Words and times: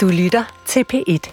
Du 0.00 0.08
lytter 0.08 0.62
til 0.66 0.84
P1. 0.92 1.32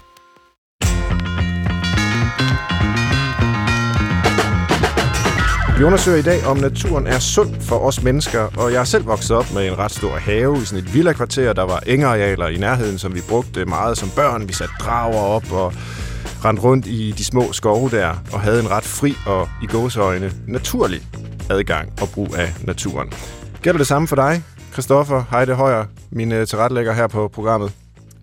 Vi 5.78 5.84
undersøger 5.84 6.18
i 6.18 6.22
dag, 6.22 6.46
om 6.46 6.58
naturen 6.58 7.08
er 7.08 7.20
sund 7.20 7.62
for 7.62 7.76
os 7.76 8.04
mennesker, 8.04 8.40
og 8.58 8.74
jeg 8.74 8.80
er 8.80 8.84
selv 8.84 9.06
vokset 9.06 9.38
op 9.38 9.46
med 9.54 9.68
en 9.68 9.78
ret 9.78 9.92
stor 9.92 10.16
have 10.16 10.58
i 10.58 10.66
sådan 10.66 10.84
et 10.84 10.94
villa-kvarter. 10.94 11.54
Der 11.54 11.62
var 11.64 11.84
engarealer 11.86 12.48
i 12.48 12.58
nærheden, 12.58 12.98
som 12.98 13.16
vi 13.16 13.22
brugte 13.30 13.66
meget 13.66 13.98
som 13.98 14.10
børn. 14.16 14.48
Vi 14.48 14.54
satte 14.54 14.74
drager 14.80 15.18
op 15.18 15.52
og 15.52 15.74
rendte 16.46 16.64
rundt 16.64 16.88
i 16.88 17.12
de 17.18 17.26
små 17.26 17.52
skove 17.52 17.90
der, 17.90 18.16
og 18.34 18.42
havde 18.42 18.60
en 18.60 18.72
ret 18.72 18.84
fri 18.84 19.14
og 19.26 19.50
i 19.64 19.66
gåseøjne 19.66 20.32
naturlig 20.48 21.02
adgang 21.50 21.94
og 22.02 22.10
brug 22.14 22.36
af 22.38 22.54
naturen. 22.64 23.14
Gælder 23.62 23.78
det 23.78 23.88
samme 23.88 24.08
for 24.08 24.16
dig, 24.16 24.44
Christoffer 24.74 25.24
Heide 25.32 25.54
Højer, 25.54 25.86
min 26.12 26.32
øh, 26.32 26.48
tilrettelægger 26.48 26.94
her 26.94 27.08
på 27.08 27.28
programmet? 27.28 27.72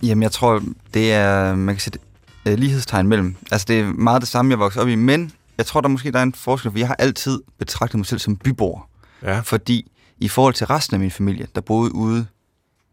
Jamen, 0.05 0.23
jeg 0.23 0.33
tror, 0.33 0.63
det 0.95 1.13
er, 1.13 1.55
man 1.55 1.75
kan 1.75 1.81
sige, 1.81 1.99
uh, 2.47 2.53
lighedstegn 2.53 3.09
mellem. 3.09 3.37
Altså, 3.53 3.65
det 3.69 3.81
er 3.81 3.85
meget 3.85 4.21
det 4.21 4.29
samme, 4.29 4.51
jeg 4.51 4.59
voksede 4.59 4.83
op 4.83 4.89
i, 4.89 4.95
men 4.95 5.33
jeg 5.59 5.67
tror, 5.67 5.81
der 5.81 5.89
måske 5.89 6.11
der 6.11 6.19
er 6.19 6.23
en 6.23 6.35
forskel, 6.35 6.71
for 6.71 6.79
jeg 6.79 6.87
har 6.87 6.97
altid 6.99 7.41
betragtet 7.59 7.99
mig 7.99 8.07
selv 8.07 8.21
som 8.21 8.37
byborger. 8.37 8.89
Ja. 9.23 9.41
Fordi 9.41 9.91
i 10.19 10.29
forhold 10.29 10.55
til 10.55 10.67
resten 10.67 10.95
af 10.95 11.01
min 11.01 11.11
familie, 11.11 11.47
der 11.55 11.61
boede 11.61 11.95
ude 11.95 12.27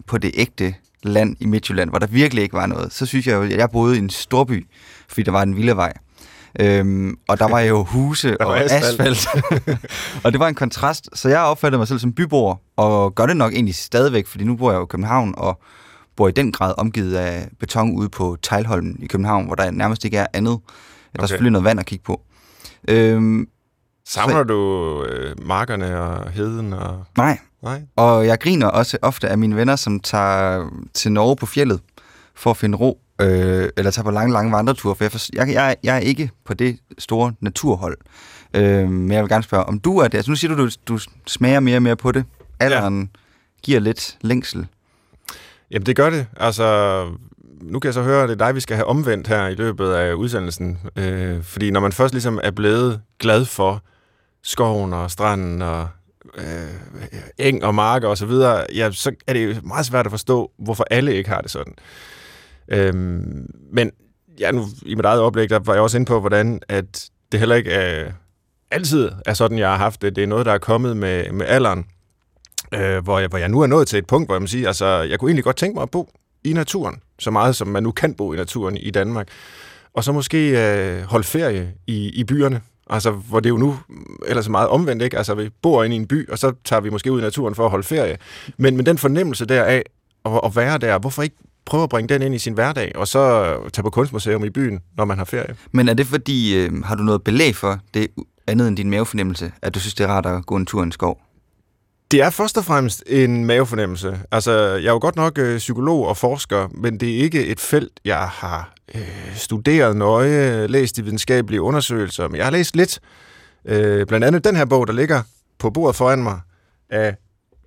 på 0.08 0.18
det 0.18 0.32
ægte 0.34 0.76
land 1.04 1.36
i 1.40 1.46
Midtjylland, 1.46 1.90
hvor 1.90 2.00
der 2.00 2.08
virkelig 2.08 2.44
ikke 2.44 2.54
var 2.54 2.66
noget, 2.66 2.94
så 2.94 3.06
synes 3.06 3.28
jeg 3.28 3.36
jo, 3.36 3.42
at 3.42 3.52
jeg 3.52 3.70
boede 3.70 3.96
i 3.96 4.00
en 4.00 4.10
storby, 4.10 4.68
fordi 5.08 5.24
der 5.24 5.32
var 5.32 5.42
en 5.42 5.56
villavej. 5.56 5.94
Øhm, 6.60 7.18
og 7.28 7.40
der 7.40 7.48
var 7.48 7.60
jo 7.60 7.84
huse 7.94 8.36
var 8.40 8.46
og 8.46 8.60
asfalt. 8.60 9.02
asfalt. 9.02 9.28
og 10.24 10.32
det 10.32 10.40
var 10.40 10.48
en 10.48 10.56
kontrast, 10.56 11.10
så 11.14 11.30
jeg 11.30 11.40
opfattede 11.40 11.78
mig 11.78 11.88
selv 11.88 12.00
som 12.00 12.14
byborger, 12.14 12.56
og 12.78 13.16
gør 13.16 13.26
det 13.26 13.38
nok 13.38 13.54
egentlig 13.54 13.76
stadigvæk, 13.76 14.28
fordi 14.28 14.44
nu 14.44 14.56
bor 14.56 14.72
jeg 14.72 14.78
jo 14.78 14.84
i 14.84 14.88
København, 14.90 15.34
og 15.38 15.62
bor 16.16 16.28
i 16.28 16.32
den 16.32 16.52
grad 16.52 16.74
omgivet 16.78 17.16
af 17.16 17.50
beton 17.60 17.92
ude 17.98 18.10
på 18.10 18.38
Tejlholmen 18.42 18.98
i 19.04 19.08
København, 19.08 19.46
hvor 19.46 19.56
der 19.56 19.72
nærmest 19.72 20.06
ikke 20.06 20.18
er 20.18 20.28
andet. 20.34 20.52
Der 20.52 21.20
er 21.20 21.20
Okay. 21.20 21.28
selvfølgelig 21.28 21.52
noget 21.52 21.66
vand 21.66 21.80
at 21.80 21.86
kigge 21.86 22.04
på. 22.04 22.22
Øhm, 22.88 23.48
Savner 24.06 24.44
du 24.44 25.04
øh, 25.04 25.48
markerne 25.48 26.02
og 26.02 26.32
heden? 26.32 26.74
Og... 26.74 27.04
nej, 27.18 27.38
Nej? 27.64 27.82
Og 27.96 28.28
jeg 28.28 28.40
griner 28.40 28.68
også 28.68 28.98
ofte 29.02 29.30
af 29.30 29.38
mine 29.38 29.56
venner, 29.56 29.76
som 29.76 30.00
tager 30.00 30.70
til 30.94 31.12
Norge 31.12 31.36
på 31.36 31.46
fjellet 31.46 31.80
for 32.36 32.50
at 32.50 32.58
finde 32.58 32.78
ro, 32.78 33.00
øh, 33.22 33.70
eller 33.78 33.92
tager 33.92 34.04
på 34.04 34.12
lange, 34.12 34.34
lange 34.34 34.52
vandreture, 34.52 34.96
for 34.96 35.04
jeg, 35.04 35.12
for, 35.12 35.20
jeg, 35.34 35.48
jeg, 35.54 35.76
jeg 35.84 35.96
er 35.96 36.00
ikke 36.00 36.30
på 36.46 36.54
det 36.54 36.80
store 36.98 37.34
naturhold. 37.40 37.98
Øh, 38.54 38.90
men 38.90 39.12
jeg 39.12 39.22
vil 39.24 39.30
gerne 39.30 39.44
spørge, 39.44 39.64
om 39.64 39.80
du 39.80 39.98
er 39.98 40.08
det? 40.08 40.18
Altså, 40.18 40.32
nu 40.32 40.36
siger 40.36 40.56
du, 40.56 40.66
du, 40.66 40.70
du 40.88 41.00
smager 41.28 41.60
mere 41.60 41.78
og 41.78 41.84
mere 41.84 41.96
på 41.96 42.12
det. 42.12 42.26
Alderen 42.60 43.02
ja. 43.02 43.20
giver 43.64 43.80
lidt 43.80 44.18
længsel. 44.22 44.68
Jamen, 45.72 45.86
det 45.86 45.96
gør 45.96 46.10
det. 46.10 46.28
Altså, 46.38 47.08
nu 47.62 47.80
kan 47.80 47.88
jeg 47.88 47.94
så 47.94 48.02
høre, 48.02 48.24
at 48.24 48.30
det 48.30 48.42
er 48.42 48.46
dig, 48.46 48.56
vi 48.56 48.60
skal 48.60 48.76
have 48.76 48.86
omvendt 48.86 49.28
her 49.28 49.48
i 49.48 49.56
løbet 49.56 49.92
af 49.92 50.14
udsendelsen. 50.14 50.80
Øh, 50.96 51.44
fordi 51.44 51.72
når 51.72 51.80
man 51.80 51.92
først 51.92 52.14
ligesom 52.14 52.40
er 52.44 52.52
blevet 52.52 53.02
glad 53.20 53.46
for 53.46 53.84
skoven 54.44 54.94
og 54.94 55.12
stranden 55.12 55.62
og 55.62 55.88
øh, 56.38 57.14
eng 57.38 57.64
og 57.64 57.76
marker 57.76 58.08
og 58.08 58.18
så 58.18 58.26
videre, 58.26 58.66
ja, 58.76 58.92
så 58.92 59.12
er 59.28 59.34
det 59.34 59.48
jo 59.48 59.56
meget 59.64 59.86
svært 59.86 60.06
at 60.06 60.12
forstå, 60.12 60.52
hvorfor 60.60 60.86
alle 60.92 61.16
ikke 61.16 61.30
har 61.30 61.42
det 61.42 61.52
sådan. 61.52 61.74
Øh, 62.68 62.96
men 63.74 63.92
ja, 64.40 64.52
nu 64.52 64.66
i 64.86 64.96
mit 64.96 65.06
eget 65.06 65.22
oplæg, 65.22 65.50
der 65.50 65.60
var 65.60 65.74
jeg 65.74 65.82
også 65.82 65.98
inde 65.98 66.08
på, 66.08 66.20
hvordan 66.20 66.62
at 66.70 67.10
det 67.32 67.40
heller 67.40 67.56
ikke 67.56 67.72
er, 67.72 68.12
altid 68.72 69.10
er 69.26 69.34
sådan, 69.34 69.58
jeg 69.58 69.70
har 69.70 69.78
haft 69.78 70.02
det. 70.02 70.16
Det 70.16 70.24
er 70.24 70.28
noget, 70.28 70.46
der 70.46 70.52
er 70.54 70.58
kommet 70.58 70.98
med, 70.98 71.32
med 71.32 71.46
alderen, 71.46 71.86
øh, 72.74 73.04
hvor, 73.04 73.20
jeg, 73.20 73.28
hvor 73.28 73.38
jeg 73.38 73.50
nu 73.50 73.62
er 73.62 73.68
nået 73.68 73.88
til 73.88 74.00
et 74.00 74.08
punkt, 74.08 74.28
hvor 74.28 74.36
jeg 74.36 74.42
må 74.42 74.48
sige, 74.48 74.68
altså, 74.68 74.86
jeg 74.86 75.20
kunne 75.20 75.30
egentlig 75.30 75.44
godt 75.44 75.56
tænke 75.56 75.76
mig 75.76 75.84
at 75.84 75.92
bo 75.92 76.10
i 76.44 76.54
naturen, 76.54 77.00
så 77.20 77.32
meget 77.32 77.56
som 77.56 77.68
man 77.68 77.84
nu 77.84 77.92
kan 77.92 78.14
bo 78.14 78.34
i 78.34 78.38
naturen 78.38 78.78
i 78.78 78.90
Danmark. 78.90 79.28
Og 79.94 80.04
så 80.04 80.12
måske 80.12 80.50
øh, 80.50 81.04
holde 81.04 81.28
ferie 81.28 81.74
i, 81.88 82.10
i 82.10 82.24
byerne, 82.24 82.62
altså 82.90 83.12
hvor 83.12 83.40
det 83.40 83.50
jo 83.50 83.58
nu 83.58 83.78
ellers 84.28 84.48
er 84.48 84.52
meget 84.52 84.70
omvendt, 84.70 85.04
ikke? 85.04 85.18
Altså 85.18 85.36
vi 85.36 85.50
bor 85.62 85.84
inde 85.84 85.96
i 85.96 86.00
en 86.00 86.08
by, 86.08 86.30
og 86.30 86.40
så 86.40 86.54
tager 86.66 86.80
vi 86.82 86.90
måske 86.90 87.12
ud 87.12 87.20
i 87.20 87.24
naturen 87.24 87.56
for 87.56 87.66
at 87.66 87.72
holde 87.72 87.84
ferie. 87.84 88.18
Men, 88.58 88.78
men 88.78 88.86
den 88.86 88.98
fornemmelse 88.98 89.46
der 89.46 89.64
af 89.64 89.84
at, 90.26 90.40
at 90.46 90.56
være 90.56 90.78
der, 90.78 91.00
hvorfor 91.00 91.22
ikke 91.22 91.36
prøve 91.66 91.84
at 91.84 91.90
bringe 91.90 92.14
den 92.14 92.22
ind 92.22 92.36
i 92.36 92.40
sin 92.40 92.54
hverdag, 92.54 92.92
og 92.96 93.08
så 93.08 93.56
tage 93.74 93.84
på 93.84 93.90
kunstmuseum 93.90 94.44
i 94.44 94.50
byen, 94.50 94.80
når 94.98 95.06
man 95.06 95.18
har 95.18 95.26
ferie? 95.26 95.56
Men 95.72 95.90
er 95.90 95.94
det 95.94 96.08
fordi, 96.08 96.58
øh, 96.58 96.84
har 96.84 96.96
du 96.96 97.04
noget 97.04 97.24
belæg 97.24 97.56
for 97.56 97.80
det 97.94 98.08
andet 98.48 98.68
end 98.68 98.78
din 98.78 98.90
mavefornemmelse, 98.90 99.52
at 99.62 99.76
du 99.76 99.80
synes, 99.80 99.94
det 99.94 100.04
er 100.04 100.08
rart 100.08 100.26
at 100.26 100.46
gå 100.46 100.56
en 100.56 100.66
tur 100.66 100.82
i 100.82 100.84
en 100.84 100.92
skov? 100.92 101.22
Det 102.12 102.22
er 102.22 102.30
først 102.30 102.58
og 102.58 102.66
fremmest 102.66 103.04
en 103.08 103.46
mavefornemmelse. 103.46 104.20
Altså, 104.32 104.52
jeg 104.52 104.88
er 104.88 104.92
jo 104.92 105.00
godt 105.02 105.16
nok 105.16 105.38
øh, 105.38 105.58
psykolog 105.58 106.08
og 106.08 106.18
forsker, 106.18 106.68
men 106.74 107.00
det 107.00 107.16
er 107.16 107.18
ikke 107.18 107.46
et 107.46 107.60
felt, 107.60 108.00
jeg 108.06 108.28
har 108.28 108.74
øh, 108.96 109.36
studeret 109.36 109.98
nøje, 109.98 110.68
læst 110.68 110.98
i 110.98 111.02
videnskabelige 111.02 111.62
undersøgelser, 111.62 112.28
men 112.28 112.38
jeg 112.38 112.46
har 112.46 112.52
læst 112.52 112.76
lidt. 112.76 113.00
Øh, 113.66 114.06
blandt 114.06 114.26
andet 114.26 114.44
den 114.44 114.56
her 114.56 114.66
bog, 114.66 114.88
der 114.88 114.94
ligger 114.94 115.24
på 115.60 115.70
bordet 115.70 115.96
foran 115.96 116.24
mig, 116.24 116.40
af 116.90 117.16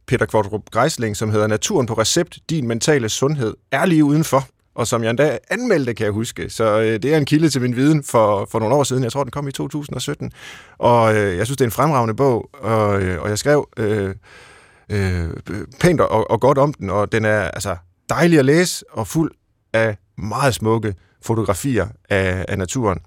Peter 0.06 0.26
Kvartrup 0.26 0.70
Greisling, 0.70 1.16
som 1.16 1.30
hedder 1.30 1.46
Naturen 1.46 1.86
på 1.86 1.94
recept, 1.94 2.38
din 2.50 2.68
mentale 2.68 3.08
sundhed, 3.08 3.54
er 3.72 3.86
lige 3.86 4.04
udenfor, 4.04 4.46
og 4.74 4.86
som 4.86 5.02
jeg 5.02 5.10
endda 5.10 5.38
anmeldte, 5.50 5.94
kan 5.94 6.04
jeg 6.04 6.12
huske. 6.12 6.50
Så 6.50 6.80
øh, 6.80 6.86
det 7.02 7.04
er 7.04 7.16
en 7.18 7.24
kilde 7.24 7.48
til 7.48 7.60
min 7.62 7.76
viden 7.76 8.02
for, 8.04 8.48
for 8.50 8.58
nogle 8.58 8.74
år 8.74 8.82
siden. 8.84 9.02
Jeg 9.04 9.12
tror, 9.12 9.22
den 9.24 9.30
kom 9.30 9.48
i 9.48 9.52
2017. 9.52 10.32
Og 10.78 11.16
øh, 11.16 11.36
jeg 11.36 11.46
synes, 11.46 11.56
det 11.56 11.64
er 11.64 11.68
en 11.68 11.72
fremragende 11.72 12.14
bog, 12.14 12.50
og, 12.52 13.02
øh, 13.02 13.22
og 13.22 13.28
jeg 13.28 13.38
skrev 13.38 13.68
øh, 13.76 14.14
øh, 14.88 15.28
pænt 15.80 16.00
og, 16.00 16.30
og 16.30 16.40
godt 16.40 16.58
om 16.58 16.72
den, 16.72 16.90
og 16.90 17.12
den 17.12 17.24
er 17.24 17.40
altså 17.40 17.76
dejlig 18.08 18.38
at 18.38 18.44
læse 18.44 18.84
og 18.92 19.06
fuld 19.06 19.32
af 19.72 19.96
meget 20.18 20.54
smukke 20.54 20.94
fotografier 21.22 21.86
af, 22.10 22.44
af 22.48 22.58
naturen. 22.58 22.98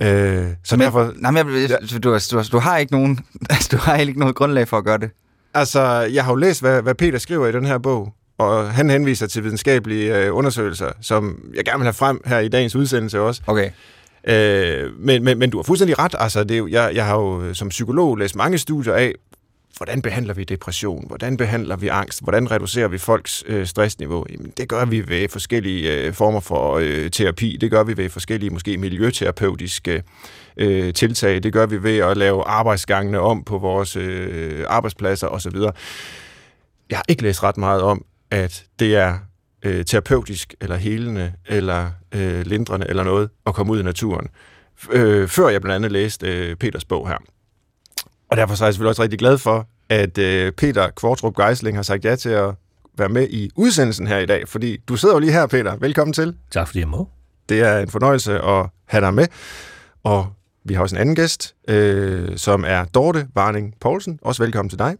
Øh, 0.00 0.46
så 0.64 0.76
Men- 0.76 0.80
derfor, 0.84 1.12
Nej, 1.16 1.30
men 1.30 1.46
jeg, 1.70 1.78
du, 1.90 1.98
du, 2.10 2.18
du, 2.30 2.42
du, 2.52 2.58
har 2.58 2.76
ikke 2.76 2.92
nogen, 2.92 3.18
altså, 3.50 3.68
du 3.76 3.76
har 3.76 3.96
ikke 3.96 4.18
noget 4.18 4.34
grundlag 4.36 4.68
for 4.68 4.78
at 4.78 4.84
gøre 4.84 4.98
det. 4.98 5.10
Altså, 5.54 5.80
jeg 6.12 6.24
har 6.24 6.32
jo 6.32 6.36
læst, 6.36 6.60
hvad, 6.60 6.82
hvad 6.82 6.94
Peter 6.94 7.18
skriver 7.18 7.46
i 7.46 7.52
den 7.52 7.64
her 7.66 7.78
bog, 7.78 8.12
og 8.38 8.70
han 8.72 8.90
henviser 8.90 9.26
til 9.26 9.44
videnskabelige 9.44 10.16
øh, 10.16 10.36
undersøgelser, 10.36 10.92
som 11.00 11.44
jeg 11.54 11.64
gerne 11.64 11.78
vil 11.78 11.84
have 11.84 11.94
frem 11.94 12.20
her 12.26 12.38
i 12.38 12.48
dagens 12.48 12.76
udsendelse 12.76 13.20
også. 13.20 13.42
Okay. 13.46 13.70
Øh, 14.24 14.90
men, 14.98 15.24
men, 15.24 15.38
men 15.38 15.50
du 15.50 15.58
har 15.58 15.62
fuldstændig 15.62 15.98
ret. 15.98 16.14
Altså, 16.18 16.44
det 16.44 16.54
er 16.54 16.58
jo, 16.58 16.68
jeg, 16.68 16.90
jeg 16.94 17.06
har 17.06 17.16
jo 17.16 17.42
øh, 17.42 17.54
som 17.54 17.68
psykolog 17.68 18.16
læst 18.16 18.36
mange 18.36 18.58
studier 18.58 18.94
af, 18.94 19.12
hvordan 19.76 20.02
behandler 20.02 20.34
vi 20.34 20.44
depression, 20.44 21.04
hvordan 21.06 21.36
behandler 21.36 21.76
vi 21.76 21.88
angst, 21.88 22.22
hvordan 22.22 22.50
reducerer 22.50 22.88
vi 22.88 22.98
folks 22.98 23.44
øh, 23.46 23.66
stressniveau. 23.66 24.24
Jamen, 24.30 24.52
det 24.56 24.68
gør 24.68 24.84
vi 24.84 25.08
ved 25.08 25.28
forskellige 25.28 25.94
øh, 25.94 26.12
former 26.12 26.40
for 26.40 26.78
øh, 26.82 27.10
terapi, 27.10 27.56
det 27.60 27.70
gør 27.70 27.84
vi 27.84 27.96
ved 27.96 28.10
forskellige 28.10 28.50
måske 28.50 28.76
miljøterapeutiske 28.76 30.02
øh, 30.56 30.94
tiltag, 30.94 31.42
det 31.42 31.52
gør 31.52 31.66
vi 31.66 31.82
ved 31.82 31.98
at 31.98 32.16
lave 32.16 32.44
arbejdsgangene 32.44 33.20
om 33.20 33.44
på 33.44 33.58
vores 33.58 33.96
øh, 33.96 34.64
arbejdspladser 34.68 35.26
osv. 35.26 35.56
Jeg 36.90 36.98
har 36.98 37.04
ikke 37.08 37.22
læst 37.22 37.42
ret 37.42 37.56
meget 37.56 37.82
om, 37.82 38.04
at 38.30 38.64
det 38.78 38.96
er 38.96 39.18
øh, 39.62 39.84
terapeutisk, 39.84 40.54
eller 40.60 40.76
helende, 40.76 41.32
eller 41.46 41.90
øh, 42.14 42.46
lindrende, 42.46 42.86
eller 42.88 43.04
noget, 43.04 43.30
at 43.46 43.54
komme 43.54 43.72
ud 43.72 43.80
i 43.80 43.82
naturen. 43.82 44.26
Øh, 44.90 45.28
før 45.28 45.48
jeg 45.48 45.60
blandt 45.60 45.74
andet 45.74 45.92
læste 45.92 46.26
øh, 46.26 46.56
Peters 46.56 46.84
bog 46.84 47.08
her. 47.08 47.16
Og 48.30 48.36
derfor 48.36 48.54
så 48.54 48.64
er 48.64 48.66
jeg 48.66 48.74
selvfølgelig 48.74 48.90
også 48.90 49.02
rigtig 49.02 49.18
glad 49.18 49.38
for, 49.38 49.68
at 49.88 50.18
øh, 50.18 50.52
Peter 50.52 50.90
Kvartrup 50.90 51.36
Geisling 51.36 51.76
har 51.76 51.82
sagt 51.82 52.04
ja 52.04 52.16
til 52.16 52.28
at 52.28 52.54
være 52.98 53.08
med 53.08 53.28
i 53.30 53.50
udsendelsen 53.56 54.06
her 54.06 54.18
i 54.18 54.26
dag, 54.26 54.48
fordi 54.48 54.76
du 54.88 54.96
sidder 54.96 55.14
jo 55.14 55.18
lige 55.18 55.32
her, 55.32 55.46
Peter. 55.46 55.76
Velkommen 55.76 56.12
til. 56.12 56.36
Tak 56.50 56.66
fordi 56.66 56.78
jeg 56.78 56.88
må. 56.88 57.08
Det 57.48 57.60
er 57.60 57.78
en 57.78 57.88
fornøjelse 57.88 58.40
at 58.40 58.66
have 58.86 59.04
dig 59.04 59.14
med. 59.14 59.26
Og 60.04 60.26
vi 60.64 60.74
har 60.74 60.82
også 60.82 60.96
en 60.96 61.00
anden 61.00 61.14
gæst, 61.14 61.54
øh, 61.68 62.36
som 62.36 62.64
er 62.66 62.84
Dorte 62.84 63.28
Varning 63.34 63.74
Poulsen. 63.80 64.18
Også 64.22 64.42
velkommen 64.42 64.70
til 64.70 64.78
dig. 64.78 64.96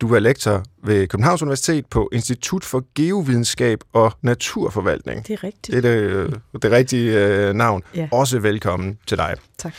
Du 0.00 0.14
er 0.14 0.18
lektor 0.18 0.62
ved 0.82 1.06
Københavns 1.06 1.42
Universitet 1.42 1.86
på 1.86 2.08
Institut 2.12 2.64
for 2.64 2.84
Geovidenskab 2.94 3.78
og 3.92 4.12
Naturforvaltning. 4.22 5.26
Det 5.26 5.32
er 5.32 5.44
rigtigt. 5.44 5.66
Det 5.66 5.76
er 5.76 5.80
det, 5.80 5.98
øh, 5.98 6.32
det 6.62 6.70
rigtige 6.72 7.26
øh, 7.26 7.54
navn. 7.54 7.82
Ja. 7.94 8.08
Også 8.12 8.38
velkommen 8.38 8.98
til 9.06 9.18
dig. 9.18 9.34
Tak. 9.58 9.74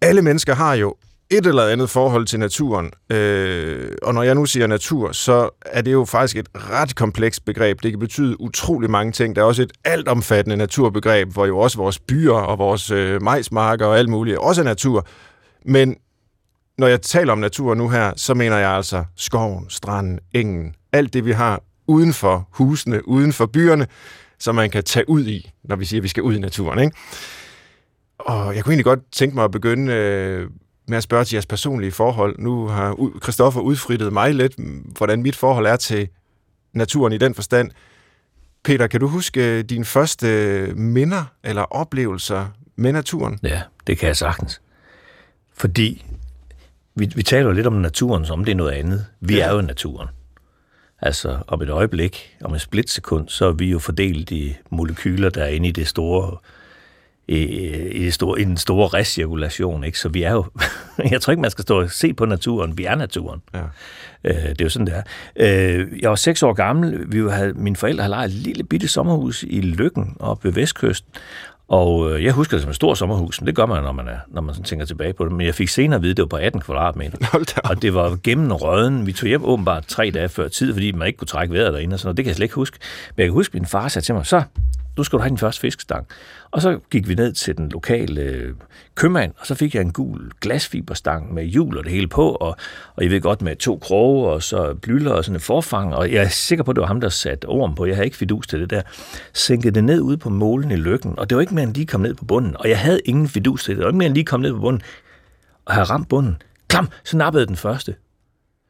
Alle 0.00 0.22
mennesker 0.22 0.54
har 0.54 0.74
jo 0.74 0.94
et 1.30 1.46
eller 1.46 1.66
andet 1.66 1.90
forhold 1.90 2.26
til 2.26 2.38
naturen. 2.38 2.92
Øh, 3.10 3.92
og 4.02 4.14
når 4.14 4.22
jeg 4.22 4.34
nu 4.34 4.46
siger 4.46 4.66
natur, 4.66 5.12
så 5.12 5.50
er 5.60 5.82
det 5.82 5.92
jo 5.92 6.04
faktisk 6.04 6.36
et 6.36 6.48
ret 6.54 6.96
komplekst 6.96 7.44
begreb. 7.44 7.82
Det 7.82 7.92
kan 7.92 7.98
betyde 7.98 8.40
utrolig 8.40 8.90
mange 8.90 9.12
ting. 9.12 9.36
Der 9.36 9.42
er 9.42 9.46
også 9.46 9.62
et 9.62 9.72
altomfattende 9.84 10.56
naturbegreb, 10.56 11.28
hvor 11.28 11.46
jo 11.46 11.58
også 11.58 11.76
vores 11.76 11.98
byer 11.98 12.32
og 12.32 12.58
vores 12.58 12.90
øh, 12.90 13.22
majsmarker 13.22 13.86
og 13.86 13.98
alt 13.98 14.08
muligt 14.08 14.38
også 14.38 14.60
er 14.60 14.64
natur. 14.64 15.06
Men 15.64 15.96
når 16.82 16.88
jeg 16.88 17.02
taler 17.02 17.32
om 17.32 17.38
natur 17.38 17.74
nu 17.74 17.88
her, 17.88 18.12
så 18.16 18.34
mener 18.34 18.56
jeg 18.56 18.70
altså 18.70 19.04
skoven, 19.16 19.66
stranden, 19.68 20.18
engen, 20.32 20.74
alt 20.92 21.12
det 21.12 21.24
vi 21.24 21.32
har 21.32 21.62
uden 21.86 22.12
for 22.12 22.48
husene, 22.50 23.08
uden 23.08 23.32
for 23.32 23.46
byerne, 23.46 23.86
som 24.38 24.54
man 24.54 24.70
kan 24.70 24.84
tage 24.84 25.08
ud 25.08 25.26
i, 25.26 25.50
når 25.64 25.76
vi 25.76 25.84
siger, 25.84 26.00
at 26.00 26.02
vi 26.02 26.08
skal 26.08 26.22
ud 26.22 26.34
i 26.34 26.38
naturen. 26.38 26.78
Ikke? 26.78 26.96
Og 28.18 28.56
jeg 28.56 28.64
kunne 28.64 28.72
egentlig 28.72 28.84
godt 28.84 29.12
tænke 29.12 29.34
mig 29.34 29.44
at 29.44 29.50
begynde 29.50 29.92
øh, 29.92 30.50
med 30.88 30.96
at 30.96 31.02
spørge 31.02 31.24
til 31.24 31.34
jeres 31.36 31.46
personlige 31.46 31.92
forhold. 31.92 32.38
Nu 32.38 32.66
har 32.66 33.10
Christoffer 33.22 33.60
udfrittet 33.60 34.12
mig 34.12 34.34
lidt, 34.34 34.54
hvordan 34.96 35.22
mit 35.22 35.36
forhold 35.36 35.66
er 35.66 35.76
til 35.76 36.08
naturen 36.72 37.12
i 37.12 37.18
den 37.18 37.34
forstand. 37.34 37.70
Peter, 38.64 38.86
kan 38.86 39.00
du 39.00 39.08
huske 39.08 39.58
øh, 39.58 39.64
dine 39.64 39.84
første 39.84 40.26
øh, 40.28 40.76
minder 40.76 41.24
eller 41.44 41.62
oplevelser 41.62 42.46
med 42.76 42.92
naturen? 42.92 43.38
Ja, 43.42 43.62
det 43.86 43.98
kan 43.98 44.06
jeg 44.08 44.16
sagtens. 44.16 44.60
Fordi 45.54 46.04
vi, 46.94 47.12
vi 47.14 47.22
taler 47.22 47.52
lidt 47.52 47.66
om 47.66 47.72
naturen, 47.72 48.26
som 48.26 48.44
det 48.44 48.52
er 48.52 48.56
noget 48.56 48.72
andet. 48.72 49.06
Vi 49.20 49.36
ja. 49.36 49.46
er 49.46 49.54
jo 49.54 49.60
naturen. 49.60 50.08
Altså, 51.02 51.38
om 51.46 51.62
et 51.62 51.70
øjeblik, 51.70 52.36
om 52.44 52.54
et 52.54 52.60
splitsekund, 52.60 53.28
så 53.28 53.46
er 53.46 53.52
vi 53.52 53.70
jo 53.70 53.78
fordelt 53.78 54.30
i 54.30 54.56
molekyler, 54.70 55.30
der 55.30 55.42
er 55.42 55.48
inde 55.48 55.68
i 55.68 55.72
det 55.72 55.88
store 55.88 56.38
i, 57.28 57.38
i, 57.88 58.04
det 58.04 58.14
store, 58.14 58.40
i 58.40 58.44
den 58.44 58.56
store 58.56 58.88
recirkulation, 58.88 59.84
ikke? 59.84 59.98
Så 59.98 60.08
vi 60.08 60.22
er 60.22 60.32
jo... 60.32 60.44
jeg 61.10 61.20
tror 61.20 61.30
ikke, 61.30 61.40
man 61.40 61.50
skal 61.50 61.62
stå 61.62 61.80
og 61.80 61.90
se 61.90 62.14
på 62.14 62.26
naturen. 62.26 62.78
Vi 62.78 62.84
er 62.84 62.94
naturen. 62.94 63.42
Ja. 63.54 63.62
Øh, 64.24 64.34
det 64.34 64.60
er 64.60 64.64
jo 64.64 64.68
sådan, 64.68 64.86
det 64.86 64.94
er. 64.94 65.02
Øh, 65.36 66.02
jeg 66.02 66.10
var 66.10 66.16
seks 66.16 66.42
år 66.42 66.52
gammel. 66.52 67.12
Vi 67.12 67.30
havde, 67.30 67.52
mine 67.52 67.76
forældre 67.76 68.02
havde 68.02 68.10
lejet 68.10 68.28
et 68.28 68.34
lille 68.34 68.64
bitte 68.64 68.88
sommerhus 68.88 69.42
i 69.42 69.60
Lykken 69.60 70.16
oppe 70.20 70.44
ved 70.44 70.52
Vestkysten. 70.52 71.12
Og 71.72 72.10
øh, 72.10 72.24
jeg 72.24 72.32
husker 72.32 72.56
det 72.56 72.62
som 72.62 72.70
et 72.70 72.76
stort 72.76 72.98
sommerhus, 72.98 73.40
men 73.40 73.46
det 73.46 73.54
gør 73.54 73.66
man, 73.66 73.82
når 73.82 73.92
man, 73.92 74.08
er, 74.08 74.18
når 74.28 74.42
man 74.42 74.54
sådan 74.54 74.64
tænker 74.64 74.86
tilbage 74.86 75.12
på 75.12 75.24
det. 75.24 75.32
Men 75.32 75.46
jeg 75.46 75.54
fik 75.54 75.68
senere 75.68 75.96
at 75.96 76.02
vide, 76.02 76.10
at 76.10 76.16
det 76.16 76.22
var 76.22 76.26
på 76.26 76.36
18 76.36 76.60
kvadratmeter. 76.60 77.18
Og 77.70 77.82
det 77.82 77.94
var 77.94 78.18
gennem 78.22 78.52
røden. 78.52 79.06
Vi 79.06 79.12
tog 79.12 79.28
hjem 79.28 79.44
åbenbart 79.44 79.86
tre 79.86 80.10
dage 80.14 80.28
før 80.28 80.48
tid, 80.48 80.72
fordi 80.72 80.92
man 80.92 81.06
ikke 81.06 81.16
kunne 81.16 81.26
trække 81.26 81.54
vejret 81.54 81.72
derinde 81.72 81.94
og 81.94 81.98
sådan 81.98 82.06
noget. 82.06 82.16
Det 82.16 82.24
kan 82.24 82.28
jeg 82.28 82.36
slet 82.36 82.44
ikke 82.44 82.54
huske. 82.54 82.78
Men 83.16 83.22
jeg 83.22 83.26
kan 83.26 83.32
huske, 83.32 83.50
at 83.50 83.54
min 83.54 83.66
far 83.66 83.88
sagde 83.88 84.06
til 84.06 84.14
mig, 84.14 84.26
så, 84.26 84.42
du 84.96 85.04
skal 85.04 85.16
du 85.16 85.22
have 85.22 85.28
din 85.28 85.38
første 85.38 85.60
fiskestang. 85.60 86.06
Og 86.50 86.62
så 86.62 86.78
gik 86.90 87.08
vi 87.08 87.14
ned 87.14 87.32
til 87.32 87.56
den 87.56 87.68
lokale 87.68 88.20
øh, 88.20 88.54
købmand, 88.94 89.32
og 89.38 89.46
så 89.46 89.54
fik 89.54 89.74
jeg 89.74 89.80
en 89.80 89.92
gul 89.92 90.30
glasfiberstang 90.40 91.34
med 91.34 91.44
hjul 91.44 91.78
og 91.78 91.84
det 91.84 91.92
hele 91.92 92.08
på, 92.08 92.30
og, 92.30 92.56
og 92.96 93.02
jeg 93.02 93.10
ved 93.10 93.20
godt 93.20 93.42
med 93.42 93.56
to 93.56 93.78
kroge 93.78 94.28
og 94.28 94.42
så 94.42 94.74
blyller 94.74 95.12
og 95.12 95.24
sådan 95.24 95.36
en 95.36 95.40
forfang, 95.40 95.94
og 95.94 96.12
jeg 96.12 96.22
er 96.22 96.28
sikker 96.28 96.64
på, 96.64 96.70
at 96.70 96.76
det 96.76 96.80
var 96.80 96.86
ham, 96.86 97.00
der 97.00 97.08
satte 97.08 97.46
orm 97.46 97.74
på. 97.74 97.86
Jeg 97.86 97.96
havde 97.96 98.06
ikke 98.06 98.16
fidus 98.16 98.46
til 98.46 98.60
det 98.60 98.70
der. 98.70 98.82
Sænkede 99.32 99.74
det 99.74 99.84
ned 99.84 100.00
ude 100.00 100.18
på 100.18 100.30
målen 100.30 100.70
i 100.70 100.76
lykken, 100.76 101.18
og 101.18 101.30
det 101.30 101.36
var 101.36 101.40
ikke 101.40 101.54
mere 101.54 101.64
end 101.64 101.74
lige 101.74 101.86
kom 101.86 102.00
ned 102.00 102.14
på 102.14 102.24
bunden, 102.24 102.56
og 102.56 102.68
jeg 102.68 102.78
havde 102.78 103.00
ingen 103.04 103.28
fidus 103.28 103.64
til 103.64 103.70
det. 103.70 103.78
Det 103.78 103.84
var 103.84 103.90
ikke 103.90 103.98
mere 103.98 104.06
end 104.06 104.14
lige 104.14 104.24
kom 104.24 104.40
ned 104.40 104.52
på 104.52 104.60
bunden, 104.60 104.82
og 105.64 105.74
havde 105.74 105.84
ramt 105.84 106.08
bunden. 106.08 106.42
Klam, 106.68 106.88
så 107.04 107.16
nappede 107.16 107.46
den 107.46 107.56
første 107.56 107.94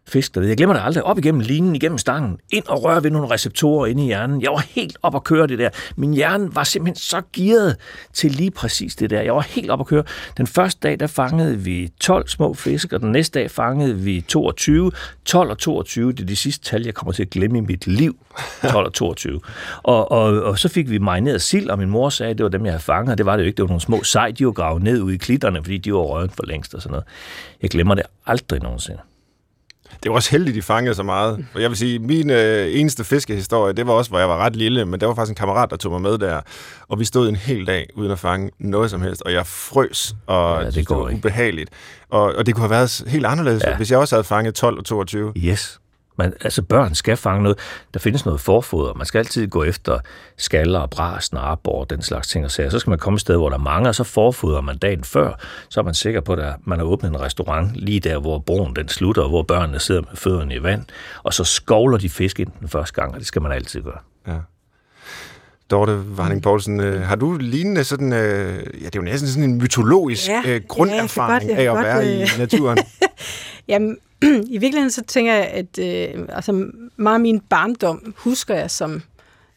fisk 0.08 0.34
dernede. 0.34 0.48
Jeg 0.48 0.56
glemmer 0.56 0.74
det 0.74 0.82
aldrig. 0.84 1.04
Op 1.04 1.18
igennem 1.18 1.40
linen, 1.40 1.76
igennem 1.76 1.98
stangen, 1.98 2.38
ind 2.50 2.64
og 2.68 2.84
røre 2.84 3.02
ved 3.02 3.10
nogle 3.10 3.30
receptorer 3.30 3.86
inde 3.86 4.02
i 4.02 4.06
hjernen. 4.06 4.42
Jeg 4.42 4.50
var 4.50 4.66
helt 4.70 4.96
op 5.02 5.14
at 5.14 5.24
køre 5.24 5.46
det 5.46 5.58
der. 5.58 5.68
Min 5.96 6.14
hjerne 6.14 6.54
var 6.54 6.64
simpelthen 6.64 6.96
så 6.96 7.22
gearet 7.32 7.76
til 8.12 8.30
lige 8.30 8.50
præcis 8.50 8.96
det 8.96 9.10
der. 9.10 9.20
Jeg 9.20 9.34
var 9.34 9.40
helt 9.40 9.70
op 9.70 9.80
at 9.80 9.86
køre. 9.86 10.04
Den 10.36 10.46
første 10.46 10.80
dag, 10.82 11.00
der 11.00 11.06
fangede 11.06 11.58
vi 11.58 11.90
12 12.00 12.28
små 12.28 12.54
fisk, 12.54 12.92
og 12.92 13.00
den 13.00 13.12
næste 13.12 13.38
dag 13.38 13.50
fangede 13.50 13.96
vi 13.96 14.20
22. 14.20 14.92
12 15.24 15.50
og 15.50 15.58
22, 15.58 16.12
det 16.12 16.20
er 16.20 16.24
de 16.26 16.36
sidste 16.36 16.64
tal, 16.64 16.84
jeg 16.84 16.94
kommer 16.94 17.12
til 17.12 17.22
at 17.22 17.30
glemme 17.30 17.58
i 17.58 17.60
mit 17.60 17.86
liv. 17.86 18.16
12 18.62 18.86
og 18.86 18.92
22. 18.92 19.40
Og, 19.82 20.12
og, 20.12 20.42
og 20.42 20.58
så 20.58 20.68
fik 20.68 20.90
vi 20.90 20.98
marineret 20.98 21.42
sild, 21.42 21.70
og 21.70 21.78
min 21.78 21.88
mor 21.90 22.08
sagde, 22.08 22.30
at 22.30 22.38
det 22.38 22.44
var 22.44 22.50
dem, 22.50 22.64
jeg 22.64 22.72
havde 22.72 22.82
fanget. 22.82 23.18
Det 23.18 23.26
var 23.26 23.36
det 23.36 23.42
jo 23.42 23.46
ikke. 23.46 23.56
Det 23.56 23.62
var 23.62 23.68
nogle 23.68 23.80
små 23.80 24.02
sej, 24.02 24.30
de 24.30 24.46
var 24.46 24.52
gravet 24.52 24.82
ned 24.82 25.02
ude 25.02 25.14
i 25.14 25.18
klitterne, 25.18 25.62
fordi 25.62 25.78
de 25.78 25.92
var 25.92 25.98
røget 25.98 26.32
for 26.32 26.46
længst 26.46 26.74
og 26.74 26.82
sådan 26.82 26.90
noget. 26.90 27.04
Jeg 27.62 27.70
glemmer 27.70 27.94
det 27.94 28.04
aldrig 28.26 28.62
nogensinde. 28.62 29.00
Det 30.02 30.10
var 30.10 30.14
også 30.14 30.30
heldigt, 30.30 30.54
de 30.54 30.62
fangede 30.62 30.94
så 30.94 31.02
meget. 31.02 31.46
Og 31.54 31.62
jeg 31.62 31.70
vil 31.70 31.78
sige, 31.78 31.98
min 31.98 32.30
øh, 32.30 32.80
eneste 32.80 33.04
fiskehistorie, 33.04 33.72
det 33.72 33.86
var 33.86 33.92
også, 33.92 34.10
hvor 34.10 34.18
jeg 34.18 34.28
var 34.28 34.36
ret 34.36 34.56
lille, 34.56 34.84
men 34.84 35.00
der 35.00 35.06
var 35.06 35.14
faktisk 35.14 35.30
en 35.30 35.34
kammerat, 35.36 35.70
der 35.70 35.76
tog 35.76 35.92
mig 35.92 36.00
med 36.00 36.18
der. 36.18 36.40
Og 36.88 36.98
vi 36.98 37.04
stod 37.04 37.28
en 37.28 37.36
hel 37.36 37.66
dag 37.66 37.88
uden 37.94 38.12
at 38.12 38.18
fange 38.18 38.50
noget 38.58 38.90
som 38.90 39.02
helst, 39.02 39.22
og 39.22 39.32
jeg 39.32 39.46
frøs, 39.46 40.14
og 40.26 40.60
ja, 40.60 40.66
det, 40.66 40.74
det 40.74 40.90
var 40.90 41.08
ikke. 41.08 41.18
ubehageligt. 41.18 41.70
Og, 42.10 42.22
og 42.22 42.46
det 42.46 42.54
kunne 42.54 42.62
have 42.62 42.70
været 42.70 43.04
helt 43.06 43.26
anderledes, 43.26 43.62
ja. 43.66 43.76
hvis 43.76 43.90
jeg 43.90 43.98
også 43.98 44.16
havde 44.16 44.24
fanget 44.24 44.54
12 44.54 44.78
og 44.78 44.84
22. 44.84 45.32
Yes. 45.36 45.78
Man, 46.18 46.32
altså 46.40 46.62
børn 46.62 46.94
skal 46.94 47.16
fange 47.16 47.42
noget. 47.42 47.58
Der 47.94 48.00
findes 48.00 48.24
noget 48.24 48.40
forfoder. 48.40 48.94
Man 48.94 49.06
skal 49.06 49.18
altid 49.18 49.48
gå 49.48 49.64
efter 49.64 49.98
skaller 50.36 50.78
og 50.78 50.90
bras, 50.90 51.24
snarbord 51.24 51.80
og 51.80 51.90
den 51.90 52.02
slags 52.02 52.28
ting 52.28 52.44
og 52.44 52.50
sager. 52.50 52.70
Så 52.70 52.78
skal 52.78 52.90
man 52.90 52.98
komme 52.98 53.14
et 53.14 53.20
sted, 53.20 53.36
hvor 53.36 53.48
der 53.48 53.56
er 53.56 53.62
mange, 53.62 53.88
og 53.88 53.94
så 53.94 54.04
forfoder 54.04 54.60
man 54.60 54.78
dagen 54.78 55.04
før. 55.04 55.32
Så 55.68 55.80
er 55.80 55.84
man 55.84 55.94
sikker 55.94 56.20
på, 56.20 56.32
at 56.32 56.54
man 56.64 56.78
har 56.78 56.86
åbnet 56.86 57.08
en 57.08 57.20
restaurant 57.20 57.76
lige 57.76 58.00
der, 58.00 58.18
hvor 58.18 58.38
broen 58.38 58.76
den 58.76 58.88
slutter, 58.88 59.22
og 59.22 59.28
hvor 59.28 59.42
børnene 59.42 59.78
sidder 59.78 60.00
med 60.00 60.16
fødderne 60.16 60.54
i 60.54 60.62
vand. 60.62 60.84
Og 61.22 61.34
så 61.34 61.44
skovler 61.44 61.98
de 61.98 62.08
fisk 62.08 62.40
ind 62.40 62.50
den 62.60 62.68
første 62.68 63.00
gang, 63.00 63.14
og 63.14 63.18
det 63.18 63.26
skal 63.26 63.42
man 63.42 63.52
altid 63.52 63.82
gøre. 63.82 63.98
Ja. 64.26 64.38
Dorte 65.70 66.16
Varning 66.16 66.42
Poulsen, 66.42 66.80
øh, 66.80 67.00
har 67.00 67.16
du 67.16 67.36
lignende 67.40 67.84
sådan, 67.84 68.12
øh, 68.12 68.18
ja, 68.56 68.60
det 68.60 68.84
er 68.84 68.90
jo 68.96 69.02
næsten 69.02 69.28
sådan 69.28 69.50
en 69.50 69.58
mytologisk 69.58 70.28
ja, 70.28 70.42
øh, 70.46 70.60
grunderfaring 70.68 71.50
ja, 71.50 71.64
godt, 71.64 71.86
af 71.86 71.90
at 71.90 72.04
være 72.04 72.14
i 72.14 72.26
naturen? 72.38 72.78
Jamen, 73.68 73.98
i 74.22 74.58
virkeligheden 74.58 74.90
så 74.90 75.02
tænker 75.02 75.34
jeg, 75.34 75.46
at 75.46 75.78
øh, 75.78 76.24
altså, 76.28 76.70
meget 76.96 77.14
af 77.14 77.20
min 77.20 77.40
barndom 77.40 78.14
husker 78.16 78.54
jeg 78.54 78.70
som, 78.70 79.02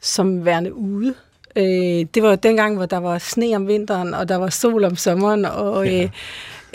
som 0.02 0.46
værende 0.46 0.74
ude. 0.74 1.14
Øh, 1.56 2.06
det 2.14 2.24
var 2.24 2.30
jo 2.30 2.36
dengang, 2.36 2.76
hvor 2.76 2.86
der 2.86 2.98
var 2.98 3.18
sne 3.18 3.56
om 3.56 3.68
vinteren, 3.68 4.14
og 4.14 4.30
der 4.30 4.36
var 4.36 4.50
sol 4.50 4.84
om 4.84 4.96
sommeren, 4.96 5.46
og 5.46 5.88
ja. 5.88 6.10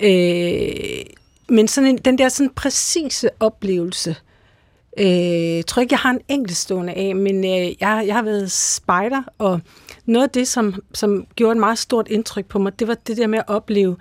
øh, 0.03 0.67
øh, 0.69 1.05
men 1.49 1.69
sådan 1.69 1.91
en, 1.91 1.99
den 1.99 2.19
der 2.19 2.29
sådan 2.29 2.51
præcise 2.51 3.31
oplevelse, 3.41 4.17
øh, 4.99 5.57
jeg 5.57 5.67
tror 5.67 5.83
ikke, 5.83 5.93
jeg 5.93 5.99
har 5.99 6.11
en 6.11 6.21
enkeltstående 6.29 6.93
af, 6.93 7.17
men 7.17 7.45
øh, 7.45 7.81
jeg, 7.81 8.05
jeg 8.07 8.15
har 8.15 8.23
været 8.23 8.53
spejder, 8.53 9.23
og 9.39 9.61
noget 10.07 10.27
af 10.27 10.31
det, 10.31 10.49
som, 10.49 10.75
som 10.95 11.27
gjorde 11.37 11.53
et 11.53 11.61
meget 11.61 11.79
stort 11.79 12.09
indtryk 12.09 12.47
på 12.47 12.59
mig, 12.59 12.79
det 12.79 12.89
var 12.89 12.95
det 12.95 13.17
der 13.17 13.27
med 13.27 13.39
at 13.39 13.49
opleve 13.49 13.97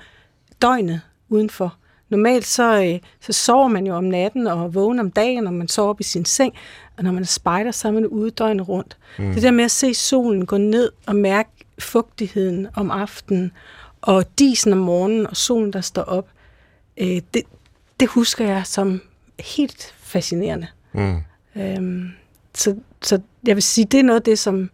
døgnet 0.62 1.02
udenfor. 1.30 1.79
Normalt 2.10 2.46
så, 2.46 2.84
øh, 2.84 3.00
så 3.22 3.34
sover 3.34 3.68
man 3.68 3.88
jo 3.88 3.96
om 3.96 4.04
natten 4.04 4.48
og 4.48 4.74
vågner 4.74 5.04
om 5.04 5.12
dagen, 5.12 5.48
og 5.48 5.54
man 5.54 5.68
sover 5.68 5.90
op 5.90 6.00
i 6.00 6.04
sin 6.04 6.26
seng. 6.26 6.54
Og 6.98 7.04
når 7.04 7.12
man 7.12 7.24
er 7.24 7.28
spejder, 7.28 7.72
så 7.72 7.88
er 7.88 7.92
man 7.92 8.06
ude 8.06 8.32
døgnet 8.32 8.70
rundt. 8.70 8.98
Mm. 9.20 9.34
Det 9.34 9.44
der 9.44 9.52
med 9.52 9.64
at 9.64 9.72
se 9.72 9.94
solen 9.94 10.46
gå 10.46 10.58
ned 10.58 10.92
og 11.06 11.16
mærke 11.16 11.50
fugtigheden 11.80 12.68
om 12.76 12.92
aftenen, 12.92 13.52
og 14.02 14.40
disen 14.40 14.74
om 14.74 14.80
morgenen, 14.80 15.28
og 15.28 15.38
solen, 15.38 15.74
der 15.74 15.82
står 15.82 16.02
op, 16.02 16.28
øh, 16.98 17.22
det, 17.34 17.44
det 18.00 18.08
husker 18.08 18.46
jeg 18.46 18.62
som 18.66 19.02
helt 19.40 19.96
fascinerende. 20.00 20.68
Mm. 20.94 21.18
Øhm, 21.56 22.12
så, 22.54 22.76
så 23.02 23.22
jeg 23.48 23.56
vil 23.56 23.64
sige, 23.64 23.86
det 23.86 24.00
er 24.00 24.04
noget 24.04 24.20
af 24.20 24.24
det, 24.24 24.40
som, 24.40 24.70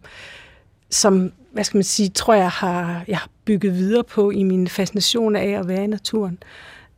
som 0.90 1.32
hvad 1.52 1.64
skal 1.64 1.78
man 1.78 1.84
sige, 1.84 2.08
tror 2.08 2.34
jeg 2.34 2.50
har, 2.50 3.04
jeg 3.08 3.18
har 3.18 3.28
bygget 3.44 3.74
videre 3.74 4.04
på 4.04 4.30
i 4.30 4.42
min 4.42 4.68
fascination 4.68 5.36
af 5.36 5.48
at 5.58 5.68
være 5.68 5.84
i 5.84 5.86
naturen. 5.86 6.38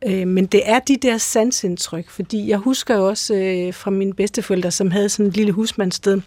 Øh, 0.07 0.27
men 0.27 0.45
det 0.45 0.69
er 0.69 0.79
de 0.79 0.97
der 0.97 1.17
sansindtryk, 1.17 2.09
fordi 2.09 2.49
jeg 2.49 2.57
husker 2.57 2.95
jo 2.95 3.07
også 3.07 3.35
øh, 3.35 3.73
fra 3.73 3.91
mine 3.91 4.13
bedsteforældre, 4.13 4.71
som 4.71 4.91
havde 4.91 5.09
sådan 5.09 5.25
et 5.25 5.37
lille 5.37 5.51
husmandssted, 5.51 6.21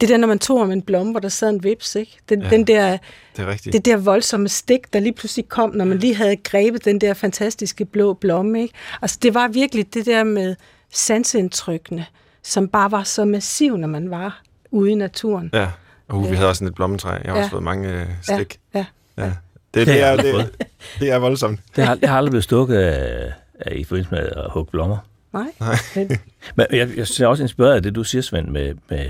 det 0.00 0.08
der, 0.08 0.16
når 0.16 0.28
man 0.28 0.38
tog 0.38 0.60
om 0.60 0.70
en 0.70 0.82
blomme, 0.82 1.12
hvor 1.12 1.20
der 1.20 1.28
sad 1.28 1.50
en 1.50 1.64
vips, 1.64 1.94
ikke? 1.94 2.18
Den, 2.28 2.42
ja, 2.42 2.50
den 2.50 2.66
der, 2.66 2.98
det, 3.36 3.46
er 3.48 3.70
det 3.72 3.84
der 3.84 3.96
voldsomme 3.96 4.48
stik, 4.48 4.92
der 4.92 5.00
lige 5.00 5.12
pludselig 5.12 5.48
kom, 5.48 5.74
når 5.74 5.84
man 5.84 5.98
lige 5.98 6.14
havde 6.14 6.36
grebet 6.36 6.84
den 6.84 7.00
der 7.00 7.14
fantastiske 7.14 7.84
blå 7.84 8.12
blomme, 8.12 8.62
ikke? 8.62 8.74
Altså, 9.02 9.18
det 9.22 9.34
var 9.34 9.48
virkelig 9.48 9.94
det 9.94 10.06
der 10.06 10.24
med 10.24 10.56
sansindtrykkene, 10.92 12.06
som 12.42 12.68
bare 12.68 12.90
var 12.90 13.02
så 13.02 13.24
massiv, 13.24 13.76
når 13.76 13.88
man 13.88 14.10
var 14.10 14.42
ude 14.70 14.90
i 14.90 14.94
naturen. 14.94 15.50
Ja, 15.52 15.68
og 16.08 16.18
uh, 16.18 16.30
vi 16.30 16.36
havde 16.36 16.48
også 16.48 16.64
et 16.64 16.74
blommetræ. 16.74 17.10
Jeg 17.10 17.20
har 17.24 17.34
ja. 17.34 17.38
også 17.38 17.50
fået 17.50 17.62
mange 17.62 17.92
øh, 17.92 18.06
stik. 18.22 18.60
Ja, 18.74 18.84
ja. 19.18 19.24
ja. 19.24 19.32
Det, 19.74 19.86
det, 19.86 20.02
er, 20.02 20.16
det, 20.16 20.50
det 21.00 21.10
er 21.10 21.18
voldsomt. 21.18 21.60
Det 21.76 21.84
har, 21.84 21.94
det 21.94 22.08
har 22.08 22.16
aldrig 22.16 22.30
blevet 22.30 22.44
stukket 22.44 22.76
af, 22.76 23.32
af, 23.60 23.74
i 23.76 23.84
forbindelse 23.84 24.14
med 24.14 24.28
at 24.36 24.50
hugge 24.50 24.70
blommer. 24.70 24.98
Nej. 25.32 25.46
Nej. 25.60 25.76
Men 26.56 26.66
jeg, 26.70 26.88
jeg 26.96 27.20
er 27.20 27.26
også 27.26 27.42
inspireret 27.42 27.74
af 27.74 27.82
det, 27.82 27.94
du 27.94 28.04
siger, 28.04 28.22
Svend, 28.22 28.48
med, 28.48 28.74
med, 28.90 29.06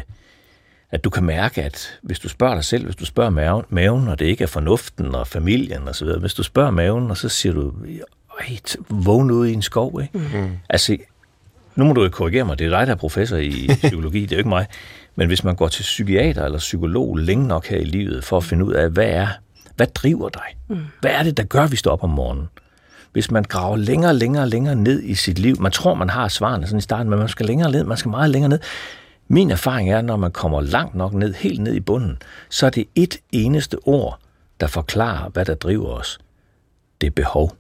at 0.91 1.05
du 1.05 1.11
kan 1.11 1.25
mærke, 1.25 1.63
at 1.63 1.99
hvis 2.03 2.19
du 2.19 2.29
spørger 2.29 2.55
dig 2.55 2.65
selv, 2.65 2.85
hvis 2.85 2.97
du 2.97 3.05
spørger 3.05 3.31
maven, 3.31 3.65
maven 3.69 4.09
og 4.09 4.19
det 4.19 4.25
ikke 4.25 4.45
er 4.45 4.49
fornuften 4.49 5.15
og 5.15 5.27
familien 5.27 5.89
og 5.89 5.95
så 5.95 6.05
videre, 6.05 6.21
hvis 6.21 6.35
du 6.35 6.43
spørger 6.43 6.71
maven, 6.71 7.11
og 7.11 7.17
så 7.17 7.29
siger 7.29 7.53
du, 7.53 7.73
vågn 8.89 9.31
ude 9.31 9.51
i 9.51 9.55
en 9.55 9.63
skov, 9.63 10.01
ikke? 10.03 10.19
Mm. 10.19 10.51
Altså, 10.69 10.97
nu 11.77 11.85
må 11.85 11.93
du 11.93 12.03
jo 12.03 12.09
korrigere 12.09 12.45
mig, 12.45 12.59
det 12.59 12.67
er 12.67 12.79
dig, 12.79 12.87
der 12.87 12.93
er 12.93 12.97
professor 12.97 13.37
i 13.37 13.71
psykologi, 13.83 14.21
det 14.21 14.33
er 14.33 14.37
jo 14.37 14.39
ikke 14.39 14.49
mig. 14.49 14.67
Men 15.17 15.27
hvis 15.27 15.45
man 15.45 15.57
går 15.57 15.69
til 15.69 15.83
psykiater 15.83 16.45
eller 16.45 16.59
psykolog 16.59 17.17
længe 17.17 17.49
nok 17.49 17.67
her 17.67 17.79
i 17.79 17.85
livet, 17.85 18.25
for 18.25 18.37
at 18.37 18.45
finde 18.45 18.65
ud 18.65 18.73
af, 18.73 18.91
hvad 18.91 19.09
er 19.09 19.29
hvad 19.77 19.87
driver 19.87 20.29
dig? 20.29 20.57
Mm. 20.69 20.85
Hvad 21.01 21.11
er 21.11 21.23
det, 21.23 21.37
der 21.37 21.43
gør, 21.43 21.63
at 21.63 21.73
vi 21.73 21.77
står 21.77 21.91
op 21.91 22.03
om 22.05 22.11
morgenen? 22.11 22.49
Hvis 23.13 23.31
man 23.31 23.43
graver 23.43 23.77
længere 23.77 24.11
og 24.11 24.15
længere 24.15 24.49
længere 24.49 24.77
ned 24.77 25.03
i 25.03 25.15
sit 25.15 25.39
liv, 25.39 25.61
man 25.61 25.73
tror, 25.73 25.95
man 25.95 26.11
har 26.11 26.29
svarene 26.29 26.67
sådan 26.67 26.79
i 26.79 26.83
starten, 26.83 27.11
men 27.11 27.19
man 27.19 27.29
skal 27.29 27.47
længere 27.47 27.71
ned, 27.71 27.85
man 27.85 27.97
skal 27.97 28.09
meget 28.09 28.31
længere 28.31 28.49
ned. 28.49 28.59
Min 29.29 29.51
erfaring 29.51 29.91
er, 29.91 29.99
at 29.99 30.05
når 30.05 30.17
man 30.17 30.33
kommer 30.33 30.61
langt 30.61 30.95
nok 30.95 31.13
ned, 31.13 31.35
helt 31.35 31.61
ned 31.61 31.75
i 31.75 31.81
bunden, 31.81 32.19
så 32.51 32.67
er 32.67 32.71
det 32.71 32.85
et 32.95 33.17
eneste 33.33 33.79
ord, 33.85 34.19
der 34.61 34.67
forklarer, 34.67 35.29
hvad 35.29 35.45
der 35.45 35.55
driver 35.55 35.89
os. 35.89 36.19
Det 37.01 37.07
er 37.07 37.11
behov. 37.11 37.57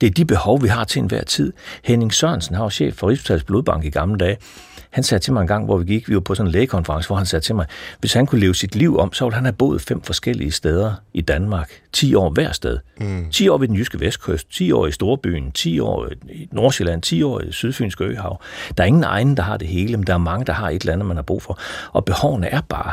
Det 0.00 0.06
er 0.06 0.10
de 0.10 0.24
behov, 0.24 0.62
vi 0.62 0.68
har 0.68 0.84
til 0.84 1.00
enhver 1.00 1.24
tid. 1.24 1.52
Henning 1.84 2.14
Sørensen, 2.14 2.54
har 2.54 2.64
jo 2.64 2.70
chef 2.70 2.94
for 2.94 3.08
Rigshospitalets 3.08 3.44
Blodbank 3.44 3.84
i 3.84 3.90
gamle 3.90 4.18
dage, 4.18 4.36
Han 4.90 5.04
sagde 5.04 5.22
til 5.22 5.32
mig 5.32 5.40
en 5.40 5.46
gang, 5.46 5.64
hvor 5.64 5.78
vi 5.78 5.84
gik, 5.84 6.08
vi 6.08 6.14
var 6.14 6.20
på 6.20 6.34
sådan 6.34 6.48
en 6.48 6.52
lægekonference, 6.52 7.08
hvor 7.08 7.16
han 7.16 7.26
sagde 7.26 7.44
til 7.44 7.54
mig, 7.54 7.66
hvis 8.00 8.12
han 8.12 8.26
kunne 8.26 8.40
leve 8.40 8.54
sit 8.54 8.74
liv 8.74 8.98
om, 8.98 9.12
så 9.12 9.24
ville 9.24 9.34
han 9.34 9.44
have 9.44 9.52
boet 9.52 9.80
fem 9.80 10.02
forskellige 10.02 10.50
steder 10.50 10.94
i 11.14 11.20
Danmark. 11.20 11.70
10 11.92 12.14
år 12.14 12.30
hver 12.30 12.52
sted. 12.52 12.78
Mm. 13.00 13.30
10 13.30 13.48
år 13.48 13.58
ved 13.58 13.68
den 13.68 13.76
jyske 13.76 14.00
vestkyst, 14.00 14.52
10 14.52 14.72
år 14.72 14.86
i 14.86 14.92
Storbyen, 14.92 15.52
10 15.52 15.80
år 15.80 16.08
i 16.28 16.48
Nordsjælland, 16.52 17.02
10 17.02 17.22
år 17.22 17.40
i 17.40 17.52
Sydfynske 17.52 18.04
Øhav. 18.04 18.40
Der 18.76 18.82
er 18.82 18.86
ingen 18.86 19.04
egen, 19.04 19.36
der 19.36 19.42
har 19.42 19.56
det 19.56 19.68
hele, 19.68 19.96
men 19.96 20.06
der 20.06 20.14
er 20.14 20.18
mange, 20.18 20.46
der 20.46 20.52
har 20.52 20.70
et 20.70 20.80
eller 20.82 20.92
andet, 20.92 21.06
man 21.06 21.16
har 21.16 21.22
brug 21.22 21.42
for. 21.42 21.58
Og 21.92 22.04
behovene 22.04 22.46
er 22.46 22.60
bare 22.60 22.92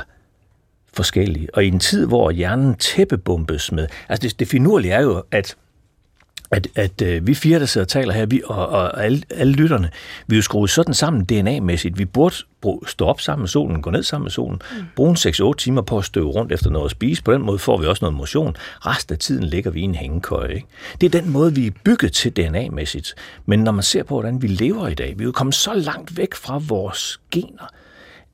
forskellige. 0.93 1.47
Og 1.53 1.65
i 1.65 1.67
en 1.67 1.79
tid, 1.79 2.05
hvor 2.05 2.31
hjernen 2.31 2.75
tæppebumpes 2.75 3.71
med... 3.71 3.87
Altså 4.09 4.27
det, 4.27 4.39
det 4.39 4.47
finurlige 4.47 4.93
er 4.93 5.01
jo, 5.01 5.23
at 5.31 5.55
at, 6.55 6.67
at 6.75 7.01
øh, 7.01 7.27
vi 7.27 7.33
fire, 7.33 7.59
der 7.59 7.65
sidder 7.65 7.85
og 7.85 7.89
taler 7.89 8.13
her, 8.13 8.25
vi, 8.25 8.41
og, 8.45 8.67
og 8.67 9.03
alle, 9.03 9.21
alle 9.29 9.53
lytterne, 9.53 9.89
vi 10.27 10.35
er 10.35 10.37
jo 10.37 10.41
skruet 10.41 10.69
sådan 10.69 10.93
sammen 10.93 11.25
DNA-mæssigt. 11.25 11.97
Vi 11.97 12.05
burde 12.05 12.35
stå 12.87 13.05
op 13.05 13.21
sammen 13.21 13.41
med 13.41 13.47
solen, 13.47 13.81
gå 13.81 13.89
ned 13.89 14.03
sammen 14.03 14.23
med 14.23 14.31
solen, 14.31 14.61
mm. 14.71 14.85
bruge 14.95 15.09
en 15.09 15.15
6-8 15.15 15.53
timer 15.53 15.81
på 15.81 15.97
at 15.97 16.05
støve 16.05 16.29
rundt 16.29 16.51
efter 16.51 16.69
noget 16.69 16.85
at 16.85 16.91
spise. 16.91 17.23
På 17.23 17.33
den 17.33 17.41
måde 17.41 17.59
får 17.59 17.77
vi 17.77 17.85
også 17.85 18.05
noget 18.05 18.17
motion. 18.17 18.55
Resten 18.85 19.13
af 19.13 19.19
tiden 19.19 19.43
ligger 19.43 19.71
vi 19.71 19.79
i 19.79 19.83
en 19.83 19.95
hængekøje. 19.95 20.53
Ikke? 20.53 20.67
Det 21.01 21.15
er 21.15 21.21
den 21.21 21.31
måde, 21.31 21.55
vi 21.55 21.67
er 21.67 21.71
bygget 21.83 22.13
til 22.13 22.31
DNA-mæssigt. 22.31 23.13
Men 23.45 23.59
når 23.59 23.71
man 23.71 23.83
ser 23.83 24.03
på, 24.03 24.13
hvordan 24.15 24.41
vi 24.41 24.47
lever 24.47 24.87
i 24.87 24.93
dag, 24.93 25.13
vi 25.17 25.23
er 25.23 25.25
jo 25.25 25.31
kommet 25.31 25.55
så 25.55 25.73
langt 25.73 26.17
væk 26.17 26.33
fra 26.33 26.61
vores 26.67 27.19
gener, 27.31 27.69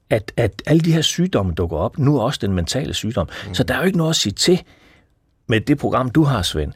at, 0.09 0.31
at 0.37 0.61
alle 0.65 0.81
de 0.81 0.93
her 0.93 1.01
sygdomme 1.01 1.53
dukker 1.53 1.77
op. 1.77 1.97
Nu 1.97 2.17
er 2.17 2.21
også 2.21 2.39
den 2.41 2.53
mentale 2.53 2.93
sygdom. 2.93 3.29
Mm. 3.47 3.53
Så 3.53 3.63
der 3.63 3.73
er 3.73 3.77
jo 3.79 3.85
ikke 3.85 3.97
noget 3.97 4.09
at 4.09 4.15
sige 4.15 4.33
til 4.33 4.61
med 5.47 5.61
det 5.61 5.77
program, 5.77 6.09
du 6.09 6.23
har, 6.23 6.41
Svend 6.41 6.73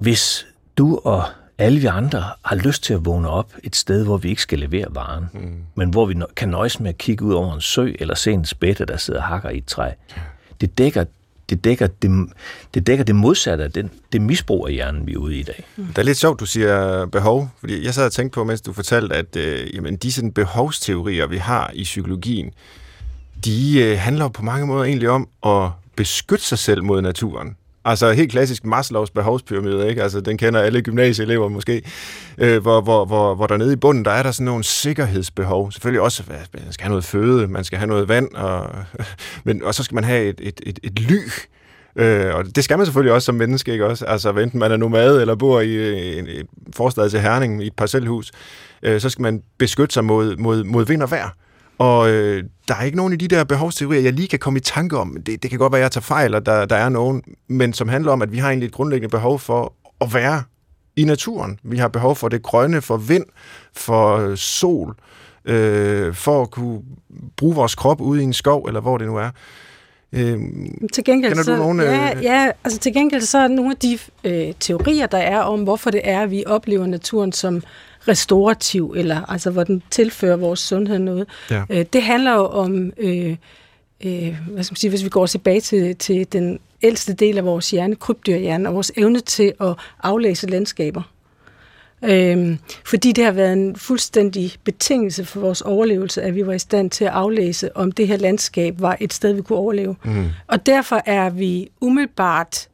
hvis 0.00 0.46
du 0.78 1.00
og 1.04 1.24
alle 1.58 1.80
vi 1.80 1.86
andre 1.86 2.24
har 2.44 2.56
lyst 2.56 2.82
til 2.82 2.94
at 2.94 3.04
vågne 3.04 3.28
op 3.28 3.52
et 3.64 3.76
sted, 3.76 4.04
hvor 4.04 4.16
vi 4.16 4.28
ikke 4.28 4.42
skal 4.42 4.58
levere 4.58 4.86
varen, 4.90 5.24
mm. 5.32 5.56
men 5.74 5.90
hvor 5.90 6.06
vi 6.06 6.14
kan 6.36 6.48
nøjes 6.48 6.80
med 6.80 6.88
at 6.88 6.98
kigge 6.98 7.24
ud 7.24 7.32
over 7.32 7.54
en 7.54 7.60
sø 7.60 7.92
eller 7.98 8.14
se 8.14 8.32
en 8.32 8.44
spætte, 8.44 8.84
der 8.84 8.96
sidder 8.96 9.20
og 9.20 9.26
hakker 9.26 9.50
i 9.50 9.58
et 9.58 9.66
træ. 9.66 9.90
Det 10.60 10.78
dækker 10.78 11.04
det 11.50 11.64
dækker 11.64 11.86
det, 11.86 12.28
det, 12.74 12.86
dækker 12.86 13.04
det 13.04 13.14
modsatte 13.14 13.64
af 13.64 13.72
den, 13.72 13.90
det 14.12 14.22
misbrug 14.22 14.66
af 14.68 14.74
hjernen, 14.74 15.06
vi 15.06 15.12
er 15.12 15.16
ude 15.16 15.36
i 15.36 15.40
i 15.40 15.42
dag. 15.42 15.64
Mm. 15.76 15.86
Det 15.86 15.98
er 15.98 16.02
lidt 16.02 16.18
sjovt, 16.18 16.40
du 16.40 16.46
siger 16.46 17.06
behov, 17.06 17.50
fordi 17.60 17.84
jeg 17.84 17.94
sad 17.94 18.06
og 18.06 18.12
tænkte 18.12 18.34
på, 18.34 18.44
mens 18.44 18.60
du 18.60 18.72
fortalte, 18.72 19.14
at 19.14 19.36
øh, 19.36 19.74
jamen, 19.74 19.96
de 19.96 20.12
sådan 20.12 20.32
behovsteorier, 20.32 21.26
vi 21.26 21.36
har 21.36 21.70
i 21.74 21.82
psykologien, 21.82 22.50
de 23.44 23.80
øh, 23.82 23.98
handler 23.98 24.28
på 24.28 24.42
mange 24.42 24.66
måder 24.66 24.84
egentlig 24.84 25.08
om 25.10 25.28
at 25.46 25.70
beskytte 25.96 26.44
sig 26.44 26.58
selv 26.58 26.84
mod 26.84 27.02
naturen. 27.02 27.56
Altså 27.84 28.12
helt 28.12 28.30
klassisk 28.30 28.64
Maslows 28.64 29.10
behovspyramide, 29.10 29.88
ikke? 29.88 30.02
Altså, 30.02 30.20
den 30.20 30.38
kender 30.38 30.60
alle 30.60 30.82
gymnasieelever 30.82 31.48
måske, 31.48 31.82
øh, 32.38 32.62
hvor, 32.62 32.80
hvor, 32.80 33.04
hvor, 33.04 33.34
hvor 33.34 33.46
der 33.46 33.56
nede 33.56 33.72
i 33.72 33.76
bunden, 33.76 34.04
der 34.04 34.10
er 34.10 34.22
der 34.22 34.30
sådan 34.30 34.44
nogle 34.44 34.64
sikkerhedsbehov. 34.64 35.72
Selvfølgelig 35.72 36.00
også, 36.00 36.22
man 36.28 36.72
skal 36.72 36.82
have 36.84 36.90
noget 36.90 37.04
føde, 37.04 37.48
man 37.48 37.64
skal 37.64 37.78
have 37.78 37.88
noget 37.88 38.08
vand, 38.08 38.34
og, 38.34 38.70
men, 39.44 39.64
og 39.64 39.74
så 39.74 39.82
skal 39.82 39.94
man 39.94 40.04
have 40.04 40.24
et, 40.24 40.40
et, 40.42 40.60
et, 40.66 40.78
et 40.82 40.98
ly, 40.98 41.18
Øh, 41.96 42.34
og 42.34 42.56
det 42.56 42.64
skal 42.64 42.78
man 42.78 42.86
selvfølgelig 42.86 43.12
også 43.12 43.26
som 43.26 43.34
menneske, 43.34 43.72
ikke 43.72 43.86
også? 43.86 44.04
Altså, 44.04 44.30
enten 44.30 44.60
man 44.60 44.72
er 44.72 44.76
nomade 44.76 45.20
eller 45.20 45.34
bor 45.34 45.60
i 45.60 45.72
øh, 45.72 46.18
en, 46.18 46.28
en 46.28 46.46
forstad 46.76 47.10
til 47.10 47.20
Herning 47.20 47.62
i 47.62 47.66
et 47.66 47.72
parcelhus, 47.76 48.32
øh, 48.82 49.00
så 49.00 49.10
skal 49.10 49.22
man 49.22 49.42
beskytte 49.58 49.94
sig 49.94 50.04
mod, 50.04 50.36
mod, 50.36 50.64
mod 50.64 50.86
vind 50.86 51.02
og 51.02 51.10
vejr. 51.10 51.30
Og 51.80 52.10
øh, 52.10 52.44
der 52.68 52.74
er 52.74 52.82
ikke 52.82 52.96
nogen 52.96 53.12
af 53.12 53.18
de 53.18 53.28
der 53.28 53.44
behovsteorier, 53.44 54.00
jeg 54.00 54.12
lige 54.12 54.28
kan 54.28 54.38
komme 54.38 54.56
i 54.56 54.60
tanke 54.60 54.98
om. 54.98 55.16
Det, 55.26 55.42
det 55.42 55.50
kan 55.50 55.58
godt 55.58 55.72
være, 55.72 55.80
at 55.80 55.82
jeg 55.82 55.90
tager 55.90 56.02
fejl, 56.02 56.34
og 56.34 56.46
der, 56.46 56.64
der 56.64 56.76
er 56.76 56.88
nogen, 56.88 57.22
men 57.48 57.72
som 57.72 57.88
handler 57.88 58.12
om, 58.12 58.22
at 58.22 58.32
vi 58.32 58.38
har 58.38 58.48
egentlig 58.48 58.66
et 58.66 58.72
grundlæggende 58.72 59.10
behov 59.10 59.38
for 59.38 59.72
at 60.00 60.14
være 60.14 60.42
i 60.96 61.04
naturen. 61.04 61.58
Vi 61.62 61.76
har 61.76 61.88
behov 61.88 62.16
for 62.16 62.28
det 62.28 62.42
grønne, 62.42 62.82
for 62.82 62.96
vind, 62.96 63.24
for 63.76 64.16
øh, 64.16 64.36
sol, 64.36 64.94
øh, 65.44 66.14
for 66.14 66.42
at 66.42 66.50
kunne 66.50 66.80
bruge 67.36 67.54
vores 67.54 67.74
krop 67.74 68.00
ude 68.00 68.20
i 68.20 68.24
en 68.24 68.32
skov, 68.32 68.64
eller 68.64 68.80
hvor 68.80 68.98
det 68.98 69.06
nu 69.06 69.16
er. 69.16 69.30
Øh, 70.12 70.38
til 70.92 71.04
gengæld, 71.04 71.44
så, 71.44 71.56
nogen, 71.56 71.80
ja, 71.80 72.16
øh... 72.16 72.22
ja, 72.22 72.50
altså 72.64 72.78
til 72.78 72.92
gengæld 72.92 73.22
så 73.22 73.38
er 73.38 73.48
nogle 73.48 73.70
af 73.70 73.76
de 73.76 73.98
øh, 74.24 74.54
teorier, 74.60 75.06
der 75.06 75.18
er 75.18 75.40
om, 75.40 75.62
hvorfor 75.62 75.90
det 75.90 76.00
er, 76.04 76.20
at 76.20 76.30
vi 76.30 76.44
oplever 76.46 76.86
naturen 76.86 77.32
som 77.32 77.62
restaurativ, 78.08 78.94
eller 78.96 79.30
altså 79.30 79.50
hvor 79.50 79.64
den 79.64 79.82
tilfører 79.90 80.36
vores 80.36 80.60
sundhed 80.60 80.98
noget. 80.98 81.26
Ja. 81.50 81.62
Øh, 81.70 81.84
det 81.92 82.02
handler 82.02 82.34
jo 82.34 82.46
om, 82.46 82.92
øh, 82.98 83.36
øh, 84.04 84.36
hvad 84.48 84.64
skal 84.64 84.72
man 84.72 84.76
sige, 84.76 84.90
hvis 84.90 85.04
vi 85.04 85.08
går 85.08 85.26
tilbage 85.26 85.60
til, 85.60 85.96
til 85.96 86.32
den 86.32 86.58
ældste 86.82 87.12
del 87.12 87.38
af 87.38 87.44
vores 87.44 87.70
hjerne, 87.70 87.96
krybdyrhjerne, 87.96 88.68
og 88.68 88.74
vores 88.74 88.92
evne 88.96 89.20
til 89.20 89.52
at 89.60 89.74
aflæse 90.02 90.46
landskaber. 90.46 91.02
Øhm, 92.04 92.58
fordi 92.84 93.12
det 93.12 93.24
har 93.24 93.32
været 93.32 93.52
en 93.52 93.76
fuldstændig 93.76 94.52
betingelse 94.64 95.24
for 95.24 95.40
vores 95.40 95.60
overlevelse, 95.60 96.22
at 96.22 96.34
vi 96.34 96.46
var 96.46 96.52
i 96.52 96.58
stand 96.58 96.90
til 96.90 97.04
at 97.04 97.10
aflæse, 97.10 97.76
om 97.76 97.92
det 97.92 98.08
her 98.08 98.16
landskab 98.16 98.80
var 98.80 98.96
et 99.00 99.12
sted, 99.12 99.32
vi 99.32 99.42
kunne 99.42 99.58
overleve. 99.58 99.96
Mm. 100.04 100.24
Og 100.46 100.66
derfor 100.66 101.02
er 101.06 101.30
vi 101.30 101.68
umiddelbart 101.80 102.68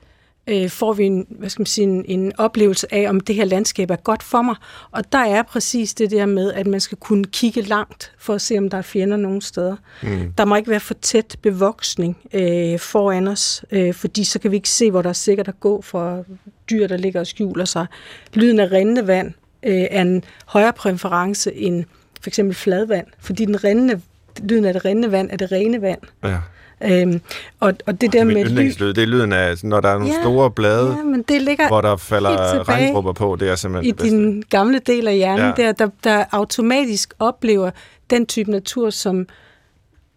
øh, 0.46 0.70
får 0.70 0.92
vi 0.92 1.04
en, 1.04 1.26
hvad 1.30 1.48
skal 1.48 1.60
man 1.60 1.66
sige, 1.66 1.84
en, 1.84 2.04
en 2.08 2.32
oplevelse 2.38 2.94
af, 2.94 3.08
om 3.08 3.20
det 3.20 3.34
her 3.34 3.44
landskab 3.44 3.90
er 3.90 3.96
godt 3.96 4.22
for 4.22 4.42
mig. 4.42 4.54
Og 4.90 5.12
der 5.12 5.18
er 5.18 5.42
præcis 5.42 5.94
det 5.94 6.10
der 6.10 6.26
med, 6.26 6.52
at 6.52 6.66
man 6.66 6.80
skal 6.80 6.98
kunne 6.98 7.24
kigge 7.24 7.60
langt 7.60 8.12
for 8.18 8.34
at 8.34 8.40
se, 8.40 8.58
om 8.58 8.70
der 8.70 8.78
er 8.78 8.82
fjender 8.82 9.16
nogen 9.16 9.40
steder. 9.40 9.76
Mm. 10.02 10.32
Der 10.38 10.44
må 10.44 10.56
ikke 10.56 10.70
være 10.70 10.80
for 10.80 10.94
tæt 10.94 11.36
bevoksning 11.42 12.16
øh, 12.32 12.78
foran 12.78 13.28
os, 13.28 13.64
øh, 13.70 13.94
fordi 13.94 14.24
så 14.24 14.38
kan 14.38 14.50
vi 14.50 14.56
ikke 14.56 14.68
se, 14.68 14.90
hvor 14.90 15.02
der 15.02 15.08
er 15.08 15.12
sikkert 15.12 15.48
at 15.48 15.60
gå 15.60 15.82
for 15.82 16.24
dyr, 16.70 16.86
der 16.86 16.96
ligger 16.96 17.20
og 17.20 17.26
skjuler 17.26 17.64
sig. 17.64 17.86
Lyden 18.34 18.60
af 18.60 18.72
rindende 18.72 19.06
vand 19.06 19.32
øh, 19.62 19.86
er 19.90 20.02
en 20.02 20.24
højere 20.46 20.72
præference 20.72 21.54
end 21.54 21.84
for 22.20 22.30
eksempel 22.30 22.54
fladvand, 22.54 23.06
fordi 23.20 23.44
den 23.44 23.64
rindende, 23.64 24.00
lyden 24.42 24.64
af 24.64 24.72
det 24.72 24.84
rindende 24.84 25.12
vand 25.12 25.30
er 25.30 25.36
det 25.36 25.52
rene 25.52 25.82
vand. 25.82 26.00
Ja. 26.24 26.38
Øhm, 26.82 27.20
og, 27.60 27.74
og 27.86 28.00
det 28.00 28.12
der 28.12 28.24
med 28.24 28.36
yndlingslyd, 28.36 28.94
det 28.94 29.02
er 29.02 29.06
lyden 29.06 29.32
af, 29.32 29.54
når 29.62 29.80
der 29.80 29.88
er 29.88 29.98
nogle 29.98 30.14
ja, 30.14 30.20
store 30.20 30.50
blade, 30.50 30.96
ja, 30.96 31.02
men 31.02 31.22
det 31.22 31.42
ligger 31.42 31.68
hvor 31.68 31.80
der 31.80 31.96
falder 31.96 32.68
regndrupper 32.68 33.12
på, 33.12 33.36
det 33.40 33.48
er 33.48 33.56
simpelthen 33.56 33.88
I 33.88 33.92
det 33.92 34.12
din 34.12 34.42
gamle 34.50 34.78
del 34.78 35.08
af 35.08 35.16
hjernen, 35.16 35.54
ja. 35.58 35.62
der, 35.62 35.72
der, 35.72 35.88
der 36.04 36.24
automatisk 36.32 37.14
oplever 37.18 37.70
den 38.10 38.26
type 38.26 38.50
natur, 38.50 38.90
som 38.90 39.26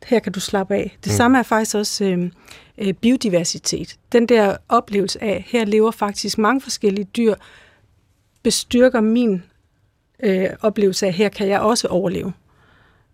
her 0.06 0.20
kan 0.20 0.32
du 0.32 0.40
slappe 0.40 0.76
af. 0.76 0.98
Det 1.04 1.12
mm. 1.12 1.16
samme 1.16 1.40
er 1.40 1.44
faktisk 1.44 1.76
også 1.76 2.06
øh, 2.06 2.30
øh, 2.78 2.94
biodiversitet. 2.94 3.96
Den 4.12 4.26
der 4.26 4.58
oplevelse 4.70 5.24
af, 5.24 5.46
her 5.48 5.66
lever 5.66 5.92
faktisk 5.92 6.38
mange 6.38 6.62
forskellige 6.62 7.06
dyr, 7.06 7.36
bestyrker 8.44 9.02
min 9.02 9.44
øh, 10.24 10.50
oplevelse 10.62 11.08
af, 11.08 11.14
her 11.14 11.30
kan 11.30 11.48
jeg 11.48 11.60
også 11.60 11.88
overleve. 11.88 12.34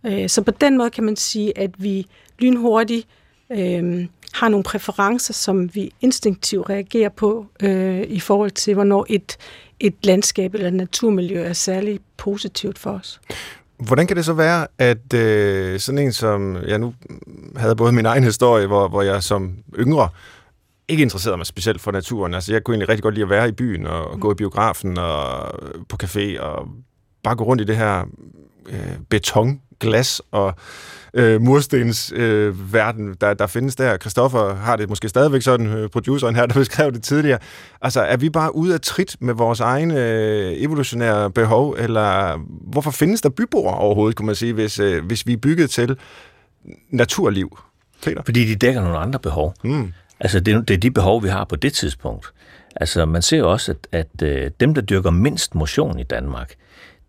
Øh, 0.06 0.30
så 0.30 0.42
på 0.42 0.52
den 0.52 0.78
måde 0.78 0.90
kan 0.90 1.04
man 1.04 1.16
sige, 1.16 1.58
at 1.58 1.72
vi 1.78 2.08
lynhurtigt 2.40 3.08
øh, 3.52 4.08
har 4.34 4.50
nogle 4.50 4.64
præferencer, 4.64 5.34
som 5.34 5.75
vi 5.75 5.92
instinktivt 6.02 6.70
reagerer 6.70 7.10
på 7.10 7.46
øh, 7.62 8.04
i 8.08 8.20
forhold 8.20 8.52
til, 8.52 8.74
hvornår 8.74 9.06
et, 9.10 9.38
et 9.80 9.96
landskab 10.04 10.54
eller 10.54 10.68
et 10.68 10.74
naturmiljø 10.74 11.44
er 11.44 11.54
særlig 11.54 12.00
positivt 12.18 12.80
for 12.80 12.92
os. 12.92 13.22
Hvordan 13.78 14.08
kan 14.08 14.18
det 14.18 14.25
så 14.25 14.34
være, 14.34 14.68
at 14.78 15.14
øh, 15.14 15.80
sådan 15.80 16.00
en 16.00 16.14
som, 16.14 16.58
jeg 16.68 16.80
nu 16.80 16.94
havde 17.56 17.75
både 17.75 17.92
min 17.92 18.06
egen 18.06 18.24
historie, 18.24 18.68
hvor, 18.68 18.88
hvor 18.88 19.02
jeg 19.02 19.24
som 19.24 19.54
yngre 19.80 20.10
ikke 20.88 21.04
interesserede 21.04 21.38
mig 21.38 21.46
specielt 21.46 21.82
for 21.82 21.92
naturen. 21.92 22.34
Altså, 22.34 22.54
jeg 22.54 22.64
kunne 22.64 22.74
egentlig 22.74 22.90
rigtig 22.90 23.04
godt 23.04 23.14
lide 23.14 23.24
at 23.24 23.30
være 23.30 23.50
i 23.50 23.52
byen 23.52 23.88
og, 23.88 24.08
og 24.08 24.20
gå 24.20 24.32
i 24.32 24.36
biografen 24.36 24.98
og 24.98 25.52
øh, 25.62 25.86
på 25.90 25.98
café 26.04 26.40
og 26.42 26.68
bare 27.24 27.36
gå 27.36 27.44
rundt 27.44 27.62
i 27.62 27.66
det 27.66 27.78
her 27.78 28.06
øh, 28.70 28.98
beton, 29.10 29.62
glas 29.80 30.22
og 30.32 30.56
øh, 31.15 31.41
murstens 31.41 32.13
øh, 32.15 32.74
verden, 32.74 33.15
der, 33.22 33.34
der 33.34 33.48
findes 33.48 33.75
der. 33.75 33.98
Christoffer 33.98 34.55
har 34.55 34.75
det 34.75 34.89
måske 34.89 35.10
stadigvæk 35.10 35.41
sådan, 35.41 35.67
øh, 35.67 35.89
produceren 35.89 36.36
her, 36.36 36.45
der 36.45 36.53
beskrev 36.63 36.91
det 36.91 37.03
tidligere. 37.03 37.39
Altså, 37.81 38.01
er 38.01 38.17
vi 38.17 38.29
bare 38.29 38.55
ude 38.55 38.74
af 38.74 38.81
trit 38.81 39.15
med 39.19 39.34
vores 39.34 39.60
egne 39.60 40.10
øh, 40.10 40.53
evolutionære 40.57 41.31
behov, 41.31 41.75
eller 41.79 42.39
hvorfor 42.72 42.91
findes 42.91 43.22
der 43.22 43.29
byboer 43.29 43.74
overhovedet, 43.74 44.15
kunne 44.15 44.25
man 44.25 44.36
sige, 44.36 44.53
hvis, 44.53 44.79
øh, 44.79 45.05
hvis 45.05 45.27
vi 45.27 45.34
er 45.34 45.38
bygget 45.38 45.69
til 45.69 45.98
naturliv? 46.89 47.57
Peter? 48.03 48.22
Fordi 48.25 48.45
de 48.45 48.55
dækker 48.55 48.81
nogle 48.81 48.98
andre 48.98 49.19
behov. 49.19 49.53
Mm. 49.63 49.93
Altså, 50.19 50.39
det, 50.39 50.67
det 50.67 50.74
er 50.74 50.77
de 50.77 50.91
behov, 50.91 51.24
vi 51.24 51.29
har 51.29 51.43
på 51.43 51.55
det 51.55 51.74
tidspunkt. 51.74 52.34
Altså, 52.75 53.05
man 53.05 53.22
ser 53.22 53.43
også, 53.43 53.72
at, 53.72 53.88
at 53.91 54.22
øh, 54.27 54.51
dem, 54.60 54.74
der 54.74 54.81
dyrker 54.81 55.10
mindst 55.10 55.55
motion 55.55 56.00
i 56.00 56.03
Danmark, 56.03 56.55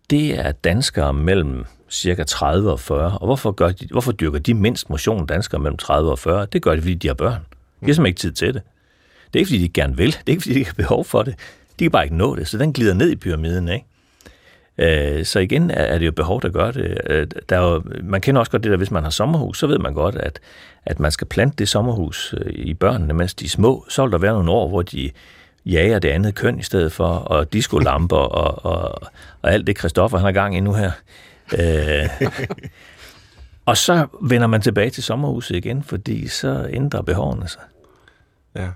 det 0.09 0.39
er 0.39 0.51
danskere 0.51 1.13
mellem 1.13 1.65
cirka 1.89 2.23
30 2.23 2.71
og 2.71 2.79
40. 2.79 3.17
Og 3.17 3.25
hvorfor, 3.25 3.51
gør 3.51 3.69
de, 3.69 3.87
hvorfor 3.91 4.11
dyrker 4.11 4.39
de 4.39 4.53
mindst 4.53 4.89
motion 4.89 5.25
danskere 5.25 5.61
mellem 5.61 5.77
30 5.77 6.11
og 6.11 6.19
40? 6.19 6.47
Det 6.53 6.61
gør 6.61 6.75
de, 6.75 6.81
fordi 6.81 6.95
de 6.95 7.07
har 7.07 7.15
børn. 7.15 7.45
De 7.79 7.85
har 7.85 7.93
simpelthen 7.93 8.05
ikke 8.05 8.19
tid 8.19 8.31
til 8.31 8.53
det. 8.53 8.61
Det 9.33 9.35
er 9.35 9.39
ikke, 9.39 9.49
fordi 9.49 9.61
de 9.61 9.69
gerne 9.69 9.97
vil. 9.97 10.11
Det 10.11 10.23
er 10.27 10.31
ikke, 10.31 10.41
fordi 10.41 10.59
de 10.59 10.65
har 10.65 10.73
behov 10.73 11.05
for 11.05 11.23
det. 11.23 11.35
De 11.79 11.83
kan 11.83 11.91
bare 11.91 12.03
ikke 12.03 12.15
nå 12.15 12.35
det, 12.35 12.47
så 12.47 12.57
den 12.57 12.73
glider 12.73 12.93
ned 12.93 13.11
i 13.11 13.15
pyramiden, 13.15 13.67
ikke? 13.67 13.85
Øh, 14.77 15.25
så 15.25 15.39
igen 15.39 15.71
er 15.71 15.97
det 15.97 16.05
jo 16.05 16.11
behov, 16.11 16.41
der 16.41 16.49
gør 16.49 16.71
det. 16.71 16.97
Øh, 17.09 17.27
der 17.49 17.57
er 17.57 17.73
jo, 17.73 17.83
man 18.03 18.21
kender 18.21 18.39
også 18.39 18.51
godt 18.51 18.63
det 18.63 18.71
der, 18.71 18.77
hvis 18.77 18.91
man 18.91 19.03
har 19.03 19.09
sommerhus, 19.09 19.59
så 19.59 19.67
ved 19.67 19.79
man 19.79 19.93
godt, 19.93 20.15
at, 20.15 20.39
at 20.85 20.99
man 20.99 21.11
skal 21.11 21.27
plante 21.27 21.55
det 21.57 21.69
sommerhus 21.69 22.35
øh, 22.37 22.53
i 22.53 22.73
børnene, 22.73 23.13
mens 23.13 23.33
de 23.33 23.45
er 23.45 23.49
små. 23.49 23.85
Så 23.89 24.03
vil 24.03 24.11
der 24.11 24.17
være 24.17 24.33
nogle 24.33 24.51
år, 24.51 24.67
hvor 24.67 24.81
de 24.81 25.11
jager 25.71 25.99
det 25.99 26.09
andet 26.09 26.35
køn 26.35 26.59
i 26.59 26.63
stedet 26.63 26.91
for, 26.91 27.07
og 27.07 27.53
discolamper 27.53 28.17
og, 28.41 28.65
og, 28.65 29.09
og 29.41 29.53
alt 29.53 29.67
det, 29.67 29.77
Christoffer 29.77 30.17
han 30.17 30.25
har 30.25 30.31
gang 30.31 30.57
i 30.57 30.59
nu 30.59 30.73
her. 30.73 30.91
øh, 31.59 32.29
og 33.65 33.77
så 33.77 34.07
vender 34.21 34.47
man 34.47 34.61
tilbage 34.61 34.89
til 34.89 35.03
sommerhuset 35.03 35.55
igen, 35.55 35.83
fordi 35.83 36.27
så 36.27 36.67
ændrer 36.69 37.01
behovene 37.01 37.47
sig. 37.47 37.61
Ja. 38.55 38.67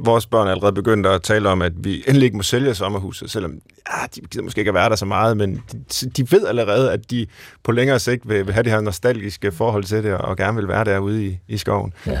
Vores 0.00 0.26
børn 0.26 0.46
er 0.46 0.50
allerede 0.50 0.72
begyndt 0.72 1.06
at 1.06 1.22
tale 1.22 1.48
om, 1.48 1.62
at 1.62 1.72
vi 1.76 2.04
endelig 2.06 2.26
ikke 2.26 2.36
må 2.36 2.42
sælge 2.42 2.74
sommerhuset, 2.74 3.30
selvom 3.30 3.52
ja, 3.52 4.06
de 4.14 4.20
gider 4.20 4.44
måske 4.44 4.58
ikke 4.58 4.68
at 4.68 4.74
være 4.74 4.88
der 4.88 4.96
så 4.96 5.04
meget, 5.04 5.36
men 5.36 5.62
de, 5.72 6.10
de 6.10 6.32
ved 6.32 6.46
allerede, 6.46 6.92
at 6.92 7.10
de 7.10 7.26
på 7.62 7.72
længere 7.72 7.98
sigt 7.98 8.28
vil, 8.28 8.46
vil 8.46 8.54
have 8.54 8.62
det 8.62 8.72
her 8.72 8.80
nostalgiske 8.80 9.52
forhold 9.52 9.84
til 9.84 10.04
det, 10.04 10.14
og 10.14 10.36
gerne 10.36 10.56
vil 10.56 10.68
være 10.68 10.84
derude 10.84 11.26
i, 11.26 11.38
i 11.48 11.56
skoven. 11.56 11.92
Ja. 12.06 12.20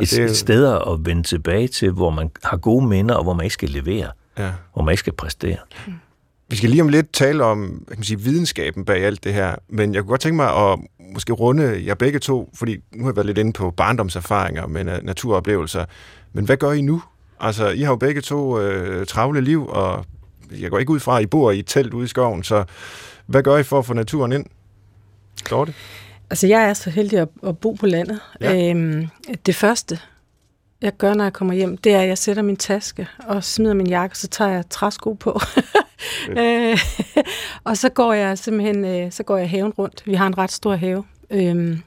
Et, 0.00 0.10
det 0.10 0.18
er, 0.18 0.24
et 0.24 0.36
sted 0.36 0.66
at 0.66 0.98
vende 1.06 1.22
tilbage 1.22 1.68
til, 1.68 1.90
hvor 1.90 2.10
man 2.10 2.30
har 2.44 2.56
gode 2.56 2.86
minder, 2.86 3.14
og 3.14 3.22
hvor 3.22 3.32
man 3.32 3.44
ikke 3.44 3.54
skal 3.54 3.70
levere, 3.70 4.10
ja. 4.38 4.50
hvor 4.72 4.82
man 4.82 4.92
ikke 4.92 5.00
skal 5.00 5.12
præstere. 5.12 5.56
Vi 6.50 6.56
skal 6.56 6.70
lige 6.70 6.82
om 6.82 6.88
lidt 6.88 7.12
tale 7.12 7.44
om 7.44 7.84
kan 7.88 7.96
man 7.98 8.04
sige, 8.04 8.20
videnskaben 8.20 8.84
bag 8.84 9.04
alt 9.04 9.24
det 9.24 9.34
her, 9.34 9.54
men 9.68 9.94
jeg 9.94 10.02
kunne 10.02 10.08
godt 10.08 10.20
tænke 10.20 10.36
mig 10.36 10.70
at 10.70 10.78
måske 11.14 11.32
runde 11.32 11.86
jer 11.86 11.94
begge 11.94 12.18
to, 12.18 12.50
fordi 12.54 12.76
nu 12.92 13.04
har 13.04 13.10
jeg 13.10 13.16
været 13.16 13.26
lidt 13.26 13.38
inde 13.38 13.52
på 13.52 13.70
barndomserfaringer 13.70 14.66
med 14.66 14.84
naturoplevelser, 15.02 15.84
men 16.32 16.44
hvad 16.44 16.56
gør 16.56 16.72
I 16.72 16.80
nu? 16.80 17.02
Altså, 17.40 17.68
I 17.68 17.80
har 17.80 17.92
jo 17.92 17.96
begge 17.96 18.20
to 18.20 18.60
øh, 18.60 19.06
travle 19.06 19.40
liv, 19.40 19.68
og 19.68 20.04
jeg 20.58 20.70
går 20.70 20.78
ikke 20.78 20.92
ud 20.92 21.00
fra, 21.00 21.16
at 21.16 21.22
I 21.22 21.26
bor 21.26 21.50
i 21.50 21.58
et 21.58 21.66
telt 21.66 21.94
ude 21.94 22.04
i 22.04 22.08
skoven, 22.08 22.42
så 22.42 22.64
hvad 23.26 23.42
gør 23.42 23.56
I 23.56 23.62
for 23.62 23.78
at 23.78 23.86
få 23.86 23.94
naturen 23.94 24.32
ind? 24.32 24.46
det? 25.64 25.74
Altså, 26.30 26.46
jeg 26.46 26.68
er 26.68 26.74
så 26.74 26.90
heldig 26.90 27.18
at, 27.18 27.28
at 27.46 27.58
bo 27.58 27.72
på 27.72 27.86
landet. 27.86 28.20
Ja. 28.40 28.70
Øhm, 28.70 29.08
det 29.46 29.54
første, 29.54 29.98
jeg 30.82 30.96
gør, 30.96 31.14
når 31.14 31.24
jeg 31.24 31.32
kommer 31.32 31.54
hjem, 31.54 31.76
det 31.76 31.94
er, 31.94 32.00
at 32.00 32.08
jeg 32.08 32.18
sætter 32.18 32.42
min 32.42 32.56
taske 32.56 33.08
og 33.18 33.44
smider 33.44 33.74
min 33.74 33.86
jakke, 33.86 34.18
så 34.18 34.28
tager 34.28 34.50
jeg 34.50 34.64
træsko 34.70 35.12
på. 35.12 35.40
øh, 36.40 36.78
og 37.64 37.76
så 37.76 37.88
går 37.88 38.12
jeg 38.12 38.38
simpelthen 38.38 38.84
øh, 38.84 39.12
så 39.12 39.22
går 39.22 39.36
jeg 39.36 39.50
haven 39.50 39.72
rundt. 39.72 40.02
Vi 40.06 40.14
har 40.14 40.26
en 40.26 40.38
ret 40.38 40.52
stor 40.52 40.74
have. 40.74 41.04
Øh, 41.30 41.78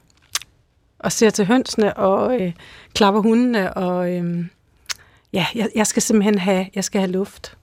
og 0.98 1.12
ser 1.12 1.30
til 1.30 1.46
hønsene 1.46 1.96
og 1.96 2.40
øh, 2.40 2.52
klapper 2.94 3.20
hundene. 3.20 3.74
Og 3.74 4.12
øh, 4.12 4.44
ja, 5.32 5.46
jeg, 5.54 5.68
jeg 5.74 5.86
skal 5.86 6.02
simpelthen 6.02 6.38
have, 6.38 6.66
jeg 6.74 6.84
skal 6.84 7.00
have 7.00 7.12
luft. 7.12 7.56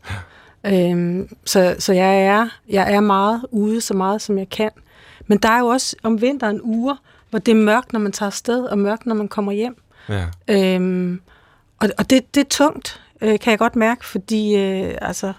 Øh, 0.65 1.25
så 1.45 1.75
så 1.79 1.93
jeg, 1.93 2.25
er, 2.25 2.48
jeg 2.69 2.93
er 2.93 3.00
meget 3.00 3.45
ude, 3.51 3.81
så 3.81 3.93
meget 3.93 4.21
som 4.21 4.38
jeg 4.38 4.50
kan. 4.50 4.71
Men 5.29 5.38
der 5.38 5.50
er 5.50 5.59
jo 5.59 5.67
også 5.67 5.95
om 6.03 6.21
vinteren 6.21 6.62
uger, 6.63 6.95
hvor 7.29 7.39
det 7.39 7.51
er 7.51 7.55
mørkt, 7.55 7.93
når 7.93 8.00
man 8.00 8.12
tager 8.12 8.27
afsted, 8.27 8.63
og 8.63 8.77
mørkt, 8.77 9.05
når 9.05 9.15
man 9.15 9.27
kommer 9.27 9.51
hjem. 9.51 9.75
Ja. 10.09 10.25
Øhm, 10.48 11.21
og 11.79 11.89
og 11.98 12.09
det, 12.09 12.36
det 12.36 12.41
er 12.41 12.50
tungt, 12.50 13.01
øh, 13.21 13.39
kan 13.39 13.51
jeg 13.51 13.59
godt 13.59 13.75
mærke, 13.75 14.05
fordi 14.05 14.55
øh, 14.55 14.98
altså, 15.01 15.33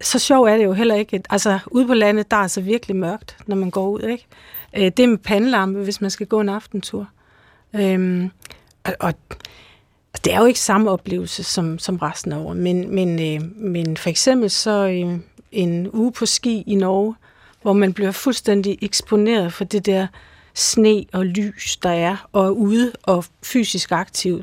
så 0.00 0.18
sjov 0.18 0.44
er 0.44 0.56
det 0.56 0.64
jo 0.64 0.72
heller 0.72 0.94
ikke. 0.94 1.22
Altså, 1.30 1.58
ude 1.66 1.86
på 1.86 1.94
landet, 1.94 2.30
der 2.30 2.36
er 2.36 2.40
altså 2.40 2.60
virkelig 2.60 2.96
mørkt, 2.96 3.36
når 3.46 3.56
man 3.56 3.70
går 3.70 3.88
ud, 3.88 4.00
ikke? 4.00 4.26
Øh, 4.76 4.84
det 4.84 5.00
er 5.00 5.06
med 5.06 5.18
pandelampe, 5.18 5.80
hvis 5.80 6.00
man 6.00 6.10
skal 6.10 6.26
gå 6.26 6.40
en 6.40 6.48
aftentur. 6.48 7.08
Øhm, 7.74 8.30
og, 8.84 9.14
og 10.12 10.24
det 10.24 10.34
er 10.34 10.38
jo 10.38 10.44
ikke 10.44 10.60
samme 10.60 10.90
oplevelse 10.90 11.44
som, 11.44 11.78
som 11.78 11.96
resten 11.96 12.32
af 12.32 12.38
året, 12.38 12.56
men, 12.56 12.94
men, 12.94 13.34
øh, 13.34 13.56
men 13.56 13.96
for 13.96 14.10
eksempel 14.10 14.50
så 14.50 14.88
øh, 14.88 15.18
en 15.52 15.90
uge 15.92 16.12
på 16.12 16.26
ski 16.26 16.62
i 16.66 16.74
Norge, 16.74 17.14
hvor 17.62 17.72
man 17.72 17.92
bliver 17.92 18.10
fuldstændig 18.10 18.78
eksponeret 18.82 19.52
for 19.52 19.64
det 19.64 19.86
der 19.86 20.06
sne 20.54 21.04
og 21.12 21.26
lys, 21.26 21.76
der 21.76 21.90
er, 21.90 22.28
og 22.32 22.46
er 22.46 22.50
ude 22.50 22.92
og 23.02 23.24
fysisk 23.42 23.92
aktiv, 23.92 24.42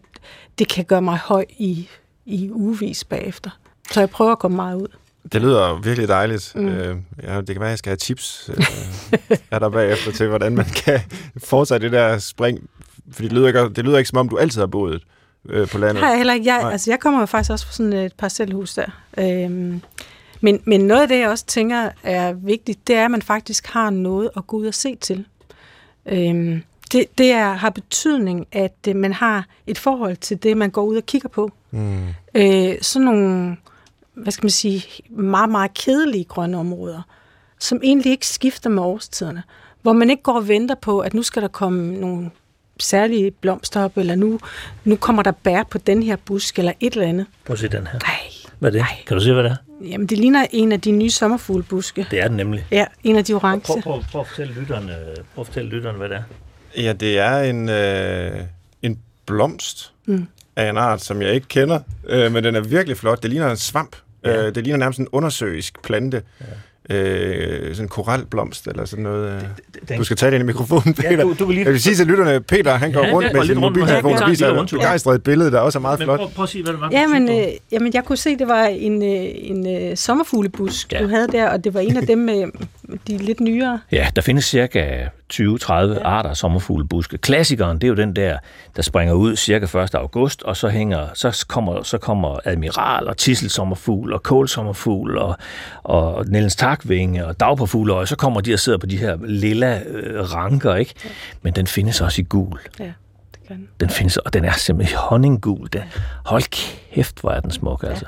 det 0.59 0.69
kan 0.69 0.86
gøre 0.86 1.01
mig 1.01 1.17
høj 1.17 1.45
i, 1.50 1.89
i 2.25 2.51
ugevis 2.51 3.03
bagefter. 3.03 3.50
Så 3.91 4.00
jeg 4.00 4.09
prøver 4.09 4.31
at 4.31 4.39
komme 4.39 4.55
meget 4.55 4.75
ud. 4.75 4.88
Det 5.33 5.41
lyder 5.41 5.81
virkelig 5.81 6.07
dejligt. 6.07 6.51
Mm. 6.55 6.67
Øh, 6.67 6.97
ja, 7.24 7.38
det 7.38 7.47
kan 7.47 7.59
være, 7.59 7.69
at 7.69 7.71
jeg 7.71 7.77
skal 7.77 7.89
have 7.89 7.97
tips 7.97 8.50
øh, 8.53 9.38
er 9.51 9.59
der 9.59 9.69
bagefter 9.69 10.12
til, 10.12 10.27
hvordan 10.27 10.55
man 10.55 10.65
kan 10.65 11.00
foretage 11.38 11.79
det 11.79 11.91
der 11.91 12.17
spring. 12.17 12.69
Fordi 13.12 13.27
det 13.27 13.38
lyder 13.38 13.47
ikke, 13.47 13.59
det 13.59 13.86
lyder 13.86 13.97
ikke 13.97 14.07
som 14.07 14.17
om, 14.17 14.29
du 14.29 14.38
altid 14.38 14.62
har 14.62 14.67
boet 14.67 15.03
øh, 15.50 15.67
på 15.67 15.77
landet. 15.77 16.01
Nej, 16.01 16.17
heller 16.17 16.33
ikke. 16.33 16.53
Jeg, 16.53 16.71
altså, 16.71 16.91
jeg 16.91 17.00
kommer 17.00 17.19
jo 17.19 17.25
faktisk 17.25 17.51
også 17.51 17.65
fra 17.65 17.74
sådan 17.74 17.93
et 17.93 18.13
parcelhus 18.17 18.74
der. 18.74 18.86
Øhm, 19.17 19.81
men, 20.41 20.62
men 20.65 20.82
noget 20.82 21.01
af 21.01 21.08
det, 21.08 21.20
jeg 21.20 21.29
også 21.29 21.46
tænker 21.46 21.89
er 22.03 22.34
vigtigt, 22.34 22.88
det 22.88 22.96
er, 22.96 23.06
at 23.06 23.12
man 23.12 23.22
faktisk 23.22 23.67
har 23.67 23.89
noget 23.89 24.29
at 24.38 24.48
gå 24.48 24.58
ud 24.58 24.65
og 24.65 24.74
se 24.74 24.96
til. 24.96 25.25
Øhm, 26.06 26.63
det 26.91 27.06
det 27.17 27.32
er, 27.32 27.53
har 27.53 27.70
betydning, 27.70 28.48
at 28.51 28.75
øh, 28.88 28.96
man 28.96 29.13
har 29.13 29.46
et 29.68 29.77
forhold 29.77 30.18
til 30.18 30.44
det, 30.44 30.57
man 30.57 30.70
går 30.70 30.83
ud 30.83 30.98
og 30.98 31.05
kigger 31.05 31.29
på. 31.29 31.51
Mm. 31.72 32.07
Øh, 32.35 32.75
sådan 32.81 33.05
nogle, 33.05 33.57
hvad 34.14 34.31
skal 34.31 34.46
man 34.46 34.51
sige, 34.51 34.83
meget, 35.09 35.50
meget 35.50 35.74
kedelige 35.74 36.24
grønne 36.24 36.57
områder, 36.57 37.01
som 37.59 37.79
egentlig 37.83 38.11
ikke 38.11 38.27
skifter 38.27 38.70
med 38.70 38.83
årstiderne. 38.83 39.44
Hvor 39.81 39.94
man 39.94 40.09
ikke 40.09 40.24
går 40.24 40.33
og 40.33 40.48
venter 40.48 40.75
på, 40.75 41.00
at 41.00 41.14
nu 41.14 41.24
skal 41.24 41.42
der 41.42 41.48
komme 41.48 41.98
nogle 41.98 42.31
særlige 42.79 43.31
blomster 43.31 43.83
op, 43.83 43.98
eller 43.98 44.16
nu, 44.16 44.40
nu 44.83 44.96
kommer 44.96 45.24
der 45.24 45.31
bær 45.31 45.64
på 45.64 45.77
den 45.77 46.03
her 46.03 46.16
busk, 46.16 46.59
eller 46.59 46.72
et 46.79 46.94
eller 46.94 47.07
andet. 47.07 47.25
Prøv 47.46 47.53
at 47.53 47.59
se 47.59 47.68
den 47.68 47.88
her. 47.88 48.00
Nej. 48.00 48.20
Hvad 48.59 48.70
er 48.70 48.72
det? 48.72 48.81
Nej. 48.81 49.03
Kan 49.07 49.18
du 49.18 49.24
se, 49.24 49.33
hvad 49.33 49.44
det 49.44 49.51
er? 49.51 49.67
Jamen, 49.81 50.07
det 50.07 50.18
ligner 50.18 50.46
en 50.51 50.72
af 50.72 50.81
de 50.81 50.92
nye 50.92 51.09
sommerfuglebuske. 51.09 52.07
Det 52.11 52.20
er 52.20 52.27
den 52.27 52.37
nemlig. 52.37 52.66
Ja, 52.72 52.85
en 53.03 53.16
af 53.16 53.25
de 53.25 53.33
orange. 53.33 53.66
Prøv, 53.66 53.81
prøv, 53.81 54.03
prøv, 54.11 54.22
at 54.22 54.27
fortælle 54.27 54.53
lytterne, 54.53 54.96
prøv 55.35 55.42
at 55.42 55.48
fortælle 55.48 55.70
lytterne, 55.70 55.98
hvad 55.98 56.09
det 56.09 56.18
er. 56.18 56.24
Ja, 56.77 56.94
det 56.94 57.20
er 57.20 57.40
en, 57.40 57.70
øh, 57.70 58.42
en 58.81 59.00
blomst 59.25 59.94
mm. 60.05 60.27
af 60.55 60.70
en 60.70 60.77
art, 60.77 61.01
som 61.01 61.22
jeg 61.22 61.33
ikke 61.33 61.48
kender, 61.48 61.79
øh, 62.07 62.31
men 62.31 62.44
den 62.44 62.55
er 62.55 62.61
virkelig 62.61 62.98
flot. 62.98 63.24
Det 63.24 63.29
ligner 63.29 63.51
en 63.51 63.57
svamp. 63.57 63.96
Ja. 64.24 64.46
Øh, 64.46 64.55
det 64.55 64.63
ligner 64.63 64.77
nærmest 64.77 65.00
en 65.00 65.07
undersøisk 65.11 65.81
plante. 65.81 66.22
Ja 66.42 66.46
øh, 66.89 67.75
sådan 67.75 67.85
en 67.85 67.89
koralblomst 67.89 68.67
eller 68.67 68.85
sådan 68.85 69.03
noget. 69.03 69.35
Øh. 69.35 69.41
Den, 69.89 69.97
du 69.97 70.03
skal 70.03 70.17
tage 70.17 70.31
det 70.31 70.35
ind 70.35 70.43
i 70.43 70.45
mikrofonen, 70.45 70.93
Peter. 70.93 71.11
Ja, 71.11 71.21
du, 71.21 71.35
du 71.39 71.45
vil 71.45 71.55
lige... 71.55 71.65
Jeg 71.65 71.73
vil 71.73 71.81
sige 71.81 71.95
til 71.95 72.07
lytterne, 72.07 72.41
Peter 72.41 72.75
han 72.75 72.91
går 72.91 73.05
ja, 73.05 73.13
rundt 73.13 73.33
med 73.33 73.45
sin 73.45 73.59
mobiltelefon 73.59 74.13
og 74.13 74.29
viser 74.29 74.61
et 74.61 74.69
begejstret 74.69 75.23
billede, 75.23 75.51
der 75.51 75.59
også 75.59 75.79
er 75.79 75.81
meget 75.81 76.00
men 76.00 76.05
flot. 76.05 76.19
Prøv, 76.19 76.29
prøv 76.29 76.43
at 76.43 76.50
sige, 76.50 76.63
hvad 76.63 76.73
det 76.73 76.81
var. 76.81 76.89
Ja, 76.91 77.07
men, 77.07 77.29
øh, 77.29 77.47
jamen, 77.71 77.93
jeg 77.93 78.05
kunne 78.05 78.17
se, 78.17 78.37
det 78.37 78.47
var 78.47 78.63
en, 78.63 79.03
øh, 79.03 79.29
en 79.33 79.89
øh, 79.89 79.97
sommerfuglebusk, 79.97 80.93
ja. 80.93 81.03
du 81.03 81.07
havde 81.07 81.27
der, 81.27 81.50
og 81.50 81.63
det 81.63 81.73
var 81.73 81.79
en 81.79 81.97
af 81.97 82.07
dem 82.11 82.17
med 82.17 82.45
de 83.07 83.17
lidt 83.17 83.39
nyere. 83.39 83.79
Ja, 83.91 84.07
der 84.15 84.21
findes 84.21 84.45
cirka 84.45 85.07
20-30 85.33 85.74
ja. 85.74 86.03
arter 86.03 86.33
sommerfuglebuske. 86.33 87.18
Klassikeren, 87.18 87.77
det 87.77 87.83
er 87.83 87.87
jo 87.87 87.96
den 87.96 88.16
der, 88.16 88.37
der 88.75 88.81
springer 88.81 89.13
ud 89.13 89.35
cirka 89.35 89.77
1. 89.77 89.96
august, 89.96 90.44
og 90.44 90.57
så 90.57 90.70
hænger, 90.70 91.07
så 91.13 91.46
kommer, 91.50 91.83
så 91.83 91.98
kommer 91.98 92.40
admiral 92.46 93.07
og 93.07 93.18
tisselsommerfugl 93.18 94.13
og 94.13 94.24
kålsommerfugl 94.24 95.18
og, 95.18 95.37
og 95.83 96.25
Nellens 96.27 96.55
takvinge 96.55 97.25
og 97.25 97.40
dagpåfugle, 97.40 97.94
og 97.94 98.07
så 98.07 98.16
kommer 98.16 98.42
de 98.42 98.53
og 98.53 98.59
sidder 98.59 98.77
på 98.77 98.85
de 98.85 98.98
her 98.98 99.18
lilla 99.25 99.81
øh, 99.87 100.33
ranker, 100.33 100.75
ikke? 100.75 100.94
Ja. 101.03 101.09
Men 101.42 101.53
den 101.53 101.68
findes 101.68 102.01
også 102.01 102.22
i 102.22 102.25
gul. 102.29 102.59
Ja. 102.79 102.92
Den. 103.48 103.68
den 103.79 103.90
findes, 103.90 104.18
og 104.18 104.33
den 104.33 104.46
er 104.46 104.53
simpelthen 104.53 104.98
honninggul. 104.98 105.68
Den. 105.74 105.81
Hold 106.25 106.44
kæft, 106.94 107.22
hvor 107.22 107.31
er 107.31 107.40
den 107.40 107.51
smuk, 107.51 107.83
altså. 107.88 108.05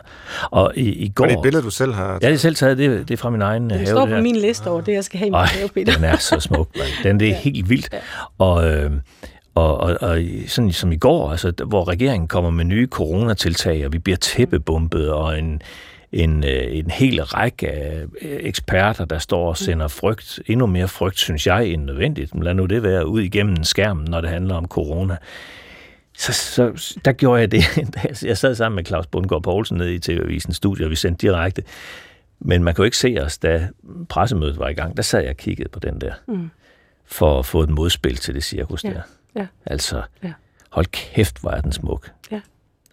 Og 0.51 0.73
i, 0.75 0.89
i 0.89 1.09
går... 1.09 1.23
Og 1.23 1.29
det 1.29 1.35
er 1.35 1.39
et 1.39 1.43
billede, 1.43 1.63
du 1.63 1.69
selv 1.69 1.93
har 1.93 2.07
taget? 2.07 2.23
Ja, 2.23 2.27
det 2.27 2.33
er 2.33 2.37
selv 2.37 2.55
taget. 2.55 2.77
Det, 2.77 3.07
det 3.07 3.13
er 3.13 3.17
fra 3.17 3.29
min 3.29 3.41
egen 3.41 3.63
det 3.63 3.71
have. 3.71 3.79
Det 3.79 3.87
står 3.87 4.05
på 4.05 4.11
der. 4.11 4.21
min 4.21 4.35
liste 4.35 4.67
over 4.67 4.81
det, 4.81 4.93
jeg 4.93 5.03
skal 5.03 5.17
have 5.17 5.27
i 5.27 5.31
min 5.31 5.39
have, 5.39 5.69
Peter. 5.69 5.93
den 5.93 6.03
er 6.03 6.17
så 6.17 6.39
smuk, 6.39 6.69
man. 6.77 6.85
Den 7.03 7.19
det 7.19 7.27
er 7.27 7.31
ja. 7.35 7.37
helt 7.37 7.69
vildt. 7.69 7.89
Ja. 7.93 7.99
Og... 8.37 8.69
Øh, 8.69 8.91
og, 9.55 9.77
og, 9.77 9.97
og 10.01 10.21
sådan 10.47 10.71
som 10.71 10.91
i 10.91 10.97
går, 10.97 11.31
altså, 11.31 11.53
hvor 11.67 11.87
regeringen 11.87 12.27
kommer 12.27 12.49
med 12.49 12.65
nye 12.65 12.87
coronatiltag, 12.87 13.85
og 13.85 13.93
vi 13.93 13.99
bliver 13.99 14.17
tæppebumpet, 14.17 15.11
og 15.11 15.39
en, 15.39 15.61
en, 16.11 16.43
øh, 16.43 16.77
en 16.77 16.91
hel 16.91 17.23
række 17.23 17.71
af 17.71 18.05
eksperter, 18.21 19.05
der 19.05 19.19
står 19.19 19.49
og 19.49 19.57
sender 19.57 19.87
frygt, 19.87 20.39
endnu 20.45 20.65
mere 20.65 20.87
frygt, 20.87 21.19
synes 21.19 21.47
jeg, 21.47 21.67
end 21.67 21.83
nødvendigt. 21.83 22.35
Men 22.35 22.43
lad 22.43 22.53
nu 22.53 22.65
det 22.65 22.83
være 22.83 23.07
ud 23.07 23.21
igennem 23.21 23.63
skærmen, 23.63 24.05
når 24.05 24.21
det 24.21 24.29
handler 24.29 24.55
om 24.55 24.67
corona. 24.67 25.17
Så, 26.17 26.33
så 26.33 26.99
der 27.05 27.11
gjorde 27.11 27.41
jeg 27.41 27.51
det. 27.51 27.63
Jeg 28.23 28.37
sad 28.37 28.55
sammen 28.55 28.75
med 28.75 28.85
Claus 28.85 29.07
Bundgaard 29.07 29.43
Poulsen 29.43 29.77
nede 29.77 29.93
i 29.93 29.99
TV-avisen 29.99 30.53
studie, 30.53 30.85
og 30.85 30.89
vi 30.89 30.95
sendte 30.95 31.27
direkte. 31.27 31.63
Men 32.39 32.63
man 32.63 32.75
kunne 32.75 32.87
ikke 32.87 32.97
se 32.97 33.17
os, 33.21 33.37
da 33.37 33.69
pressemødet 34.09 34.59
var 34.59 34.67
i 34.67 34.73
gang. 34.73 34.97
Der 34.97 35.03
sad 35.03 35.21
jeg 35.21 35.29
og 35.29 35.37
kiggede 35.37 35.69
på 35.69 35.79
den 35.79 36.01
der, 36.01 36.13
mm. 36.27 36.49
for 37.05 37.39
at 37.39 37.45
få 37.45 37.61
et 37.61 37.69
modspil 37.69 38.17
til 38.17 38.35
det 38.35 38.43
cirkus 38.43 38.83
ja. 38.83 38.89
der. 38.89 39.01
Ja. 39.35 39.47
Altså, 39.65 40.01
ja. 40.23 40.33
hold 40.69 40.85
kæft, 40.85 41.41
hvor 41.41 41.51
er 41.51 41.61
den 41.61 41.71
smuk. 41.71 42.11
Ja. 42.31 42.41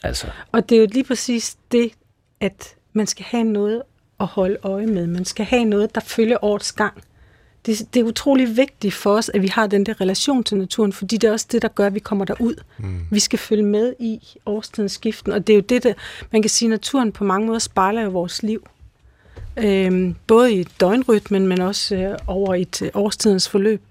Altså. 0.03 0.27
Og 0.53 0.69
det 0.69 0.77
er 0.77 0.81
jo 0.81 0.89
lige 0.93 1.05
præcis 1.05 1.57
det, 1.73 1.91
at 2.41 2.76
man 2.97 3.07
skal 3.07 3.25
have 3.25 3.45
noget 3.45 3.83
at 4.21 4.27
holde 4.27 4.57
øje 4.63 4.87
med. 4.87 5.07
Man 5.07 5.25
skal 5.25 5.45
have 5.47 5.65
noget, 5.65 5.95
der 5.95 6.01
følger 6.01 6.45
årets 6.45 6.73
gang. 6.73 7.03
Det, 7.67 7.95
det 7.95 8.01
er 8.01 8.05
utrolig 8.05 8.57
vigtigt 8.57 8.95
for 8.95 9.11
os, 9.11 9.29
at 9.29 9.43
vi 9.43 9.47
har 9.47 9.67
den 9.67 9.87
der 9.87 10.01
relation 10.01 10.45
til 10.45 10.57
naturen, 10.57 10.93
fordi 10.93 11.17
det 11.17 11.29
er 11.29 11.33
også 11.33 11.47
det, 11.53 11.63
der 11.63 11.69
gør, 11.69 11.87
at 11.87 11.95
vi 11.95 11.99
kommer 11.99 12.25
derud. 12.25 12.55
Mm. 12.79 13.01
Vi 13.11 13.21
skal 13.21 13.39
følge 13.39 13.63
med 13.63 13.95
i 13.99 14.21
årstidens 14.47 14.93
skiften, 14.93 15.33
og 15.33 15.47
det 15.47 15.53
er 15.53 15.57
jo 15.57 15.63
det, 15.63 15.83
der, 15.83 15.93
man 16.33 16.43
kan 16.43 16.49
sige, 16.49 16.67
at 16.67 16.71
naturen 16.71 17.13
på 17.13 17.25
mange 17.25 17.47
måder 17.47 17.59
spejler 17.59 18.03
jo 18.03 18.11
vores 18.11 18.43
liv. 18.43 18.67
Øhm, 19.57 20.15
både 20.27 20.55
i 20.55 20.65
døgnrytmen, 20.81 21.47
men 21.47 21.61
også 21.61 21.97
øh, 21.97 22.19
over 22.27 22.55
et 22.55 22.83
øh, 22.83 22.91
årstidens 22.95 23.49
forløb, 23.49 23.83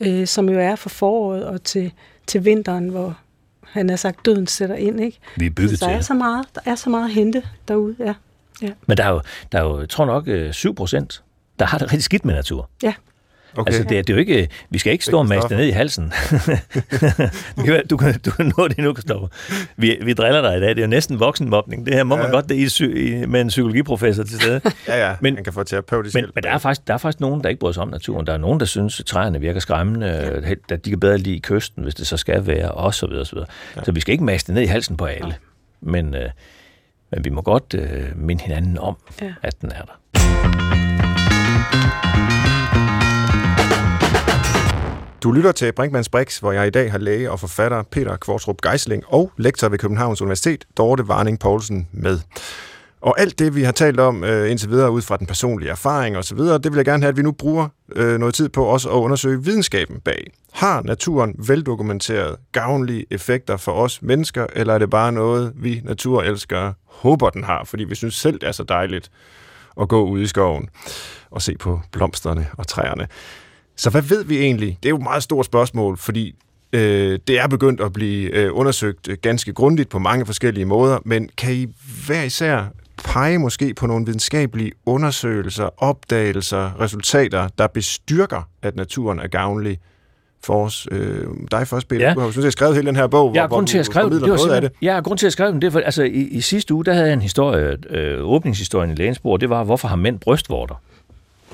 øh, 0.00 0.26
som 0.26 0.48
jo 0.48 0.58
er 0.58 0.76
fra 0.76 0.90
foråret 0.90 1.44
og 1.44 1.62
til, 1.62 1.92
til 2.26 2.44
vinteren, 2.44 2.88
hvor 2.88 3.18
han 3.62 3.88
har 3.88 3.96
sagt, 3.96 4.26
døden 4.26 4.46
sætter 4.46 4.76
ind. 4.76 5.00
Ikke? 5.00 5.18
Vi 5.36 5.46
er 5.46 5.50
bygget 5.50 5.78
så 5.78 5.86
der 5.86 5.92
til 5.92 5.98
er 5.98 6.00
så 6.00 6.14
meget, 6.14 6.46
Der 6.54 6.60
er 6.64 6.74
så 6.74 6.90
meget 6.90 7.04
at 7.04 7.14
hente 7.14 7.42
derude, 7.68 7.96
ja. 7.98 8.14
Ja. 8.62 8.68
Men 8.86 8.96
der 8.96 9.04
er 9.04 9.10
jo, 9.10 9.20
der 9.52 9.58
er 9.58 9.62
jo, 9.62 9.86
tror 9.86 10.04
nok, 10.06 10.28
7 10.54 10.74
procent, 10.74 11.22
der 11.58 11.66
har 11.66 11.78
det 11.78 11.86
rigtig 11.86 12.04
skidt 12.04 12.24
med 12.24 12.34
natur. 12.34 12.70
Ja. 12.82 12.92
Okay. 13.56 13.72
Altså, 13.72 13.82
det, 13.82 13.98
er, 13.98 14.02
det 14.02 14.10
er 14.10 14.14
jo 14.14 14.20
ikke, 14.20 14.48
vi 14.70 14.78
skal 14.78 14.92
ikke 14.92 15.04
stå 15.04 15.18
og 15.18 15.26
maste 15.26 15.56
ned 15.56 15.64
i 15.64 15.70
halsen. 15.70 16.04
du, 17.90 17.96
kan, 17.96 18.20
du 18.24 18.30
kan 18.30 18.52
nå 18.56 18.68
det 18.68 18.78
nu, 18.78 18.92
Kristoffer. 18.92 19.28
Vi, 19.76 19.98
vi 20.02 20.12
driller 20.12 20.40
dig 20.40 20.56
i 20.56 20.60
dag. 20.60 20.68
Det 20.68 20.78
er 20.78 20.82
jo 20.82 20.88
næsten 20.88 21.20
voksenmobning. 21.20 21.86
Det 21.86 21.94
her 21.94 22.04
må 22.04 22.16
ja. 22.16 22.22
man 22.22 22.30
godt 22.30 22.48
det 22.48 22.54
i, 22.54 22.84
i, 22.84 23.26
med 23.26 23.40
en 23.40 23.48
psykologiprofessor 23.48 24.22
til 24.22 24.40
stede. 24.40 24.60
ja, 24.88 25.08
ja. 25.08 25.16
Men, 25.20 25.34
man 25.34 25.44
kan 25.44 25.52
få 25.52 25.62
terapeutisk 25.62 26.14
men, 26.14 26.24
men 26.34 26.44
der, 26.44 26.50
er 26.50 26.58
faktisk, 26.58 26.86
der 26.86 26.94
er 26.94 26.98
faktisk 26.98 27.20
nogen, 27.20 27.42
der 27.42 27.48
ikke 27.48 27.60
bryder 27.60 27.72
sig 27.72 27.82
om 27.82 27.88
naturen. 27.88 28.26
Der 28.26 28.32
er 28.32 28.38
nogen, 28.38 28.60
der 28.60 28.66
synes, 28.66 29.00
at 29.00 29.06
træerne 29.06 29.40
virker 29.40 29.60
skræmmende. 29.60 30.06
Ja. 30.06 30.74
At 30.74 30.84
de 30.84 30.90
kan 30.90 31.00
bedre 31.00 31.18
lide 31.18 31.40
kysten, 31.40 31.82
hvis 31.82 31.94
det 31.94 32.06
så 32.06 32.16
skal 32.16 32.46
være, 32.46 32.70
og 32.70 32.94
så 32.94 33.06
videre, 33.06 33.24
så 33.24 33.36
videre. 33.36 33.48
Ja. 33.76 33.84
Så 33.84 33.92
vi 33.92 34.00
skal 34.00 34.12
ikke 34.12 34.24
maste 34.24 34.52
ned 34.52 34.62
i 34.62 34.66
halsen 34.66 34.96
på 34.96 35.04
alle. 35.04 35.28
Ja. 35.28 35.34
Men, 35.80 36.14
øh, 36.14 36.30
men 37.10 37.24
vi 37.24 37.30
må 37.30 37.42
godt 37.42 37.74
øh, 37.74 38.16
minde 38.16 38.42
hinanden 38.42 38.78
om, 38.78 38.96
ja. 39.22 39.34
at 39.42 39.60
den 39.60 39.72
er 39.72 39.82
der. 39.82 40.00
Du 45.22 45.32
lytter 45.32 45.52
til 45.52 45.72
Brinkmanns 45.72 46.08
Brix, 46.08 46.38
hvor 46.38 46.52
jeg 46.52 46.66
i 46.66 46.70
dag 46.70 46.90
har 46.90 46.98
læge 46.98 47.30
og 47.30 47.40
forfatter 47.40 47.82
Peter 47.82 48.16
Kvartrup 48.16 48.56
Geisling 48.62 49.02
og 49.06 49.32
lektor 49.36 49.68
ved 49.68 49.78
Københavns 49.78 50.22
Universitet, 50.22 50.64
Dorte 50.76 51.08
Varning 51.08 51.38
Poulsen, 51.38 51.88
med. 51.92 52.18
Og 53.00 53.20
alt 53.20 53.38
det, 53.38 53.54
vi 53.54 53.62
har 53.62 53.72
talt 53.72 54.00
om 54.00 54.24
øh, 54.24 54.50
indtil 54.50 54.70
videre 54.70 54.90
ud 54.90 55.02
fra 55.02 55.16
den 55.16 55.26
personlige 55.26 55.70
erfaring 55.70 56.16
osv., 56.16 56.38
det 56.38 56.64
vil 56.64 56.76
jeg 56.76 56.84
gerne 56.84 57.02
have, 57.02 57.08
at 57.08 57.16
vi 57.16 57.22
nu 57.22 57.32
bruger 57.32 57.68
øh, 57.96 58.18
noget 58.18 58.34
tid 58.34 58.48
på 58.48 58.64
også 58.64 58.88
at 58.88 58.94
undersøge 58.94 59.44
videnskaben 59.44 60.00
bag. 60.00 60.30
Har 60.52 60.82
naturen 60.82 61.34
veldokumenteret 61.48 62.36
gavnlige 62.52 63.06
effekter 63.10 63.56
for 63.56 63.72
os 63.72 64.02
mennesker, 64.02 64.46
eller 64.52 64.74
er 64.74 64.78
det 64.78 64.90
bare 64.90 65.12
noget, 65.12 65.52
vi 65.56 65.80
naturelskere 65.84 66.74
håber, 66.84 67.30
den 67.30 67.44
har, 67.44 67.64
fordi 67.64 67.84
vi 67.84 67.94
synes 67.94 68.14
selv, 68.14 68.38
det 68.38 68.48
er 68.48 68.52
så 68.52 68.62
dejligt 68.62 69.10
at 69.80 69.88
gå 69.88 70.04
ud 70.04 70.20
i 70.20 70.26
skoven 70.26 70.68
og 71.30 71.42
se 71.42 71.56
på 71.58 71.80
blomsterne 71.92 72.46
og 72.58 72.66
træerne. 72.66 73.06
Så 73.76 73.90
hvad 73.90 74.02
ved 74.02 74.24
vi 74.24 74.38
egentlig? 74.38 74.78
Det 74.82 74.88
er 74.88 74.90
jo 74.90 74.96
et 74.96 75.02
meget 75.02 75.22
stort 75.22 75.46
spørgsmål, 75.46 75.96
fordi 75.96 76.34
øh, 76.72 77.18
det 77.28 77.38
er 77.38 77.46
begyndt 77.46 77.80
at 77.80 77.92
blive 77.92 78.30
øh, 78.30 78.56
undersøgt 78.56 79.08
øh, 79.08 79.16
ganske 79.22 79.52
grundigt 79.52 79.88
på 79.88 79.98
mange 79.98 80.26
forskellige 80.26 80.64
måder, 80.64 80.98
men 81.04 81.28
kan 81.36 81.54
I 81.54 81.66
hver 82.06 82.22
især 82.22 82.66
pege 83.04 83.38
måske 83.38 83.74
på 83.74 83.86
nogle 83.86 84.06
videnskabelige 84.06 84.72
undersøgelser, 84.86 85.82
opdagelser, 85.82 86.80
resultater, 86.80 87.48
der 87.58 87.66
bestyrker, 87.66 88.42
at 88.62 88.76
naturen 88.76 89.18
er 89.18 89.26
gavnlig 89.26 89.78
for 90.44 90.64
os. 90.64 90.88
Øh, 90.90 91.26
dig 91.50 91.68
først, 91.68 91.88
Peter. 91.88 92.06
Ja. 92.06 92.14
Du 92.14 92.20
har 92.20 92.42
jo 92.44 92.50
skrevet 92.50 92.74
hele 92.74 92.86
den 92.86 92.96
her 92.96 93.06
bog, 93.06 93.34
ja, 93.34 93.46
hvor, 93.46 93.56
grund 93.56 93.66
til 93.66 93.78
at 93.78 93.86
skrive 93.86 94.10
det, 94.10 94.30
var 94.30 94.54
af 94.54 94.60
det. 94.60 94.72
Ja, 94.82 95.00
grund 95.04 95.18
til 95.18 95.26
at 95.26 95.32
skrive 95.32 95.52
den, 95.52 95.62
det 95.62 95.66
er, 95.66 95.70
for, 95.70 95.80
altså, 95.80 96.02
i, 96.02 96.08
i, 96.08 96.40
sidste 96.40 96.74
uge, 96.74 96.84
der 96.84 96.92
havde 96.92 97.06
jeg 97.06 97.14
en 97.14 97.22
historie, 97.22 97.76
øh, 97.90 98.24
åbningshistorien 98.24 98.90
i 98.90 98.94
Lægensborg, 98.94 99.40
det 99.40 99.50
var, 99.50 99.64
hvorfor 99.64 99.88
har 99.88 99.96
mænd 99.96 100.18
brystvorter? 100.18 100.74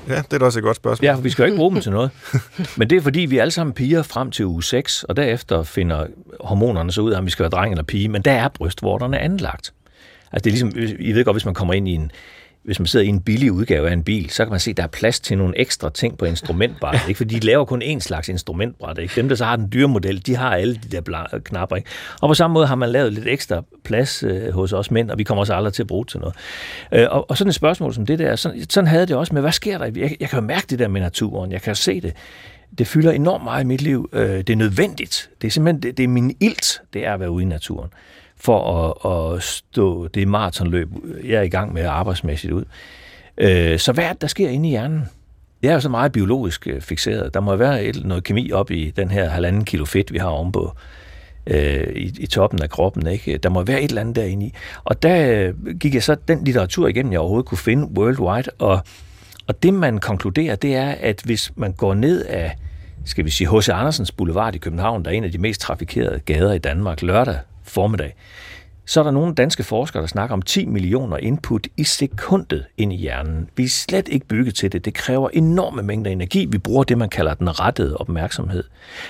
Ja, 0.07 0.15
det 0.15 0.33
er 0.33 0.37
da 0.37 0.45
også 0.45 0.59
et 0.59 0.63
godt 0.63 0.77
spørgsmål. 0.77 1.05
Ja, 1.05 1.13
for 1.13 1.21
vi 1.21 1.29
skal 1.29 1.43
jo 1.43 1.45
ikke 1.45 1.57
bruge 1.57 1.73
dem 1.73 1.81
til 1.81 1.91
noget. 1.91 2.11
Men 2.77 2.89
det 2.89 2.95
er 2.95 3.01
fordi, 3.01 3.19
vi 3.19 3.37
alle 3.37 3.51
sammen 3.51 3.73
piger 3.73 4.03
frem 4.03 4.31
til 4.31 4.45
uge 4.45 4.63
6, 4.63 5.03
og 5.03 5.17
derefter 5.17 5.63
finder 5.63 6.05
hormonerne 6.39 6.91
så 6.91 7.01
ud 7.01 7.11
af, 7.11 7.17
om 7.17 7.25
vi 7.25 7.31
skal 7.31 7.43
være 7.43 7.49
dreng 7.49 7.71
eller 7.71 7.83
pige, 7.83 8.09
men 8.09 8.21
der 8.21 8.31
er 8.31 8.47
brystvorterne 8.47 9.19
anlagt. 9.19 9.73
Altså 10.31 10.43
det 10.43 10.47
er 10.47 10.67
ligesom, 10.67 10.97
I 10.99 11.11
ved 11.11 11.25
godt, 11.25 11.35
hvis 11.35 11.45
man 11.45 11.53
kommer 11.53 11.73
ind 11.73 11.87
i 11.87 11.93
en, 11.93 12.11
hvis 12.67 12.79
man 12.79 12.87
sidder 12.87 13.05
i 13.05 13.09
en 13.09 13.21
billig 13.21 13.51
udgave 13.51 13.89
af 13.89 13.93
en 13.93 14.03
bil, 14.03 14.29
så 14.29 14.45
kan 14.45 14.51
man 14.51 14.59
se, 14.59 14.71
at 14.71 14.77
der 14.77 14.83
er 14.83 14.87
plads 14.87 15.19
til 15.19 15.37
nogle 15.37 15.57
ekstra 15.57 15.89
ting 15.89 16.17
på 16.17 16.25
instrumentbrættet. 16.25 17.07
Ikke? 17.07 17.17
Fordi 17.17 17.35
de 17.35 17.45
laver 17.45 17.65
kun 17.65 17.81
én 17.81 17.99
slags 17.99 18.29
instrumentbræt. 18.29 18.97
Ikke? 18.97 19.13
Dem, 19.15 19.29
der 19.29 19.35
så 19.35 19.45
har 19.45 19.55
den 19.55 19.69
dyre 19.73 19.87
model, 19.87 20.25
de 20.25 20.35
har 20.35 20.55
alle 20.55 20.75
de 20.75 21.01
der 21.01 21.39
knapper. 21.43 21.75
Ikke? 21.75 21.89
Og 22.21 22.29
på 22.29 22.33
samme 22.33 22.53
måde 22.53 22.67
har 22.67 22.75
man 22.75 22.89
lavet 22.89 23.13
lidt 23.13 23.27
ekstra 23.27 23.63
plads 23.83 24.23
øh, 24.23 24.53
hos 24.53 24.73
os 24.73 24.91
mænd, 24.91 25.11
og 25.11 25.17
vi 25.17 25.23
kommer 25.23 25.39
også 25.39 25.53
aldrig 25.53 25.73
til 25.73 25.83
at 25.83 25.87
bruge 25.87 26.05
til 26.05 26.19
noget. 26.19 26.35
Øh, 26.91 27.07
og, 27.09 27.29
og 27.29 27.37
sådan 27.37 27.49
et 27.49 27.55
spørgsmål 27.55 27.93
som 27.93 28.05
det 28.05 28.19
der, 28.19 28.35
sådan, 28.35 28.65
sådan 28.69 28.87
havde 28.87 29.05
det 29.05 29.15
også 29.15 29.33
med, 29.33 29.41
hvad 29.41 29.51
sker 29.51 29.77
der? 29.77 29.85
Jeg, 29.85 30.17
jeg 30.19 30.29
kan 30.29 30.39
jo 30.39 30.45
mærke 30.45 30.67
det 30.69 30.79
der 30.79 30.87
med 30.87 31.01
naturen, 31.01 31.51
jeg 31.51 31.61
kan 31.61 31.71
jo 31.71 31.75
se 31.75 32.01
det. 32.01 32.13
Det 32.77 32.87
fylder 32.87 33.11
enormt 33.11 33.43
meget 33.43 33.63
i 33.63 33.67
mit 33.67 33.81
liv. 33.81 34.09
Øh, 34.13 34.29
det 34.29 34.49
er 34.49 34.55
nødvendigt. 34.55 35.29
Det 35.41 35.47
er 35.47 35.51
simpelthen 35.51 35.83
det, 35.83 35.97
det 35.97 36.03
er 36.03 36.07
min 36.07 36.35
ilt, 36.39 36.81
det 36.93 37.05
er 37.05 37.13
at 37.13 37.19
være 37.19 37.31
ude 37.31 37.43
i 37.43 37.47
naturen 37.47 37.89
for 38.39 38.93
at, 39.05 39.35
at 39.35 39.43
stå 39.43 40.07
det 40.07 40.27
maratonløb, 40.27 40.89
jeg 41.23 41.35
er 41.35 41.41
i 41.41 41.49
gang 41.49 41.73
med 41.73 41.85
arbejdsmæssigt 41.85 42.53
ud. 42.53 42.63
Øh, 43.37 43.79
så 43.79 43.91
hvad 43.91 44.03
er 44.03 44.11
det, 44.11 44.21
der 44.21 44.27
sker 44.27 44.49
inde 44.49 44.69
i 44.69 44.71
hjernen? 44.71 45.03
Jeg 45.61 45.69
er 45.69 45.73
jo 45.73 45.79
så 45.79 45.89
meget 45.89 46.11
biologisk 46.11 46.67
øh, 46.67 46.81
fixeret. 46.81 47.33
Der 47.33 47.39
må 47.39 47.55
være 47.55 47.83
et, 47.83 48.05
noget 48.05 48.23
kemi 48.23 48.51
op 48.51 48.71
i 48.71 48.91
den 48.95 49.11
her 49.11 49.29
halvanden 49.29 49.65
kilo 49.65 49.85
fedt, 49.85 50.13
vi 50.13 50.17
har 50.17 50.27
ovenpå 50.27 50.71
øh, 51.47 51.87
i, 51.95 52.13
i 52.19 52.27
toppen 52.27 52.61
af 52.61 52.69
kroppen. 52.69 53.07
Ikke? 53.07 53.37
Der 53.37 53.49
må 53.49 53.63
være 53.63 53.81
et 53.81 53.89
eller 53.89 54.01
andet 54.01 54.15
derinde 54.15 54.45
i. 54.45 54.53
Og 54.83 55.03
der 55.03 55.47
øh, 55.47 55.77
gik 55.79 55.93
jeg 55.93 56.03
så 56.03 56.15
den 56.27 56.43
litteratur 56.43 56.87
igennem, 56.87 57.11
jeg 57.11 57.19
overhovedet 57.19 57.45
kunne 57.45 57.57
finde 57.57 57.87
worldwide, 57.99 58.49
og, 58.59 58.79
og 59.47 59.63
det 59.63 59.73
man 59.73 59.97
konkluderer, 59.97 60.55
det 60.55 60.75
er, 60.75 60.95
at 60.99 61.21
hvis 61.25 61.51
man 61.55 61.71
går 61.71 61.93
ned 61.93 62.25
af, 62.25 62.55
skal 63.05 63.25
vi 63.25 63.29
sige, 63.29 63.57
H.C. 63.57 63.69
Andersens 63.69 64.11
Boulevard 64.11 64.55
i 64.55 64.57
København, 64.57 65.05
der 65.05 65.11
er 65.11 65.15
en 65.15 65.23
af 65.23 65.31
de 65.31 65.37
mest 65.37 65.61
trafikerede 65.61 66.19
gader 66.19 66.53
i 66.53 66.57
Danmark, 66.57 67.01
lørdag 67.01 67.37
formiddag, 67.69 68.15
så 68.89 68.99
er 68.99 69.03
der 69.03 69.11
nogle 69.11 69.35
danske 69.35 69.63
forskere, 69.63 70.01
der 70.01 70.07
snakker 70.07 70.33
om 70.33 70.41
10 70.41 70.65
millioner 70.65 71.17
input 71.17 71.67
i 71.77 71.83
sekundet 71.83 72.65
ind 72.77 72.93
i 72.93 72.95
hjernen. 72.95 73.49
Vi 73.55 73.63
er 73.63 73.69
slet 73.69 74.07
ikke 74.07 74.27
bygget 74.27 74.55
til 74.55 74.71
det. 74.71 74.85
Det 74.85 74.93
kræver 74.93 75.29
enorme 75.29 75.83
mængder 75.83 76.11
energi. 76.11 76.45
Vi 76.45 76.57
bruger 76.57 76.83
det, 76.83 76.97
man 76.97 77.09
kalder 77.09 77.33
den 77.33 77.59
rettede 77.59 77.97
opmærksomhed. 77.97 78.63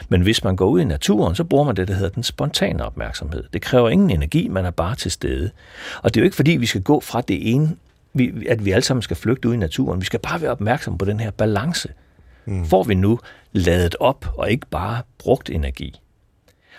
Men 0.09 0.21
hvis 0.21 0.43
man 0.43 0.55
går 0.55 0.65
ud 0.65 0.81
i 0.81 0.83
naturen, 0.83 1.35
så 1.35 1.43
bruger 1.43 1.65
man 1.65 1.75
det, 1.75 1.87
der 1.87 1.93
hedder 1.93 2.09
den 2.09 2.23
spontane 2.23 2.85
opmærksomhed. 2.85 3.43
Det 3.53 3.61
kræver 3.61 3.89
ingen 3.89 4.09
energi, 4.09 4.47
man 4.47 4.65
er 4.65 4.71
bare 4.71 4.95
til 4.95 5.11
stede. 5.11 5.49
Og 6.03 6.13
det 6.13 6.19
er 6.19 6.21
jo 6.21 6.25
ikke 6.25 6.35
fordi, 6.35 6.51
vi 6.51 6.65
skal 6.65 6.81
gå 6.81 6.99
fra 6.99 7.21
det 7.21 7.53
ene, 7.53 7.75
at 8.49 8.65
vi 8.65 8.71
alle 8.71 8.83
sammen 8.83 9.01
skal 9.01 9.17
flygte 9.17 9.49
ud 9.49 9.53
i 9.53 9.57
naturen. 9.57 10.01
Vi 10.01 10.05
skal 10.05 10.19
bare 10.19 10.41
være 10.41 10.51
opmærksom 10.51 10.97
på 10.97 11.05
den 11.05 11.19
her 11.19 11.31
balance. 11.31 11.89
Mm. 12.45 12.65
Får 12.65 12.83
vi 12.83 12.95
nu 12.95 13.19
ladet 13.51 13.95
op 13.99 14.33
og 14.37 14.51
ikke 14.51 14.67
bare 14.71 15.01
brugt 15.17 15.49
energi? 15.49 15.99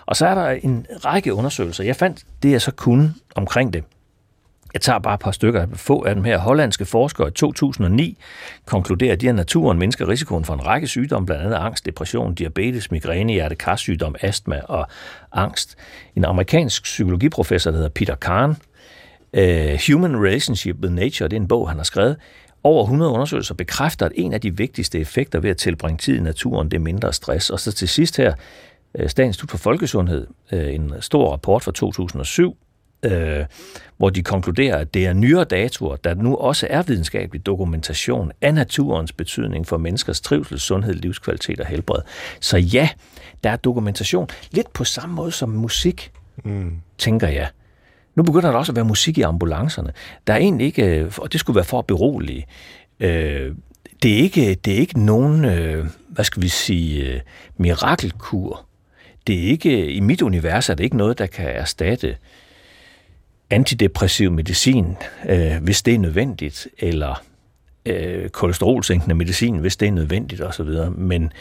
Og 0.08 0.16
så 0.16 0.26
er 0.26 0.34
der 0.34 0.50
en 0.50 0.86
række 1.04 1.34
undersøgelser. 1.34 1.84
Jeg 1.84 1.96
fandt 1.96 2.24
det, 2.42 2.50
jeg 2.50 2.62
så 2.62 2.70
kunne 2.70 3.14
omkring 3.34 3.72
det. 3.72 3.84
Jeg 4.74 4.80
tager 4.80 4.98
bare 4.98 5.14
et 5.14 5.20
par 5.20 5.30
stykker 5.30 5.66
få 5.74 6.04
af 6.04 6.14
dem 6.14 6.24
her. 6.24 6.38
Hollandske 6.38 6.84
forskere 6.84 7.28
i 7.28 7.30
2009 7.30 8.18
konkluderer, 8.66 9.12
at 9.12 9.20
de 9.20 9.26
her 9.26 9.32
naturen 9.32 9.78
mindsker 9.78 10.08
risikoen 10.08 10.44
for 10.44 10.54
en 10.54 10.66
række 10.66 10.86
sygdomme, 10.86 11.26
blandt 11.26 11.44
andet 11.44 11.56
angst, 11.56 11.86
depression, 11.86 12.34
diabetes, 12.34 12.90
migræne, 12.90 13.32
hjertekarsygdom, 13.32 14.14
astma 14.20 14.60
og 14.68 14.86
angst. 15.32 15.76
En 16.16 16.24
amerikansk 16.24 16.82
psykologiprofessor, 16.82 17.70
der 17.70 17.76
hedder 17.76 17.90
Peter 17.94 18.14
Kahn, 18.14 18.50
uh, 19.32 19.78
Human 19.88 20.16
Relationship 20.16 20.76
with 20.82 20.94
Nature, 20.94 21.28
det 21.28 21.36
er 21.36 21.40
en 21.40 21.48
bog, 21.48 21.68
han 21.68 21.76
har 21.76 21.84
skrevet, 21.84 22.16
over 22.62 22.82
100 22.82 23.12
undersøgelser 23.12 23.54
bekræfter, 23.54 24.06
at 24.06 24.12
en 24.14 24.32
af 24.32 24.40
de 24.40 24.56
vigtigste 24.56 25.00
effekter 25.00 25.40
ved 25.40 25.50
at 25.50 25.56
tilbringe 25.56 25.98
tid 25.98 26.16
i 26.16 26.20
naturen, 26.20 26.70
det 26.70 26.76
er 26.76 26.80
mindre 26.80 27.12
stress. 27.12 27.50
Og 27.50 27.60
så 27.60 27.72
til 27.72 27.88
sidst 27.88 28.16
her, 28.16 28.32
Statens 29.06 29.28
Institut 29.28 29.50
for 29.50 29.58
Folkesundhed 29.58 30.26
øh, 30.52 30.74
en 30.74 30.92
stor 31.00 31.32
rapport 31.32 31.62
fra 31.62 31.72
2007, 31.72 32.56
øh, 33.02 33.44
hvor 33.96 34.10
de 34.10 34.22
konkluderer, 34.22 34.76
at 34.76 34.94
det 34.94 35.06
er 35.06 35.12
nyere 35.12 35.44
datoer, 35.44 35.96
der 35.96 36.14
nu 36.14 36.36
også 36.36 36.66
er 36.70 36.82
videnskabelig 36.82 37.46
dokumentation 37.46 38.32
af 38.40 38.54
naturens 38.54 39.12
betydning 39.12 39.66
for 39.66 39.76
menneskers 39.76 40.20
trivsel, 40.20 40.60
sundhed, 40.60 40.94
livskvalitet 40.94 41.60
og 41.60 41.66
helbred. 41.66 42.02
Så 42.40 42.56
ja, 42.58 42.88
der 43.44 43.50
er 43.50 43.56
dokumentation. 43.56 44.28
Lidt 44.50 44.72
på 44.72 44.84
samme 44.84 45.14
måde 45.14 45.32
som 45.32 45.48
musik, 45.48 46.12
mm. 46.44 46.72
tænker 46.98 47.28
jeg. 47.28 47.48
Nu 48.14 48.22
begynder 48.22 48.50
der 48.50 48.58
også 48.58 48.72
at 48.72 48.76
være 48.76 48.84
musik 48.84 49.18
i 49.18 49.22
ambulancerne. 49.22 49.92
Der 50.26 50.32
er 50.32 50.38
egentlig 50.38 50.66
ikke, 50.66 51.12
og 51.18 51.32
det 51.32 51.40
skulle 51.40 51.54
være 51.54 51.64
for 51.64 51.78
at 51.78 51.86
berolige, 51.86 52.46
det 54.02 54.12
er 54.12 54.16
ikke, 54.16 54.54
det 54.54 54.72
er 54.72 54.78
ikke 54.78 55.00
nogen, 55.00 55.40
hvad 56.08 56.24
skal 56.24 56.42
vi 56.42 56.48
sige, 56.48 57.22
mirakelkur 57.56 58.67
det 59.28 59.38
er 59.38 59.42
ikke, 59.42 59.92
i 59.92 60.00
mit 60.00 60.22
univers 60.22 60.68
er 60.68 60.74
det 60.74 60.84
ikke 60.84 60.96
noget, 60.96 61.18
der 61.18 61.26
kan 61.26 61.46
erstatte 61.48 62.16
antidepressiv 63.50 64.30
medicin, 64.30 64.96
øh, 65.28 65.56
hvis 65.62 65.82
det 65.82 65.94
er 65.94 65.98
nødvendigt, 65.98 66.68
eller 66.78 67.22
øh, 67.86 68.28
kolesterolsænkende 68.28 69.14
medicin, 69.14 69.58
hvis 69.58 69.76
det 69.76 69.88
er 69.88 69.92
nødvendigt 69.92 70.42
osv. 70.42 70.68
Men, 70.96 71.32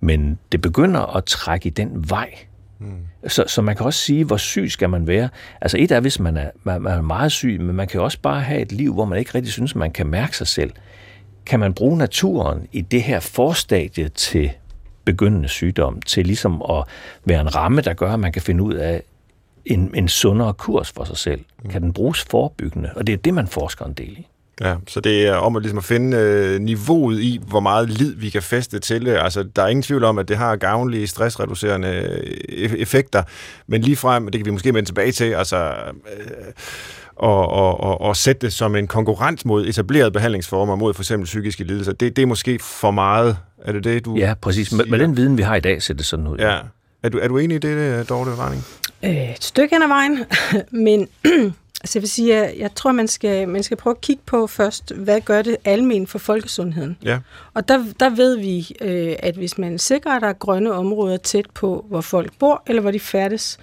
men 0.00 0.38
det 0.52 0.60
begynder 0.60 1.16
at 1.16 1.24
trække 1.24 1.66
i 1.66 1.70
den 1.70 2.10
vej. 2.10 2.30
Mm. 2.78 3.06
Så, 3.28 3.44
så 3.46 3.62
man 3.62 3.76
kan 3.76 3.86
også 3.86 4.00
sige, 4.00 4.24
hvor 4.24 4.36
syg 4.36 4.70
skal 4.70 4.90
man 4.90 5.06
være. 5.06 5.28
Altså 5.60 5.76
et 5.80 5.90
er, 5.90 6.00
hvis 6.00 6.20
man 6.20 6.36
er, 6.36 6.50
man, 6.64 6.82
man 6.82 6.92
er 6.92 7.02
meget 7.02 7.32
syg, 7.32 7.60
men 7.60 7.76
man 7.76 7.88
kan 7.88 8.00
også 8.00 8.18
bare 8.22 8.40
have 8.40 8.60
et 8.60 8.72
liv, 8.72 8.94
hvor 8.94 9.04
man 9.04 9.18
ikke 9.18 9.34
rigtig 9.34 9.52
synes, 9.52 9.74
man 9.74 9.90
kan 9.90 10.06
mærke 10.06 10.36
sig 10.36 10.46
selv. 10.46 10.72
Kan 11.46 11.60
man 11.60 11.74
bruge 11.74 11.98
naturen 11.98 12.66
i 12.72 12.80
det 12.80 13.02
her 13.02 13.20
forstadie 13.20 14.08
til 14.08 14.50
begyndende 15.04 15.48
sygdom, 15.48 16.02
til 16.02 16.26
ligesom 16.26 16.62
at 16.70 16.84
være 17.24 17.40
en 17.40 17.54
ramme, 17.54 17.80
der 17.80 17.92
gør, 17.94 18.12
at 18.12 18.20
man 18.20 18.32
kan 18.32 18.42
finde 18.42 18.62
ud 18.62 18.74
af 18.74 19.02
en, 19.64 19.90
en 19.94 20.08
sundere 20.08 20.54
kurs 20.54 20.92
for 20.92 21.04
sig 21.04 21.16
selv. 21.16 21.40
Mm. 21.62 21.70
Kan 21.70 21.82
den 21.82 21.92
bruges 21.92 22.26
forebyggende? 22.30 22.90
Og 22.96 23.06
det 23.06 23.12
er 23.12 23.16
det, 23.16 23.34
man 23.34 23.46
forsker 23.46 23.84
en 23.84 23.92
del 23.92 24.12
i. 24.18 24.26
Ja, 24.60 24.74
så 24.86 25.00
det 25.00 25.26
er 25.26 25.34
om 25.34 25.56
at, 25.56 25.62
ligesom 25.62 25.78
at 25.78 25.84
finde 25.84 26.16
øh, 26.16 26.60
niveauet 26.60 27.20
i, 27.20 27.40
hvor 27.46 27.60
meget 27.60 27.90
lid 27.90 28.14
vi 28.14 28.30
kan 28.30 28.42
feste 28.42 28.78
til. 28.78 29.08
Altså, 29.08 29.42
der 29.42 29.62
er 29.62 29.68
ingen 29.68 29.82
tvivl 29.82 30.04
om, 30.04 30.18
at 30.18 30.28
det 30.28 30.36
har 30.36 30.56
gavnlige 30.56 31.06
stressreducerende 31.06 31.88
øh, 32.48 32.72
effekter, 32.72 33.22
men 33.66 33.80
lige 33.80 33.96
frem, 33.96 34.24
det 34.24 34.38
kan 34.38 34.46
vi 34.46 34.50
måske 34.50 34.74
vende 34.74 34.88
tilbage 34.88 35.12
til, 35.12 35.24
altså... 35.24 35.74
Øh, 36.16 36.52
og, 37.20 37.48
og, 37.48 37.80
og, 37.80 38.00
og 38.00 38.16
sætte 38.16 38.46
det 38.46 38.52
som 38.52 38.76
en 38.76 38.86
konkurrent 38.86 39.44
mod 39.44 39.66
etablerede 39.66 40.10
behandlingsformer, 40.10 40.76
mod 40.76 40.94
for 40.94 41.02
eksempel 41.02 41.24
psykiske 41.24 41.64
lidelser, 41.64 41.92
det, 41.92 42.16
det 42.16 42.22
er 42.22 42.26
måske 42.26 42.58
for 42.58 42.90
meget. 42.90 43.36
Er 43.64 43.72
det 43.72 43.84
det, 43.84 44.04
du 44.04 44.16
Ja, 44.16 44.34
præcis. 44.40 44.72
Med, 44.72 44.84
med 44.84 44.98
den 44.98 45.16
viden, 45.16 45.38
vi 45.38 45.42
har 45.42 45.56
i 45.56 45.60
dag, 45.60 45.82
ser 45.82 45.94
det 45.94 46.06
sådan 46.06 46.26
ud. 46.26 46.38
Ja. 46.38 46.58
Er 47.02 47.08
du, 47.08 47.18
er 47.18 47.28
du 47.28 47.38
enig 47.38 47.54
i 47.54 47.58
det, 47.58 48.08
Dorte 48.08 48.30
Varning? 48.36 48.64
Øh, 49.02 49.30
et 49.30 49.44
stykke 49.44 49.74
hen 49.74 49.82
ad 49.82 49.88
vejen, 49.88 50.24
men 50.86 51.08
altså 51.80 51.98
jeg 51.98 52.02
vil 52.02 52.10
sige, 52.10 52.36
at 52.36 52.58
jeg 52.58 52.74
tror, 52.74 52.92
man 52.92 53.08
skal, 53.08 53.48
man 53.48 53.62
skal 53.62 53.76
prøve 53.76 53.94
at 53.94 54.00
kigge 54.00 54.22
på 54.26 54.46
først, 54.46 54.92
hvad 54.94 55.20
gør 55.20 55.42
det 55.42 55.56
almen 55.64 56.06
for 56.06 56.18
folkesundheden? 56.18 56.96
Ja. 57.02 57.18
Og 57.54 57.68
der, 57.68 57.84
der 58.00 58.10
ved 58.10 58.38
vi, 58.38 58.76
øh, 58.80 59.16
at 59.18 59.34
hvis 59.34 59.58
man 59.58 59.78
sikrer, 59.78 60.12
at 60.12 60.22
der 60.22 60.28
er 60.28 60.32
grønne 60.32 60.72
områder 60.72 61.16
tæt 61.16 61.46
på, 61.54 61.84
hvor 61.88 62.00
folk 62.00 62.32
bor, 62.38 62.62
eller 62.66 62.82
hvor 62.82 62.90
de 62.90 63.00
færdes, 63.00 63.58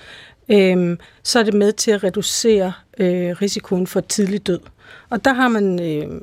øh, 0.50 0.98
så 1.24 1.40
er 1.40 1.44
det 1.44 1.54
med 1.54 1.72
til 1.72 1.92
at 1.92 2.04
reducere 2.04 2.74
øh, 2.98 3.42
risikoen 3.42 3.88
for 3.88 4.00
tidlig 4.00 4.48
død. 4.48 4.60
Og 5.10 5.26
der 5.26 5.34
har 5.34 5.48
man 5.48 5.80
øh, 5.82 6.22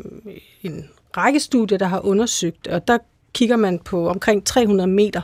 en 0.63 0.89
række 1.17 1.41
studier, 1.41 1.79
der 1.79 1.87
har 1.87 2.01
undersøgt, 2.01 2.67
og 2.67 2.89
der 2.89 2.99
kigger 3.33 3.57
man 3.57 3.79
på 3.79 4.09
omkring 4.09 4.47
300 4.47 4.87
meter. 4.87 5.23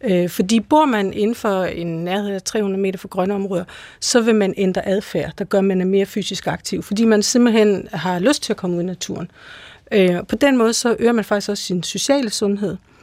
Øh, 0.00 0.28
fordi 0.28 0.60
bor 0.60 0.84
man 0.84 1.12
inden 1.12 1.34
for 1.34 1.64
en 1.64 2.04
nærhed 2.04 2.30
af 2.30 2.42
300 2.42 2.82
meter 2.82 2.98
for 2.98 3.08
grønne 3.08 3.34
områder, 3.34 3.64
så 4.00 4.20
vil 4.20 4.34
man 4.34 4.54
ændre 4.56 4.88
adfærd, 4.88 5.32
der 5.38 5.44
gør, 5.44 5.58
at 5.58 5.64
man 5.64 5.80
er 5.80 5.84
mere 5.84 6.06
fysisk 6.06 6.46
aktiv, 6.46 6.82
fordi 6.82 7.04
man 7.04 7.22
simpelthen 7.22 7.88
har 7.92 8.18
lyst 8.18 8.42
til 8.42 8.52
at 8.52 8.56
komme 8.56 8.76
ud 8.76 8.82
i 8.82 8.86
naturen. 8.86 9.30
Øh, 9.92 10.26
på 10.28 10.36
den 10.36 10.56
måde 10.56 10.72
så 10.72 10.96
øger 10.98 11.12
man 11.12 11.24
faktisk 11.24 11.48
også 11.48 11.64
sin 11.64 11.82
sociale 11.82 12.30
sundhed, 12.30 12.72
øh, 12.72 12.97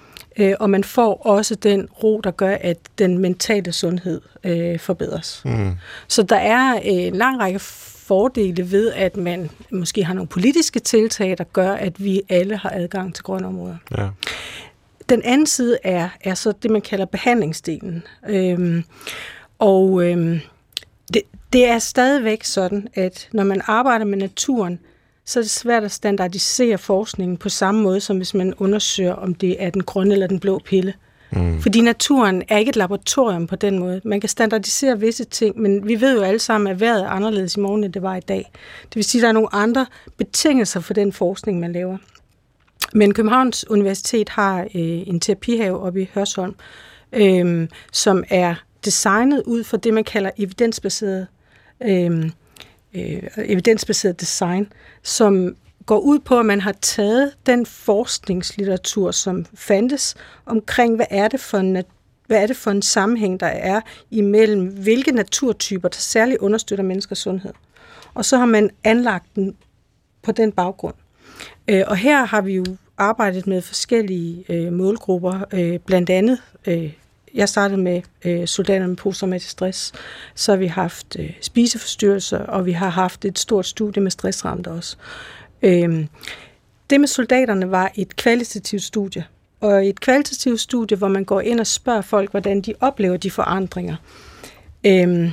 og 0.59 0.69
man 0.69 0.83
får 0.83 1.25
også 1.25 1.55
den 1.55 1.87
ro, 2.03 2.21
der 2.23 2.31
gør, 2.31 2.57
at 2.61 2.77
den 2.97 3.17
mentale 3.17 3.71
sundhed 3.71 4.21
øh, 4.43 4.79
forbedres. 4.79 5.41
Mm. 5.45 5.71
Så 6.07 6.23
der 6.23 6.35
er 6.35 6.75
øh, 6.75 6.81
en 6.83 7.15
lang 7.15 7.39
række 7.39 7.59
fordele 7.59 8.71
ved, 8.71 8.91
at 8.91 9.17
man 9.17 9.49
måske 9.71 10.03
har 10.03 10.13
nogle 10.13 10.27
politiske 10.27 10.79
tiltag, 10.79 11.37
der 11.37 11.43
gør, 11.43 11.71
at 11.71 12.03
vi 12.03 12.21
alle 12.29 12.57
har 12.57 12.71
adgang 12.73 13.15
til 13.15 13.23
grønne 13.23 13.47
områder. 13.47 13.77
Ja. 13.97 14.07
Den 15.09 15.21
anden 15.23 15.47
side 15.47 15.77
er, 15.83 16.09
er 16.21 16.33
så 16.33 16.53
det, 16.63 16.71
man 16.71 16.81
kalder 16.81 17.05
behandlingsdelen. 17.05 18.03
Øhm, 18.27 18.83
og 19.59 20.03
øhm, 20.03 20.39
det, 21.13 21.21
det 21.53 21.67
er 21.67 21.79
stadigvæk 21.79 22.43
sådan, 22.43 22.87
at 22.93 23.29
når 23.31 23.43
man 23.43 23.61
arbejder 23.65 24.05
med 24.05 24.17
naturen, 24.17 24.79
så 25.25 25.39
er 25.39 25.43
det 25.43 25.51
svært 25.51 25.83
at 25.83 25.91
standardisere 25.91 26.77
forskningen 26.77 27.37
på 27.37 27.49
samme 27.49 27.81
måde, 27.81 27.99
som 27.99 28.17
hvis 28.17 28.33
man 28.33 28.53
undersøger, 28.57 29.13
om 29.13 29.35
det 29.35 29.63
er 29.63 29.69
den 29.69 29.83
grønne 29.83 30.13
eller 30.13 30.27
den 30.27 30.39
blå 30.39 30.59
pille. 30.65 30.93
Mm. 31.31 31.61
Fordi 31.61 31.81
naturen 31.81 32.43
er 32.49 32.57
ikke 32.57 32.69
et 32.69 32.75
laboratorium 32.75 33.47
på 33.47 33.55
den 33.55 33.79
måde. 33.79 34.01
Man 34.03 34.19
kan 34.19 34.29
standardisere 34.29 34.99
visse 34.99 35.23
ting, 35.23 35.59
men 35.61 35.87
vi 35.87 36.01
ved 36.01 36.17
jo 36.17 36.23
alle 36.23 36.39
sammen, 36.39 36.67
at 36.67 36.79
vejret 36.79 37.03
er 37.03 37.09
anderledes 37.09 37.55
i 37.55 37.59
morgen, 37.59 37.83
end 37.83 37.93
det 37.93 38.01
var 38.01 38.15
i 38.15 38.19
dag. 38.19 38.51
Det 38.83 38.95
vil 38.95 39.03
sige, 39.03 39.19
at 39.19 39.23
der 39.23 39.29
er 39.29 39.33
nogle 39.33 39.55
andre 39.55 39.85
betingelser 40.17 40.79
for 40.79 40.93
den 40.93 41.13
forskning, 41.13 41.59
man 41.59 41.73
laver. 41.73 41.97
Men 42.93 43.13
Københavns 43.13 43.69
Universitet 43.69 44.29
har 44.29 44.61
øh, 44.61 44.67
en 45.07 45.19
terapihave 45.19 45.79
oppe 45.79 46.01
i 46.01 46.09
Hørsholm, 46.13 46.55
øh, 47.13 47.67
som 47.91 48.23
er 48.29 48.55
designet 48.85 49.43
ud 49.45 49.63
fra 49.63 49.77
det, 49.77 49.93
man 49.93 50.03
kalder 50.03 50.31
evidensbaseret, 50.37 51.27
øh, 51.83 52.29
øh, 52.95 53.23
evidensbaseret 53.37 54.21
design, 54.21 54.73
som 55.03 55.55
går 55.85 55.99
ud 55.99 56.19
på, 56.19 56.39
at 56.39 56.45
man 56.45 56.61
har 56.61 56.75
taget 56.81 57.31
den 57.45 57.65
forskningslitteratur, 57.65 59.11
som 59.11 59.45
fandtes 59.55 60.15
omkring, 60.45 60.95
hvad 60.95 61.05
er 61.09 61.27
det 61.27 61.39
for 61.39 61.57
en 61.57 61.83
hvad 62.27 62.43
er 62.43 62.47
det 62.47 62.57
for 62.57 62.71
en 62.71 62.81
sammenhæng, 62.81 63.39
der 63.39 63.47
er 63.47 63.81
imellem, 64.11 64.67
hvilke 64.67 65.11
naturtyper, 65.11 65.87
der 65.87 65.97
særligt 65.97 66.37
understøtter 66.37 66.85
menneskers 66.85 67.17
sundhed. 67.17 67.53
Og 68.13 68.25
så 68.25 68.37
har 68.37 68.45
man 68.45 68.69
anlagt 68.83 69.35
den 69.35 69.55
på 70.23 70.31
den 70.31 70.51
baggrund. 70.51 70.93
Øh, 71.67 71.83
og 71.87 71.97
her 71.97 72.25
har 72.25 72.41
vi 72.41 72.55
jo 72.55 72.65
arbejdet 72.97 73.47
med 73.47 73.61
forskellige 73.61 74.45
øh, 74.49 74.73
målgrupper, 74.73 75.43
øh, 75.53 75.79
blandt 75.79 76.09
andet, 76.09 76.41
øh, 76.67 76.93
jeg 77.35 77.49
startede 77.49 77.81
med 77.81 78.01
øh, 78.25 78.47
soldater 78.47 78.87
med 78.87 78.95
posttraumatisk 78.95 79.49
stress, 79.49 79.93
så 80.35 80.51
har 80.51 80.57
vi 80.57 80.67
haft 80.67 81.15
øh, 81.19 81.31
spiseforstyrrelser, 81.41 82.39
og 82.39 82.65
vi 82.65 82.71
har 82.71 82.89
haft 82.89 83.25
et 83.25 83.39
stort 83.39 83.65
studie 83.65 84.03
med 84.03 84.11
stressramte 84.11 84.67
også. 84.67 84.97
Øh, 85.61 86.05
det 86.89 86.99
med 86.99 87.07
soldaterne 87.07 87.71
var 87.71 87.91
et 87.95 88.15
kvalitativt 88.15 88.83
studie, 88.83 89.25
og 89.61 89.87
et 89.87 89.99
kvalitativt 89.99 90.59
studie, 90.59 90.97
hvor 90.97 91.07
man 91.07 91.25
går 91.25 91.41
ind 91.41 91.59
og 91.59 91.67
spørger 91.67 92.01
folk, 92.01 92.31
hvordan 92.31 92.61
de 92.61 92.73
oplever 92.79 93.17
de 93.17 93.31
forandringer. 93.31 93.95
Øh, 94.85 95.31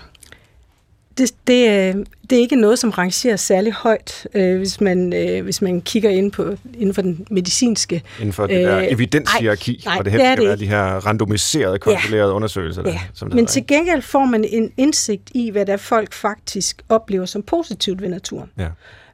det, 1.18 1.32
det, 1.46 2.06
det 2.30 2.36
er 2.36 2.40
ikke 2.40 2.56
noget, 2.56 2.78
som 2.78 2.90
rangerer 2.90 3.36
særlig 3.36 3.72
højt, 3.72 4.26
øh, 4.34 4.58
hvis, 4.58 4.80
man, 4.80 5.12
øh, 5.12 5.44
hvis 5.44 5.62
man 5.62 5.80
kigger 5.80 6.10
ind 6.10 6.32
på, 6.32 6.56
inden 6.74 6.94
for 6.94 7.02
den 7.02 7.26
medicinske. 7.30 8.02
Inden 8.20 8.32
for 8.32 8.46
det 8.46 8.64
der 8.64 8.78
øh, 8.78 8.86
evidenshierarki, 8.92 9.82
nej, 9.84 9.94
hvor 9.94 10.02
det 10.02 10.12
det 10.12 10.20
helst 10.20 10.26
skal 10.32 10.36
det 10.36 10.48
være 10.48 10.56
de 10.56 10.66
her 10.66 10.84
randomiserede, 11.06 11.78
kontrollerede 11.78 12.28
Ja. 12.30 12.34
undersøgelser. 12.36 12.82
Der, 12.82 12.90
Ja, 12.90 13.00
som 13.14 13.28
det 13.28 13.34
men 13.34 13.42
hedder, 13.42 13.52
til 13.52 13.66
gengæld 13.66 14.02
får 14.02 14.24
man 14.24 14.44
en 14.44 14.72
indsigt 14.76 15.30
i, 15.34 15.50
hvad 15.50 15.66
der 15.66 15.76
folk 15.76 16.12
faktisk 16.12 16.82
oplever 16.88 17.26
som 17.26 17.42
positivt 17.42 18.02
ved 18.02 18.08
naturen. 18.08 18.50
Ja. 18.58 18.68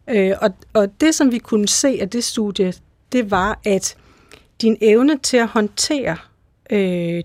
Øh, 0.08 0.36
og, 0.40 0.50
og 0.72 0.88
det, 1.00 1.14
som 1.14 1.32
vi 1.32 1.38
kunne 1.38 1.68
se 1.68 1.98
af 2.00 2.08
det 2.10 2.24
studie, 2.24 2.72
det 3.12 3.30
var, 3.30 3.60
at 3.64 3.96
din 4.62 4.76
evne 4.80 5.18
til 5.22 5.36
at 5.36 5.46
håndtere 5.46 6.16
øh, 6.70 7.22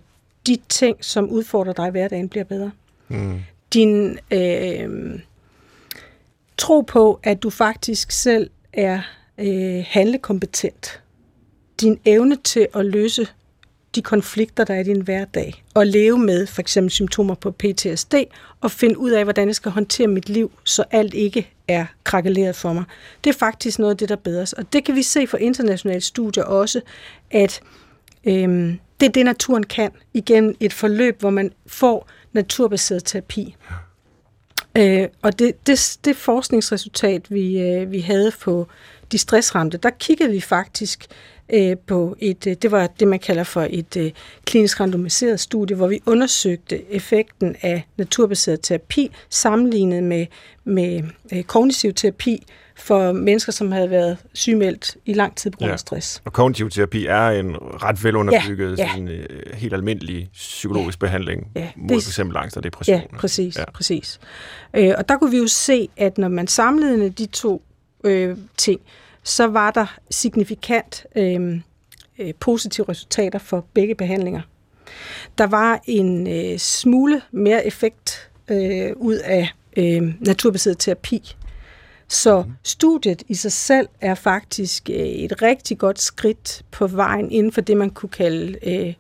de 0.48 0.58
ting, 0.70 0.98
som 1.02 1.30
udfordrer 1.30 1.74
dig 1.74 1.88
i 1.88 1.92
hverdagen, 1.92 2.30
bliver 2.30 2.44
bedre. 2.44 2.72
Mm. 3.08 3.40
Din 3.74 4.20
øh, 4.32 5.20
tro 6.58 6.82
på, 6.82 7.20
at 7.24 7.44
du 7.44 7.50
faktisk 7.50 8.12
selv 8.12 8.50
er 8.74 9.02
øh, 9.38 9.84
handlekompetent. 9.88 11.02
Din 11.82 12.00
evne 12.06 12.36
til 12.36 12.68
at 12.76 12.86
løse 12.86 13.28
de 13.96 14.02
konflikter, 14.02 14.64
der 14.64 14.74
er 14.74 14.80
i 14.80 14.84
din 14.84 15.02
hverdag, 15.02 15.64
og 15.74 15.88
leve 15.88 16.18
med 16.18 16.48
for 16.48 16.62
eksempel 16.62 16.92
symptomer 16.92 17.36
på 17.36 17.52
PTSD, 17.52 18.14
og 18.62 18.72
finde 18.72 18.98
ud 18.98 19.12
af, 19.12 19.24
hvordan 19.24 19.48
jeg 19.48 19.56
skal 19.56 19.72
håndtere 19.72 20.08
mit 20.08 20.30
liv, 20.30 20.52
så 20.64 20.84
alt 20.92 21.14
ikke 21.14 21.50
er 21.68 21.86
krakeleret 22.04 22.56
for 22.56 22.74
mig. 22.74 22.84
Det 23.24 23.30
er 23.30 23.38
faktisk 23.38 23.80
noget 23.80 23.92
af 23.92 23.98
det, 23.98 24.10
der 24.10 24.16
bedres. 24.16 24.54
Og 24.54 24.74
det 24.74 24.86
kan 24.86 24.96
vi 24.96 25.02
se 25.02 25.28
fra 25.28 25.38
internationale 25.38 26.02
studier 26.02 26.44
også, 26.44 26.82
at 27.32 27.62
øhm, 28.26 28.80
det 29.00 29.08
er 29.08 29.12
det, 29.12 29.26
naturen 29.26 29.64
kan, 29.64 29.92
igennem 30.14 30.56
et 30.60 30.74
forløb, 30.74 31.20
hvor 31.20 31.30
man 31.30 31.52
får 31.68 32.08
naturbaseret 32.34 33.04
terapi. 33.06 33.56
Øh, 34.78 35.08
og 35.22 35.40
det, 35.40 35.68
det, 35.68 35.98
det 36.06 36.16
forskningsresultat, 36.16 37.32
vi, 37.32 37.60
øh, 37.60 37.92
vi 37.92 38.00
havde 38.00 38.32
på 38.42 38.68
de 39.12 39.18
stressramte, 39.18 39.78
der 39.78 39.90
kiggede 39.90 40.32
vi 40.32 40.42
faktisk 40.42 41.06
øh, 41.54 41.78
på 41.88 42.16
et, 42.20 42.48
øh, 42.48 42.56
det 42.62 42.72
var 42.72 42.88
det, 42.88 43.08
man 43.08 43.20
kalder 43.20 43.44
for 43.44 43.68
et 43.70 43.98
øh, 43.98 44.12
klinisk 44.46 44.80
randomiseret 44.80 45.40
studie, 45.40 45.76
hvor 45.76 45.88
vi 45.88 46.02
undersøgte 46.06 46.92
effekten 46.92 47.56
af 47.62 47.88
naturbaseret 47.98 48.60
terapi 48.62 49.12
sammenlignet 49.30 50.04
med, 50.04 50.26
med 50.64 51.04
øh, 51.34 51.44
kognitiv 51.44 51.94
terapi 51.94 52.44
for 52.84 53.12
mennesker, 53.12 53.52
som 53.52 53.72
havde 53.72 53.90
været 53.90 54.18
sygemeldt 54.34 54.98
i 55.06 55.14
lang 55.14 55.36
tid 55.38 55.52
på 55.52 55.58
grund 55.58 55.70
af 55.70 55.74
Ja. 55.74 55.78
stress. 55.78 56.22
Og 56.26 56.34
kognitiv 56.34 56.70
terapi 56.70 57.06
er 57.06 57.28
en 57.30 57.56
ret 57.60 58.04
velunderbygget, 58.04 58.80
Ja, 58.80 58.84
ja. 58.84 58.90
Sådan, 58.90 59.08
øh, 59.08 59.26
helt 59.54 59.74
almindelig 59.74 60.30
psykologisk 60.34 61.00
behandling 61.00 61.48
Ja, 61.56 61.70
mod 61.76 61.96
eksempel 61.96 62.38
angst 62.38 62.58
og 62.58 62.64
depression. 62.64 62.98
Ja, 63.12 63.18
præcis. 63.18 63.56
Ja. 63.56 63.62
Ja. 63.62 63.72
præcis. 63.72 64.20
Øh, 64.74 64.94
og 64.98 65.10
der 65.10 65.18
kunne 65.18 65.32
vi 65.32 65.38
jo 65.38 65.48
se, 65.48 65.90
at 65.98 66.18
når 66.18 66.28
man 66.28 66.48
sammenlignede 66.48 67.10
de 67.10 67.26
to 67.26 67.62
øh, 68.04 68.38
ting, 68.58 68.82
så 69.24 69.48
var 69.48 69.72
der 69.72 69.86
signifikant 70.12 71.06
øh, 71.16 71.60
øh, 72.20 72.34
positive 72.40 72.86
resultater 72.90 73.40
for 73.40 73.66
begge 73.74 73.96
behandlinger. 73.96 74.42
Der 75.38 75.48
var 75.48 75.80
en 75.88 76.28
øh, 76.28 76.58
smule 76.60 77.22
mere 77.32 77.68
effekt 77.68 78.30
øh, 78.48 78.92
ud 78.96 79.16
af 79.16 79.50
øh, 79.78 80.14
naturbaseret 80.20 80.78
terapi. 80.80 81.36
Så 82.08 82.44
studiet 82.64 83.24
i 83.28 83.34
sig 83.34 83.52
selv 83.52 83.88
er 84.02 84.16
faktisk 84.16 84.90
øh, 84.90 84.96
et 84.96 85.42
rigtig 85.42 85.78
godt 85.78 86.02
skridt 86.02 86.62
på 86.72 86.88
vejen 86.88 87.32
inden 87.32 87.52
for 87.52 87.62
det, 87.62 87.78
man 87.78 87.90
kunne 87.90 88.10
kalde 88.10 88.58
øh, 88.68 88.94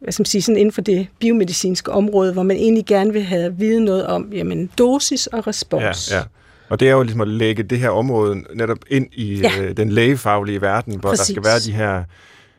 hvad 0.00 0.12
skal 0.12 0.20
man 0.20 0.26
sige, 0.26 0.42
sådan 0.42 0.56
inden 0.58 0.72
for 0.72 0.80
det 0.80 1.06
biomedicinske 1.18 1.92
område, 1.92 2.32
hvor 2.32 2.42
man 2.42 2.56
egentlig 2.56 2.86
gerne 2.86 3.12
vil 3.12 3.22
have 3.22 3.56
vide 3.56 3.84
noget 3.84 4.06
om 4.06 4.32
jamen, 4.32 4.70
dosis 4.78 5.26
og 5.26 5.46
respons. 5.46 6.10
Ja, 6.10 6.16
ja. 6.16 6.22
Og 6.68 6.80
det 6.80 6.88
er 6.88 6.92
jo 6.92 7.02
ligesom 7.02 7.20
at 7.20 7.28
lægge 7.28 7.62
det 7.62 7.78
her 7.78 7.90
område 7.90 8.44
netop 8.54 8.78
ind 8.90 9.06
i 9.12 9.34
Ja. 9.40 9.52
øh, 9.60 9.76
den 9.76 9.90
lægefaglige 9.92 10.60
verden, 10.60 10.96
hvor 11.00 11.10
Præcis. 11.10 11.26
der 11.26 11.32
skal 11.34 11.44
være 11.44 11.58
de 11.58 11.72
her 11.72 12.04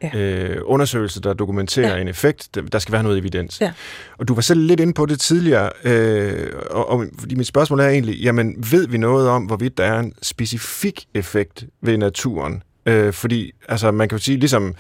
Ja. 0.04 0.20
øh, 0.20 0.58
undersøgelser, 0.66 1.22
der 1.22 1.34
dokumenterer 1.34 1.96
Ja. 1.96 2.02
en 2.02 2.08
effekt. 2.08 2.50
Der- 2.56 2.62
Der 2.62 2.80
skal 2.80 2.92
være 2.92 3.04
noget 3.04 3.18
evidens. 3.18 3.62
Ja. 3.62 3.72
Og 4.18 4.28
du 4.28 4.34
var 4.34 4.42
selv 4.42 4.60
lidt 4.62 4.80
inde 4.80 4.94
på 4.94 5.06
det 5.06 5.20
tidligere, 5.20 5.70
øh, 5.84 6.48
og, 6.70 6.90
og 6.90 7.06
fordi 7.20 7.36
mit 7.36 7.48
spørgsmål 7.48 7.80
er 7.80 7.88
egentlig, 7.88 8.16
jamen 8.16 8.56
ved 8.72 8.88
vi 8.88 8.98
noget 8.98 9.30
om, 9.30 9.44
hvorvidt 9.44 9.78
der 9.78 9.84
er 9.84 10.00
en 10.00 10.14
specifik 10.22 11.06
effekt 11.14 11.64
ved 11.82 11.98
naturen? 11.98 12.64
Øh, 12.86 13.14
fordi 13.14 13.52
altså, 13.70 13.92
man 13.92 14.10
kan 14.10 14.18
jo 14.18 14.24
sige, 14.24 14.38
ligesom 14.38 14.76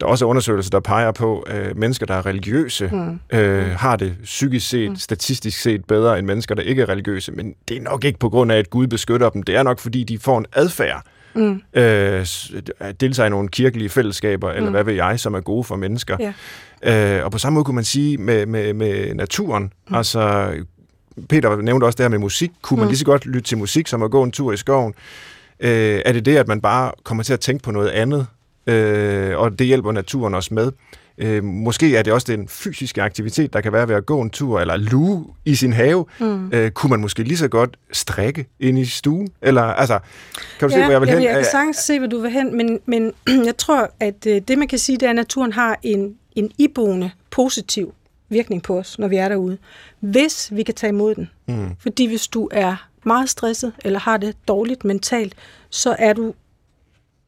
der 0.00 0.06
er 0.06 0.10
også 0.10 0.24
undersøgelser, 0.24 0.70
der 0.70 0.80
peger 0.80 1.12
på, 1.12 1.40
at 1.40 1.76
mennesker, 1.76 2.06
der 2.06 2.14
er 2.14 2.26
religiøse, 2.26 2.90
mm. 2.92 3.38
øh, 3.38 3.66
har 3.70 3.96
det 3.96 4.16
psykisk 4.24 4.68
set, 4.68 4.90
mm. 4.90 4.96
statistisk 4.96 5.60
set 5.60 5.84
bedre 5.84 6.18
end 6.18 6.26
mennesker, 6.26 6.54
der 6.54 6.62
ikke 6.62 6.82
er 6.82 6.88
religiøse. 6.88 7.32
Men 7.32 7.54
det 7.68 7.76
er 7.76 7.80
nok 7.80 8.04
ikke 8.04 8.18
på 8.18 8.28
grund 8.28 8.52
af, 8.52 8.56
at 8.58 8.70
Gud 8.70 8.86
beskytter 8.86 9.28
dem. 9.30 9.42
Det 9.42 9.56
er 9.56 9.62
nok, 9.62 9.78
fordi 9.78 10.04
de 10.04 10.18
får 10.18 10.38
en 10.38 10.46
adfærd, 10.52 11.02
mm. 11.34 11.62
øh, 11.74 12.26
at 12.78 13.00
deltage 13.00 13.26
i 13.26 13.30
nogle 13.30 13.48
kirkelige 13.48 13.88
fællesskaber, 13.88 14.50
eller 14.50 14.68
mm. 14.68 14.74
hvad 14.74 14.84
ved 14.84 14.94
jeg, 14.94 15.20
som 15.20 15.34
er 15.34 15.40
gode 15.40 15.64
for 15.64 15.76
mennesker. 15.76 16.16
Ja. 16.82 17.18
Øh, 17.18 17.24
og 17.24 17.32
på 17.32 17.38
samme 17.38 17.54
måde 17.54 17.64
kunne 17.64 17.74
man 17.74 17.84
sige 17.84 18.18
med, 18.18 18.46
med, 18.46 18.74
med 18.74 19.14
naturen, 19.14 19.72
mm. 19.88 19.94
altså 19.94 20.52
Peter 21.28 21.56
nævnte 21.56 21.84
også 21.84 21.96
det 21.96 22.04
her 22.04 22.08
med 22.08 22.18
musik. 22.18 22.50
Kunne 22.62 22.76
mm. 22.76 22.80
man 22.80 22.88
lige 22.88 22.98
så 22.98 23.04
godt 23.04 23.26
lytte 23.26 23.48
til 23.48 23.58
musik, 23.58 23.86
som 23.86 24.02
at 24.02 24.10
gå 24.10 24.22
en 24.22 24.30
tur 24.30 24.52
i 24.52 24.56
skoven? 24.56 24.94
Øh, 25.60 26.02
er 26.04 26.12
det 26.12 26.24
det, 26.24 26.36
at 26.36 26.48
man 26.48 26.60
bare 26.60 26.92
kommer 27.04 27.22
til 27.22 27.32
at 27.32 27.40
tænke 27.40 27.62
på 27.62 27.70
noget 27.70 27.88
andet? 27.88 28.26
Øh, 28.66 29.38
og 29.38 29.58
det 29.58 29.66
hjælper 29.66 29.92
naturen 29.92 30.34
også 30.34 30.54
med. 30.54 30.72
Øh, 31.18 31.44
måske 31.44 31.96
er 31.96 32.02
det 32.02 32.12
også 32.12 32.32
den 32.32 32.48
fysiske 32.48 33.02
aktivitet, 33.02 33.52
der 33.52 33.60
kan 33.60 33.72
være 33.72 33.88
ved 33.88 33.94
at 33.94 34.06
gå 34.06 34.20
en 34.20 34.30
tur, 34.30 34.60
eller 34.60 34.76
luge 34.76 35.24
i 35.44 35.54
sin 35.54 35.72
have. 35.72 36.04
Mm. 36.20 36.52
Øh, 36.52 36.70
kunne 36.70 36.90
man 36.90 37.00
måske 37.00 37.22
lige 37.22 37.38
så 37.38 37.48
godt 37.48 37.76
strikke 37.92 38.46
ind 38.60 38.78
i 38.78 38.84
stuen? 38.84 39.28
Eller, 39.42 39.62
altså, 39.62 39.98
kan 40.58 40.68
du 40.68 40.74
ja, 40.74 40.80
se, 40.80 40.84
hvor 40.84 40.92
jeg 40.92 41.00
vil 41.00 41.10
hen? 41.10 41.22
Jeg 41.22 41.34
kan 41.34 41.44
sagtens 41.44 41.76
se, 41.76 41.98
hvor 41.98 42.08
du 42.08 42.20
vil 42.20 42.30
hen, 42.30 42.56
men, 42.56 42.78
men 42.86 43.12
jeg 43.48 43.56
tror, 43.56 43.90
at 44.00 44.26
øh, 44.26 44.40
det, 44.48 44.58
man 44.58 44.68
kan 44.68 44.78
sige, 44.78 44.98
det 44.98 45.06
er, 45.06 45.10
at 45.10 45.16
naturen 45.16 45.52
har 45.52 45.78
en, 45.82 46.14
en 46.36 46.50
iboende 46.58 47.10
positiv 47.30 47.94
virkning 48.28 48.62
på 48.62 48.78
os, 48.78 48.98
når 48.98 49.08
vi 49.08 49.16
er 49.16 49.28
derude, 49.28 49.58
hvis 50.00 50.48
vi 50.52 50.62
kan 50.62 50.74
tage 50.74 50.88
imod 50.88 51.14
den. 51.14 51.30
Mm. 51.48 51.70
Fordi 51.78 52.06
hvis 52.06 52.28
du 52.28 52.48
er 52.52 52.88
meget 53.04 53.30
stresset, 53.30 53.72
eller 53.84 53.98
har 53.98 54.16
det 54.16 54.36
dårligt 54.48 54.84
mentalt, 54.84 55.34
så 55.70 55.96
er 55.98 56.12
du 56.12 56.34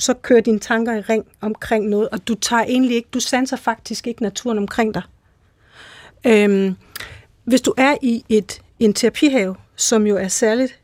så 0.01 0.15
kører 0.15 0.41
dine 0.41 0.59
tanker 0.59 0.95
i 0.95 1.01
ring 1.01 1.27
omkring 1.41 1.89
noget, 1.89 2.09
og 2.09 2.29
du 2.29 2.35
tager 2.35 2.63
egentlig 2.63 2.97
ikke, 2.97 3.09
du 3.15 3.21
sanser 3.21 3.57
faktisk 3.57 4.07
ikke 4.07 4.23
naturen 4.23 4.59
omkring 4.59 4.95
dig. 4.95 5.03
Øhm, 6.27 6.77
hvis 7.45 7.61
du 7.61 7.75
er 7.77 7.97
i 8.03 8.25
et 8.29 8.63
en 8.79 8.95
terapihave, 8.95 9.57
som 9.77 10.07
jo 10.07 10.17
er 10.17 10.29
særligt 10.29 10.81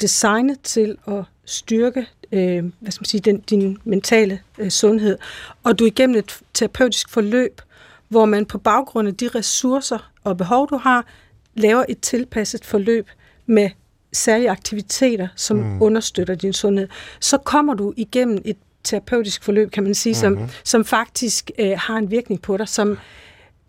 designet 0.00 0.60
til 0.60 0.96
at 1.08 1.24
styrke 1.44 2.06
øh, 2.32 2.64
hvad 2.80 2.92
skal 2.92 3.02
man 3.02 3.06
sige, 3.06 3.20
den, 3.20 3.40
din 3.40 3.78
mentale 3.84 4.40
øh, 4.58 4.70
sundhed, 4.70 5.18
og 5.62 5.78
du 5.78 5.84
er 5.84 5.88
igennem 5.88 6.16
et 6.16 6.40
terapeutisk 6.54 7.10
forløb, 7.10 7.60
hvor 8.08 8.24
man 8.24 8.46
på 8.46 8.58
baggrund 8.58 9.08
af 9.08 9.16
de 9.16 9.28
ressourcer 9.28 10.10
og 10.24 10.36
behov, 10.36 10.70
du 10.70 10.76
har, 10.76 11.06
laver 11.54 11.84
et 11.88 12.00
tilpasset 12.00 12.64
forløb 12.64 13.10
med 13.46 13.70
særlige 14.16 14.50
aktiviteter, 14.50 15.28
som 15.36 15.56
mm. 15.56 15.82
understøtter 15.82 16.34
din 16.34 16.52
sundhed, 16.52 16.88
så 17.20 17.38
kommer 17.38 17.74
du 17.74 17.92
igennem 17.96 18.42
et 18.44 18.56
terapeutisk 18.84 19.44
forløb, 19.44 19.70
kan 19.70 19.82
man 19.82 19.94
sige, 19.94 20.28
mm-hmm. 20.28 20.48
som, 20.48 20.50
som 20.64 20.84
faktisk 20.84 21.50
øh, 21.58 21.72
har 21.78 21.96
en 21.96 22.10
virkning 22.10 22.42
på 22.42 22.56
dig, 22.56 22.68
som 22.68 22.98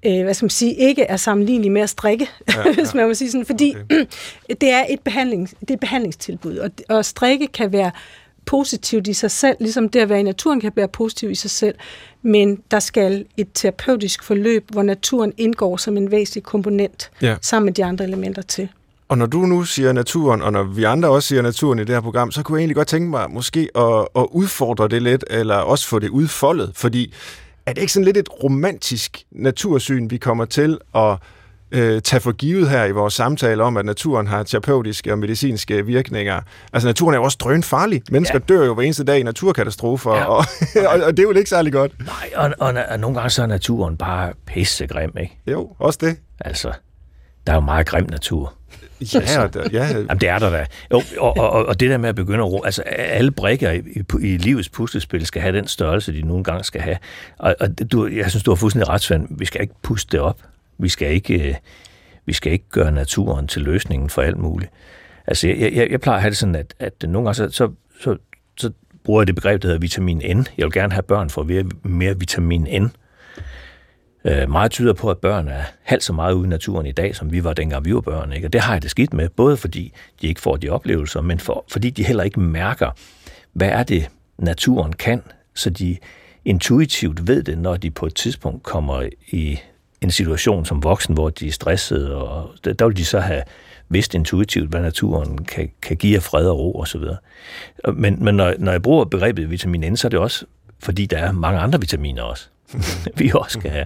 øh, 0.05 0.23
hvad 0.23 0.33
skal 0.33 0.45
man 0.45 0.49
sige, 0.49 0.73
ikke 0.73 1.03
er 1.03 1.17
sammenlignelig 1.17 1.71
med 1.71 1.81
at 1.81 1.89
strikke, 1.89 2.29
ja, 2.47 2.59
ja. 2.65 2.73
hvis 2.73 2.93
man 2.93 3.07
må 3.07 3.13
sige 3.13 3.31
sådan, 3.31 3.45
fordi 3.45 3.75
okay. 3.75 4.05
det 4.61 4.71
er 4.71 4.85
et 4.89 4.99
behandling, 4.99 5.49
det 5.59 5.69
er 5.69 5.73
et 5.73 5.79
behandlingstilbud, 5.79 6.57
og, 6.57 6.71
og 6.89 7.05
strikke 7.05 7.47
kan 7.47 7.71
være 7.71 7.91
positivt 8.45 9.07
i 9.07 9.13
sig 9.13 9.31
selv, 9.31 9.57
ligesom 9.59 9.89
det 9.89 9.99
at 9.99 10.09
være 10.09 10.19
i 10.19 10.23
naturen 10.23 10.61
kan 10.61 10.71
være 10.75 10.87
positivt 10.87 11.31
i 11.31 11.35
sig 11.35 11.51
selv, 11.51 11.75
men 12.21 12.61
der 12.71 12.79
skal 12.79 13.25
et 13.37 13.47
terapeutisk 13.53 14.23
forløb, 14.23 14.71
hvor 14.71 14.83
naturen 14.83 15.33
indgår 15.37 15.77
som 15.77 15.97
en 15.97 16.11
væsentlig 16.11 16.43
komponent, 16.43 17.11
ja. 17.21 17.35
sammen 17.41 17.65
med 17.65 17.73
de 17.73 17.85
andre 17.85 18.05
elementer 18.05 18.41
til. 18.41 18.69
Og 19.09 19.17
når 19.17 19.25
du 19.25 19.37
nu 19.37 19.63
siger 19.63 19.93
naturen, 19.93 20.41
og 20.41 20.51
når 20.51 20.63
vi 20.63 20.83
andre 20.83 21.09
også 21.09 21.27
siger 21.27 21.41
naturen 21.41 21.79
i 21.79 21.83
det 21.83 21.95
her 21.95 22.01
program, 22.01 22.31
så 22.31 22.43
kunne 22.43 22.57
jeg 22.57 22.61
egentlig 22.61 22.75
godt 22.75 22.87
tænke 22.87 23.09
mig 23.09 23.31
måske 23.31 23.69
at, 23.75 24.07
at 24.15 24.27
udfordre 24.31 24.87
det 24.87 25.01
lidt, 25.01 25.23
eller 25.29 25.55
også 25.55 25.87
få 25.87 25.99
det 25.99 26.09
udfoldet, 26.09 26.71
fordi 26.75 27.13
er 27.65 27.73
det 27.73 27.81
ikke 27.81 27.93
sådan 27.93 28.05
lidt 28.05 28.17
et 28.17 28.43
romantisk 28.43 29.23
natursyn, 29.31 30.09
vi 30.09 30.17
kommer 30.17 30.45
til 30.45 30.77
at 30.95 31.17
øh, 31.71 32.01
tage 32.01 32.19
for 32.19 32.31
givet 32.31 32.69
her 32.69 32.85
i 32.85 32.91
vores 32.91 33.13
samtale 33.13 33.63
om, 33.63 33.77
at 33.77 33.85
naturen 33.85 34.27
har 34.27 34.43
terapeutiske 34.43 35.11
og 35.11 35.19
medicinske 35.19 35.85
virkninger. 35.85 36.41
Altså 36.73 36.87
naturen 36.87 37.13
er 37.13 37.17
jo 37.17 37.23
også 37.23 37.37
drøn 37.41 37.63
farlig. 37.63 38.01
Mennesker 38.11 38.39
ja. 38.49 38.53
dør 38.53 38.65
jo 38.65 38.73
hver 38.73 38.83
eneste 38.83 39.03
dag 39.03 39.19
i 39.19 39.23
naturkatastrofer, 39.23 40.15
ja. 40.15 40.23
og, 40.23 40.37
og, 40.93 41.03
og 41.03 41.17
det 41.17 41.19
er 41.19 41.23
jo 41.23 41.31
ikke 41.31 41.49
særlig 41.49 41.73
godt. 41.73 41.91
Nej, 42.05 42.31
og, 42.35 42.53
og, 42.59 42.73
og 42.89 42.99
nogle 42.99 43.17
gange 43.17 43.29
så 43.29 43.41
er 43.41 43.47
naturen 43.47 43.97
bare 43.97 44.33
pissegrim, 44.45 45.11
ikke? 45.19 45.39
Jo, 45.47 45.69
også 45.79 45.99
det. 46.01 46.17
Altså, 46.39 46.71
der 47.47 47.53
er 47.53 47.57
jo 47.57 47.61
meget 47.61 47.87
grim 47.87 48.07
natur. 48.09 48.56
Ja, 49.01 49.47
der, 49.53 49.69
ja. 49.71 49.87
Jamen, 49.87 50.17
det 50.21 50.29
er 50.29 50.39
der 50.39 50.49
da. 50.49 50.65
Jo, 50.91 51.01
og, 51.17 51.37
og, 51.37 51.65
og 51.65 51.79
det 51.79 51.89
der 51.89 51.97
med 51.97 52.09
at 52.09 52.15
begynde 52.15 52.39
at 52.39 52.51
ro, 52.51 52.63
altså 52.63 52.81
alle 52.81 53.31
brækker 53.31 53.71
i, 53.71 53.77
i, 53.77 54.03
i 54.33 54.37
livets 54.37 54.69
puslespil 54.69 55.25
skal 55.25 55.41
have 55.41 55.57
den 55.57 55.67
størrelse, 55.67 56.13
de 56.13 56.21
nogle 56.21 56.43
gange 56.43 56.63
skal 56.63 56.81
have. 56.81 56.97
Og, 57.37 57.55
og 57.59 57.91
du, 57.91 58.07
jeg 58.07 58.29
synes, 58.29 58.43
du 58.43 58.51
har 58.51 58.55
fuldstændig 58.55 58.89
retsvand. 58.89 59.27
Vi 59.29 59.45
skal 59.45 59.61
ikke 59.61 59.73
puste 59.81 60.11
det 60.11 60.19
op. 60.19 60.39
Vi 60.77 60.89
skal 60.89 61.11
ikke, 61.11 61.49
øh, 61.49 61.55
vi 62.25 62.33
skal 62.33 62.51
ikke 62.51 62.69
gøre 62.69 62.91
naturen 62.91 63.47
til 63.47 63.61
løsningen 63.61 64.09
for 64.09 64.21
alt 64.21 64.37
muligt. 64.37 64.71
Altså, 65.27 65.47
jeg, 65.47 65.73
jeg, 65.73 65.91
jeg 65.91 66.01
plejer 66.01 66.15
at 66.15 66.21
have 66.21 66.29
det 66.29 66.37
sådan, 66.37 66.55
at, 66.55 66.73
at 66.79 66.93
nogle 67.07 67.25
gange 67.25 67.33
så, 67.33 67.49
så, 67.49 67.71
så, 68.01 68.17
så 68.57 68.71
bruger 69.03 69.21
jeg 69.21 69.27
det 69.27 69.35
begreb, 69.35 69.61
der 69.61 69.67
hedder 69.67 69.79
vitamin 69.79 70.17
N. 70.17 70.47
Jeg 70.57 70.65
vil 70.65 70.71
gerne 70.71 70.93
have 70.93 71.03
børn 71.03 71.29
for 71.29 71.43
mere, 71.43 71.63
mere 71.83 72.19
vitamin 72.19 72.67
N. 72.81 72.91
Øh, 74.27 74.49
meget 74.49 74.71
tyder 74.71 74.93
på, 74.93 75.09
at 75.09 75.17
børn 75.17 75.47
er 75.47 75.63
halvt 75.83 76.03
så 76.03 76.13
meget 76.13 76.33
ude 76.33 76.45
i 76.45 76.49
naturen 76.49 76.85
i 76.85 76.91
dag, 76.91 77.15
som 77.15 77.31
vi 77.31 77.43
var 77.43 77.53
dengang 77.53 77.85
vi 77.85 77.93
var 77.93 78.01
børn. 78.01 78.33
Ikke? 78.33 78.47
Og 78.47 78.53
det 78.53 78.61
har 78.61 78.73
jeg 78.73 78.81
det 78.81 78.91
skidt 78.91 79.13
med, 79.13 79.29
både 79.29 79.57
fordi 79.57 79.93
de 80.21 80.27
ikke 80.27 80.41
får 80.41 80.55
de 80.55 80.69
oplevelser, 80.69 81.21
men 81.21 81.39
for, 81.39 81.65
fordi 81.71 81.89
de 81.89 82.03
heller 82.03 82.23
ikke 82.23 82.39
mærker, 82.39 82.91
hvad 83.53 83.69
er 83.69 83.83
det, 83.83 84.09
naturen 84.37 84.93
kan, 84.93 85.21
så 85.55 85.69
de 85.69 85.97
intuitivt 86.45 87.27
ved 87.27 87.43
det, 87.43 87.57
når 87.57 87.77
de 87.77 87.91
på 87.91 88.05
et 88.05 88.15
tidspunkt 88.15 88.63
kommer 88.63 89.09
i 89.27 89.59
en 90.01 90.11
situation 90.11 90.65
som 90.65 90.83
voksen, 90.83 91.13
hvor 91.13 91.29
de 91.29 91.47
er 91.47 91.51
stressede, 91.51 92.15
og 92.15 92.49
der 92.63 92.85
vil 92.85 92.97
de 92.97 93.05
så 93.05 93.19
have 93.19 93.43
vidst 93.89 94.15
intuitivt, 94.15 94.69
hvad 94.69 94.81
naturen 94.81 95.45
kan, 95.45 95.71
kan 95.81 95.97
give 95.97 96.15
af 96.15 96.23
fred 96.23 96.47
og 96.47 96.59
ro 96.59 96.79
osv. 96.79 97.01
Men, 97.93 98.23
men 98.23 98.35
når, 98.35 98.53
når 98.59 98.71
jeg 98.71 98.81
bruger 98.81 99.05
begrebet 99.05 99.49
vitamin 99.49 99.93
N, 99.93 99.97
så 99.97 100.07
er 100.07 100.09
det 100.09 100.19
også, 100.19 100.45
fordi 100.79 101.05
der 101.05 101.17
er 101.17 101.31
mange 101.31 101.59
andre 101.59 101.79
vitaminer 101.79 102.23
også, 102.23 102.47
vi 103.17 103.31
også 103.35 103.59
skal 103.59 103.71
have. 103.71 103.85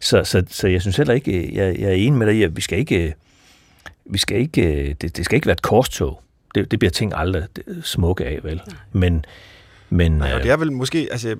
Så, 0.00 0.24
så, 0.24 0.42
så 0.48 0.68
jeg 0.68 0.80
synes 0.80 0.96
heller 0.96 1.14
ikke, 1.14 1.54
jeg, 1.54 1.78
jeg 1.78 1.88
er 1.88 1.94
enig 1.94 2.12
med 2.12 2.26
dig 2.26 2.36
i, 2.36 2.42
at 2.42 2.56
vi 2.56 2.60
skal 2.60 2.78
ikke, 2.78 3.14
vi 4.04 4.18
skal 4.18 4.40
ikke 4.40 4.96
det, 5.00 5.16
det 5.16 5.24
skal 5.24 5.36
ikke 5.36 5.46
være 5.46 5.52
et 5.52 5.62
korstog. 5.62 6.22
Det, 6.54 6.70
det 6.70 6.78
bliver 6.78 6.90
ting 6.90 7.12
aldrig 7.14 7.46
smukke 7.82 8.24
af, 8.24 8.38
vel? 8.42 8.60
Men, 8.92 9.24
men, 9.90 10.12
Nej, 10.12 10.32
og 10.32 10.42
det 10.42 10.50
er 10.50 10.56
vel 10.56 10.72
måske, 10.72 11.08
altså, 11.10 11.36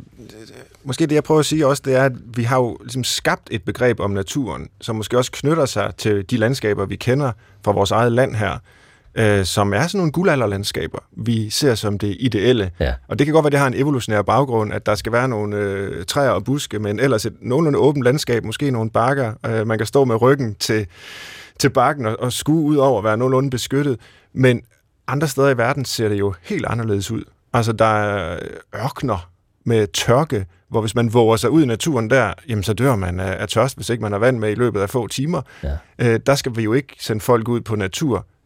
måske 0.85 1.07
det, 1.07 1.15
jeg 1.15 1.25
prøver 1.25 1.41
at 1.41 1.47
sige 1.47 1.67
også, 1.67 1.83
det 1.87 1.95
er, 1.95 2.05
at 2.05 2.13
vi 2.37 2.43
har 2.43 2.57
jo 2.57 2.77
ligesom 2.81 3.05
skabt 3.05 3.49
et 3.51 3.63
begreb 3.63 4.01
om 4.01 4.11
naturen, 4.11 4.69
som 4.81 4.97
måske 4.97 5.19
også 5.19 5.33
knytter 5.33 5.67
sig 5.67 5.93
til 5.99 6.31
de 6.31 6.37
landskaber, 6.37 6.87
vi 6.87 6.97
kender 6.97 7.33
fra 7.65 7.73
vores 7.73 7.91
eget 7.91 8.13
land 8.13 8.35
her, 8.35 8.59
øh, 9.17 9.45
som 9.45 9.73
er 9.73 9.87
sådan 9.87 9.99
nogle 9.99 10.13
guldalderlandskaber, 10.13 10.99
vi 11.13 11.51
ser 11.51 11.75
som 11.75 11.99
det 11.99 12.17
ideelle. 12.21 12.71
Ja. 12.81 12.95
Og 13.09 13.19
det 13.19 13.27
kan 13.27 13.35
godt 13.35 13.43
være, 13.43 13.49
at 13.49 13.53
det 13.53 13.61
har 13.61 13.67
en 13.67 13.75
evolutionær 13.75 14.23
baggrund, 14.23 14.73
at 14.73 14.87
der 14.87 14.95
skal 14.95 15.13
være 15.13 15.29
nogle 15.29 15.57
øh, 15.57 16.05
træer 16.05 16.31
og 16.31 16.45
buske, 16.45 16.79
men 16.79 17.01
ellers 17.01 17.27
et 17.27 17.35
nogenlunde 17.41 17.79
åbent 17.79 18.05
landskab, 18.05 18.45
måske 18.45 18.71
nogle 18.71 18.91
bakker, 18.91 19.33
øh, 19.47 19.67
man 19.67 19.79
kan 19.79 19.87
stå 19.87 20.05
med 20.05 20.23
ryggen 20.23 20.55
til, 20.55 20.87
til 21.59 21.71
bakken 21.71 22.07
og, 22.07 22.17
og 22.21 22.33
skue 22.33 22.63
ud 22.63 22.77
over 22.77 22.99
at 22.99 23.05
være 23.05 23.17
nogenlunde 23.17 23.51
beskyttet. 23.51 24.01
Men 24.33 24.63
andre 25.09 25.29
steder 25.29 25.49
i 25.49 25.59
verden 25.59 25.85
ser 25.85 26.09
det 26.09 26.19
jo 26.19 26.35
helt 26.43 26.67
anderledes 26.67 27.11
ud. 27.11 27.25
Altså, 27.53 27.73
der 27.73 27.85
er 27.85 28.39
ørkner 28.75 29.31
med 29.65 29.87
tørke, 29.87 30.47
hvor 30.69 30.81
hvis 30.81 30.95
man 30.95 31.15
våger 31.15 31.37
sig 31.37 31.51
ud 31.51 31.63
i 31.63 31.67
naturen 31.67 32.11
der, 32.11 32.33
jamen 32.49 32.65
så 32.65 32.73
dør 32.73 32.97
man 32.97 33.21
af, 33.21 33.37
af 33.41 33.49
tørst, 33.49 33.77
hvis 33.77 33.91
ikke 33.91 34.03
man 34.03 34.13
har 34.13 34.19
vand 34.19 34.39
med 34.39 34.51
i 34.51 34.55
løbet 34.55 34.81
af 34.81 34.91
få 34.91 35.07
timer. 35.07 35.43
Ja. 35.63 35.77
Øh, 35.99 36.21
der 36.27 36.35
skal 36.35 36.57
vi 36.57 36.63
jo 36.63 36.73
ikke 36.73 36.97
sende 36.99 37.21
folk 37.21 37.49
ud 37.49 37.61
på 37.61 37.77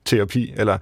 naturterapi, 0.04 0.54
eller 0.56 0.78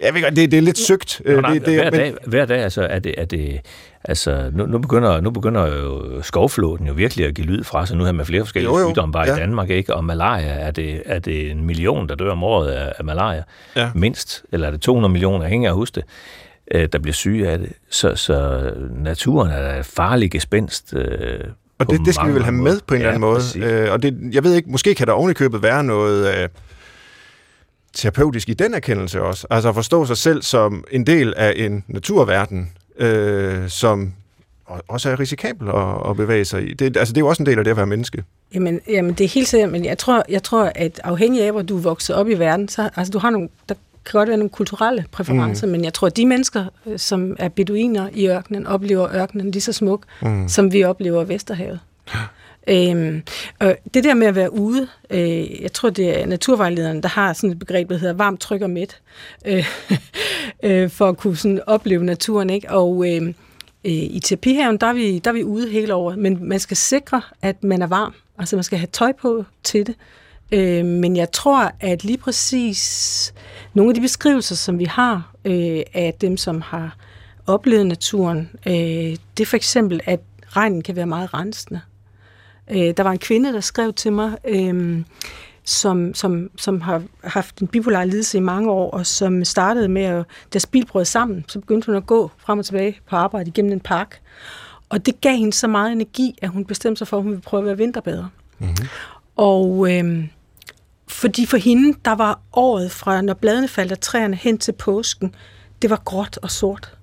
jeg 0.00 0.14
ved 0.14 0.22
godt, 0.22 0.36
det, 0.36 0.50
det 0.50 0.56
er 0.56 0.62
lidt 0.62 0.78
søgt. 0.78 1.22
Nå, 1.26 1.40
nej, 1.40 1.52
det, 1.52 1.66
det, 1.66 1.74
hver, 1.74 1.90
men... 1.90 2.00
dag, 2.00 2.14
hver 2.26 2.46
dag 2.46 2.58
altså, 2.58 2.82
er 2.82 2.98
det, 2.98 3.14
er 3.18 3.24
det 3.24 3.60
altså, 4.04 4.50
nu, 4.52 4.66
nu, 4.66 4.78
begynder, 4.78 5.20
nu 5.20 5.30
begynder 5.30 5.66
jo 5.66 6.22
skovflåten 6.22 6.86
jo 6.86 6.92
virkelig 6.92 7.26
at 7.26 7.34
give 7.34 7.46
lyd 7.46 7.64
fra 7.64 7.86
sig, 7.86 7.96
nu 7.96 8.04
her 8.04 8.12
med 8.12 8.24
flere 8.24 8.42
forskellige 8.42 8.72
jo, 8.72 8.78
jo. 8.78 8.88
sygdomme 8.88 9.12
bare 9.12 9.28
ja. 9.28 9.36
i 9.36 9.38
Danmark, 9.38 9.70
ikke? 9.70 9.94
Og 9.94 10.04
malaria, 10.04 10.48
er 10.48 10.70
det, 10.70 11.02
er 11.06 11.18
det 11.18 11.50
en 11.50 11.64
million, 11.64 12.08
der 12.08 12.14
dør 12.14 12.30
om 12.30 12.42
året 12.42 12.70
af, 12.70 12.92
af 12.98 13.04
malaria? 13.04 13.42
Ja. 13.76 13.90
Mindst, 13.94 14.44
eller 14.52 14.66
er 14.66 14.70
det 14.70 14.80
200 14.80 15.12
millioner, 15.12 15.42
jeg 15.42 15.50
hænger 15.50 15.70
af 15.70 15.76
huske 15.76 15.94
det 15.94 16.04
øh, 16.70 16.88
der 16.92 16.98
bliver 16.98 17.14
syge 17.14 17.48
af 17.48 17.58
det. 17.58 17.72
Så, 17.90 18.14
så 18.14 18.70
naturen 18.90 19.50
er 19.50 19.78
et 19.80 19.86
farligt 19.86 20.32
gespenst. 20.32 20.94
Øh, 20.94 21.40
og 21.78 21.90
det, 21.90 22.00
det 22.04 22.14
skal 22.14 22.28
vi 22.28 22.34
vel 22.34 22.42
have 22.42 22.52
med 22.52 22.80
på 22.86 22.94
en 22.94 23.00
eller 23.00 23.08
anden 23.08 23.20
måde. 23.20 23.42
Øh, 23.56 23.92
og 23.92 24.02
det, 24.02 24.18
jeg 24.32 24.44
ved 24.44 24.54
ikke, 24.54 24.70
måske 24.70 24.94
kan 24.94 25.06
der 25.06 25.12
ovenikøbet 25.12 25.62
være 25.62 25.84
noget 25.84 26.42
øh, 26.42 26.48
terapeutisk 27.96 28.48
i 28.48 28.54
den 28.54 28.74
erkendelse 28.74 29.22
også. 29.22 29.46
Altså 29.50 29.68
at 29.68 29.74
forstå 29.74 30.06
sig 30.06 30.16
selv 30.16 30.42
som 30.42 30.84
en 30.90 31.06
del 31.06 31.34
af 31.36 31.52
en 31.56 31.84
naturverden, 31.88 32.72
øh, 32.98 33.68
som 33.68 34.12
også 34.66 35.10
er 35.10 35.20
risikabel 35.20 35.68
at, 35.68 36.10
at 36.10 36.16
bevæge 36.16 36.44
sig 36.44 36.70
i. 36.70 36.74
Det, 36.74 36.96
altså, 36.96 37.12
det 37.12 37.20
er 37.20 37.24
jo 37.24 37.28
også 37.28 37.42
en 37.42 37.46
del 37.46 37.58
af 37.58 37.64
det 37.64 37.70
at 37.70 37.76
være 37.76 37.86
menneske. 37.86 38.24
Jamen, 38.54 38.80
jamen 38.88 39.12
det 39.12 39.24
er 39.24 39.28
helt 39.28 39.48
sikkert, 39.48 39.72
men 39.72 39.84
jeg 39.84 39.98
tror, 39.98 40.24
jeg 40.28 40.42
tror, 40.42 40.72
at 40.74 41.00
afhængig 41.04 41.42
af, 41.42 41.52
hvor 41.52 41.62
du 41.62 41.76
er 41.76 41.80
vokset 41.80 42.16
op 42.16 42.28
i 42.28 42.34
verden, 42.34 42.68
så 42.68 42.90
altså, 42.96 43.10
du 43.10 43.18
har 43.18 43.30
nogle, 43.30 43.48
der 43.68 43.74
kan 44.04 44.18
godt 44.18 44.28
være 44.28 44.38
nogle 44.38 44.50
kulturelle 44.50 45.04
præferencer, 45.12 45.66
mm. 45.66 45.72
men 45.72 45.84
jeg 45.84 45.94
tror, 45.94 46.06
at 46.06 46.16
de 46.16 46.26
mennesker, 46.26 46.64
øh, 46.86 46.98
som 46.98 47.36
er 47.38 47.48
beduiner 47.48 48.08
i 48.12 48.28
ørkenen, 48.28 48.66
oplever 48.66 49.14
ørkenen 49.14 49.50
lige 49.50 49.62
så 49.62 49.72
smuk, 49.72 50.02
mm. 50.22 50.48
som 50.48 50.72
vi 50.72 50.84
oplever 50.84 51.24
Vesterhavet. 51.24 51.80
Øhm, 52.66 53.22
og 53.60 53.76
det 53.94 54.04
der 54.04 54.14
med 54.14 54.26
at 54.26 54.34
være 54.34 54.52
ude, 54.52 54.88
øh, 55.10 55.62
jeg 55.62 55.72
tror, 55.72 55.90
det 55.90 56.20
er 56.20 56.26
naturvejlederen, 56.26 57.02
der 57.02 57.08
har 57.08 57.32
sådan 57.32 57.50
et 57.50 57.58
begreb, 57.58 57.88
der 57.88 57.98
hedder 57.98 58.14
varmt, 58.14 58.40
tryk 58.40 58.62
og 58.62 58.70
mæt, 58.70 59.00
øh, 59.44 59.66
øh, 60.62 60.90
for 60.90 61.08
at 61.08 61.16
kunne 61.16 61.36
sådan 61.36 61.60
opleve 61.66 62.04
naturen. 62.04 62.50
Ikke? 62.50 62.70
Og 62.70 63.08
øh, 63.08 63.22
øh, 63.84 63.92
i 63.92 64.20
terapihaven, 64.24 64.76
der 64.76 64.86
er, 64.86 64.92
vi, 64.92 65.18
der 65.18 65.30
er 65.30 65.34
vi 65.34 65.44
ude 65.44 65.70
hele 65.70 65.94
året, 65.94 66.18
men 66.18 66.48
man 66.48 66.60
skal 66.60 66.76
sikre, 66.76 67.22
at 67.42 67.64
man 67.64 67.82
er 67.82 67.86
varm. 67.86 68.14
Altså 68.38 68.56
man 68.56 68.62
skal 68.62 68.78
have 68.78 68.88
tøj 68.92 69.12
på 69.12 69.44
til 69.64 69.86
det. 69.86 69.94
Øh, 70.52 70.84
men 70.84 71.16
jeg 71.16 71.32
tror, 71.32 71.72
at 71.80 72.04
lige 72.04 72.18
præcis 72.18 73.34
nogle 73.74 73.90
af 73.90 73.94
de 73.94 74.00
beskrivelser, 74.00 74.54
som 74.54 74.78
vi 74.78 74.84
har 74.84 75.32
øh, 75.44 75.82
af 75.94 76.14
dem, 76.20 76.36
som 76.36 76.60
har 76.60 76.96
oplevet 77.46 77.86
naturen, 77.86 78.50
øh, 78.66 78.72
det 78.74 79.40
er 79.40 79.46
for 79.46 79.56
eksempel, 79.56 80.00
at 80.04 80.20
regnen 80.48 80.82
kan 80.82 80.96
være 80.96 81.06
meget 81.06 81.34
rensende. 81.34 81.80
Øh, 82.70 82.94
der 82.96 83.02
var 83.02 83.12
en 83.12 83.18
kvinde, 83.18 83.52
der 83.52 83.60
skrev 83.60 83.92
til 83.92 84.12
mig, 84.12 84.36
øh, 84.48 85.02
som, 85.64 86.14
som, 86.14 86.50
som 86.56 86.80
har 86.80 87.02
haft 87.24 87.58
en 87.58 87.66
bipolar 87.66 88.04
lidelse 88.04 88.38
i 88.38 88.40
mange 88.40 88.70
år, 88.70 88.90
og 88.90 89.06
som 89.06 89.44
startede 89.44 89.88
med, 89.88 90.02
at 90.02 90.24
deres 90.52 90.66
bil 90.66 90.86
brød 90.86 91.04
sammen, 91.04 91.44
så 91.48 91.60
begyndte 91.60 91.86
hun 91.86 91.94
at 91.94 92.06
gå 92.06 92.30
frem 92.38 92.58
og 92.58 92.64
tilbage 92.64 92.98
på 93.08 93.16
arbejde 93.16 93.48
igennem 93.48 93.72
en 93.72 93.80
park. 93.80 94.20
Og 94.88 95.06
det 95.06 95.20
gav 95.20 95.36
hende 95.36 95.52
så 95.52 95.68
meget 95.68 95.92
energi, 95.92 96.38
at 96.42 96.48
hun 96.48 96.64
bestemte 96.64 96.98
sig 96.98 97.08
for, 97.08 97.16
at 97.16 97.22
hun 97.22 97.30
ville 97.30 97.42
prøve 97.42 97.60
at 97.60 97.66
være 97.66 97.76
vinterbader. 97.76 98.26
Mm-hmm. 98.58 98.86
Og 99.36 99.92
øh, 99.92 100.28
fordi 101.08 101.46
for 101.46 101.56
hende, 101.56 101.98
der 102.04 102.14
var 102.14 102.40
året 102.52 102.90
fra, 102.90 103.22
når 103.22 103.34
bladene 103.34 103.68
faldt 103.68 103.92
af 103.92 103.98
træerne 103.98 104.36
hen 104.36 104.58
til 104.58 104.72
påsken, 104.72 105.34
det 105.82 105.90
var 105.90 106.02
gråt 106.04 106.38
og 106.42 106.50
sort. 106.50 106.96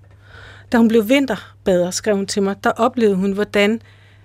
Da 0.71 0.77
hun 0.77 0.87
blev 0.87 1.09
vinterbader, 1.09 1.91
skrev 1.91 2.15
hun 2.15 2.27
til 2.27 2.43
mig, 2.43 2.63
der 2.63 2.71
oplevede 2.71 3.15
hun, 3.15 3.31
hvordan 3.31 3.81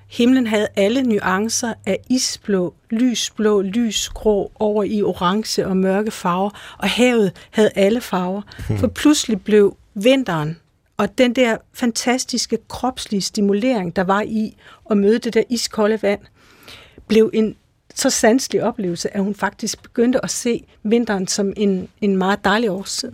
himlen 0.09 0.47
havde 0.47 0.69
alle 0.77 1.03
nuancer 1.03 1.75
af 1.87 1.99
isblå, 2.11 2.75
lysblå, 2.91 3.63
lysgrå 3.63 4.53
over 4.55 4.85
i 4.85 5.03
orange 5.03 5.67
og 5.67 5.77
mørke 5.77 6.11
farver, 6.11 6.51
og 6.79 6.89
havet 6.89 7.33
havde 7.51 7.71
alle 7.75 8.01
farver. 8.01 8.43
For 8.79 8.87
pludselig 8.87 9.43
blev 9.43 9.77
vinteren 9.95 10.57
og 10.99 11.19
den 11.19 11.33
der 11.33 11.57
fantastiske 11.75 12.59
kropslige 12.69 13.21
stimulering, 13.21 13.97
der 13.97 14.05
var 14.05 14.21
i 14.21 14.57
at 14.91 14.97
møde 14.97 15.19
det 15.19 15.35
der 15.35 15.43
iskolde 15.51 16.03
vand, 16.03 16.21
blev 17.09 17.31
en 17.35 17.57
så 17.95 18.11
sanselig 18.11 18.63
oplevelse, 18.63 19.17
at 19.17 19.23
hun 19.23 19.35
faktisk 19.35 19.83
begyndte 19.83 20.25
at 20.25 20.31
se 20.31 20.65
vinteren 20.83 21.27
som 21.27 21.53
en, 21.57 21.89
en 22.01 22.17
meget 22.17 22.45
dejlig 22.45 22.71
årstid. 22.71 23.13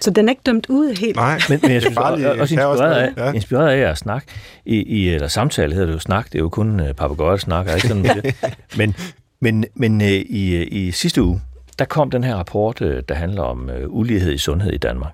Så 0.00 0.10
den 0.10 0.28
er 0.28 0.32
ikke 0.32 0.42
dømt 0.46 0.66
ud 0.68 0.96
helt. 1.00 1.16
Nej, 1.16 1.40
Men, 1.48 1.58
men 1.62 1.72
jeg 1.72 1.82
synes 1.82 1.94
Bare 1.94 2.12
også, 2.12 2.18
lige 2.18 2.30
også 2.40 2.56
have 2.56 2.68
os 2.68 2.78
inspireret, 2.80 3.16
af, 3.16 3.26
ja. 3.26 3.32
inspireret 3.32 3.68
af 3.68 3.90
at 3.90 3.98
snakke, 3.98 4.26
i, 4.64 4.82
i, 4.82 5.08
eller 5.08 5.28
samtale 5.28 5.72
hedder 5.72 5.86
det 5.86 5.94
jo 5.94 5.98
snak, 5.98 6.26
det 6.26 6.34
er 6.34 6.42
jo 6.42 6.48
kun 6.48 6.80
uh, 6.80 6.86
papagøjer 6.86 7.36
snakker, 7.36 7.74
ikke 7.74 7.88
sådan 7.88 8.02
noget. 8.02 8.34
Men, 8.78 8.94
men, 9.40 9.64
men 9.74 10.00
uh, 10.00 10.06
i, 10.06 10.64
i 10.64 10.90
sidste 10.90 11.22
uge, 11.22 11.40
der 11.78 11.84
kom 11.84 12.10
den 12.10 12.24
her 12.24 12.34
rapport, 12.34 12.80
uh, 12.80 12.98
der 13.08 13.14
handler 13.14 13.42
om 13.42 13.70
uh, 13.84 13.96
ulighed 13.96 14.32
i 14.32 14.38
sundhed 14.38 14.72
i 14.72 14.78
Danmark. 14.78 15.12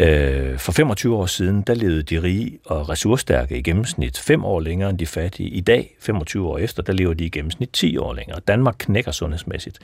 Uh, 0.00 0.58
for 0.58 0.72
25 0.72 1.16
år 1.16 1.26
siden, 1.26 1.62
der 1.62 1.74
levede 1.74 2.02
de 2.02 2.22
rige 2.22 2.58
og 2.66 2.88
ressourcestærke 2.88 3.58
i 3.58 3.62
gennemsnit 3.62 4.18
5 4.18 4.44
år 4.44 4.60
længere 4.60 4.90
end 4.90 4.98
de 4.98 5.06
fattige. 5.06 5.48
I 5.48 5.60
dag, 5.60 5.96
25 6.00 6.48
år 6.48 6.58
efter, 6.58 6.82
der 6.82 6.92
lever 6.92 7.14
de 7.14 7.24
i 7.24 7.28
gennemsnit 7.28 7.70
10 7.72 7.96
år 7.96 8.14
længere. 8.14 8.40
Danmark 8.48 8.74
knækker 8.78 9.12
sundhedsmæssigt. 9.12 9.78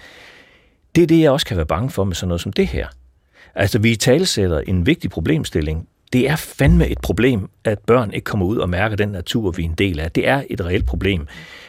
Det 0.95 1.03
er 1.03 1.07
det, 1.07 1.21
jeg 1.21 1.31
også 1.31 1.47
kan 1.47 1.57
være 1.57 1.67
bange 1.67 1.91
for 1.91 2.05
med 2.05 2.15
sådan 2.15 2.29
noget 2.29 2.41
som 2.41 2.53
det 2.53 2.67
her. 2.67 2.87
Altså, 3.55 3.79
vi 3.79 3.97
talesætter 3.97 4.61
en 4.61 4.87
vigtig 4.87 5.11
problemstilling. 5.11 5.89
Det 6.13 6.31
er 6.31 6.37
fandme 6.37 6.89
et 6.89 6.99
problem, 6.99 7.51
at 7.65 7.79
børn 7.79 8.13
ikke 8.13 8.25
kommer 8.25 8.47
ud 8.47 8.57
og 8.57 8.69
mærker 8.69 8.97
den 8.97 9.09
natur, 9.09 9.51
vi 9.51 9.63
er 9.63 9.69
en 9.69 9.75
del 9.75 10.01
af. 10.01 10.11
Det 10.11 10.29
er 10.29 10.43
et 10.51 10.65
reelt 10.65 10.87
problem. 10.87 11.27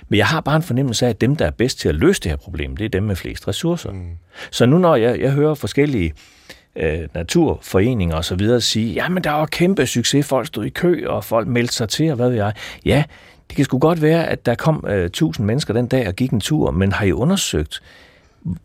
Men 0.10 0.18
jeg 0.18 0.28
har 0.28 0.42
bare 0.42 0.56
en 0.56 0.64
fornemmelse 0.64 1.06
af, 1.06 1.10
at 1.10 1.22
dem, 1.22 1.36
der 1.36 1.46
er 1.46 1.52
bedst 1.52 1.80
til 1.80 1.90
at 1.90 1.96
løse 1.96 2.22
det 2.22 2.32
her 2.32 2.36
problem, 2.36 2.78
det 2.78 2.86
er 2.86 2.90
dem 2.90 3.04
med 3.04 3.16
flest 3.16 3.48
ressourcer. 3.48 3.92
Mm. 3.92 4.10
Så 4.52 4.66
nu 4.66 4.78
når 4.78 4.96
jeg, 4.96 5.20
jeg 5.20 5.32
hører 5.32 5.54
forskellige 5.54 6.14
øh, 6.76 7.00
naturforeninger 7.14 8.16
og 8.16 8.26
så 8.26 8.36
videre 8.36 8.62
sige, 8.62 8.94
jamen 8.94 9.24
der 9.24 9.32
var 9.32 9.46
kæmpe 9.46 9.86
succes, 9.86 10.26
folk 10.26 10.48
stod 10.48 10.66
i 10.66 10.70
kø, 10.70 11.06
og 11.08 11.24
folk 11.24 11.48
meldte 11.48 11.74
sig 11.74 11.90
til, 11.90 12.10
og 12.10 12.16
hvad 12.16 12.30
ved 12.30 12.38
jeg. 12.38 12.54
Ja, 12.86 13.04
det 13.50 13.56
kan 13.56 13.66
sgu 13.66 13.80
godt 13.80 14.02
være, 14.02 14.28
at 14.28 14.46
der 14.46 14.56
kom 14.56 14.86
øh, 14.88 15.06
1000 15.06 15.48
mennesker 15.48 15.74
den 15.74 15.88
dag 15.88 16.08
og 16.08 16.14
gik 16.14 16.32
en 16.32 16.40
tur, 16.40 16.72
men 16.72 16.92
har 16.92 17.06
I 17.06 17.12
undersøgt, 17.12 17.82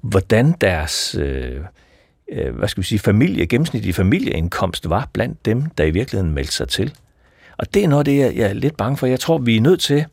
hvordan 0.00 0.54
deres... 0.60 1.16
Øh, 1.20 1.60
øh, 2.32 2.56
hvad 2.56 2.68
skal 2.68 2.82
vi 2.82 2.86
sige, 2.86 2.98
familie, 2.98 3.46
gennemsnitlige 3.46 3.92
familieindkomst 3.92 4.90
var 4.90 5.08
blandt 5.12 5.44
dem, 5.44 5.64
der 5.78 5.84
i 5.84 5.90
virkeligheden 5.90 6.34
meldte 6.34 6.52
sig 6.52 6.68
til. 6.68 6.94
Og 7.58 7.74
det 7.74 7.84
er 7.84 7.88
noget 7.88 8.06
det, 8.06 8.18
jeg, 8.18 8.36
jeg 8.36 8.48
er 8.48 8.52
lidt 8.52 8.76
bange 8.76 8.96
for. 8.96 9.06
Jeg 9.06 9.20
tror, 9.20 9.38
vi 9.38 9.56
er 9.56 9.60
nødt 9.60 9.80
til 9.80 10.04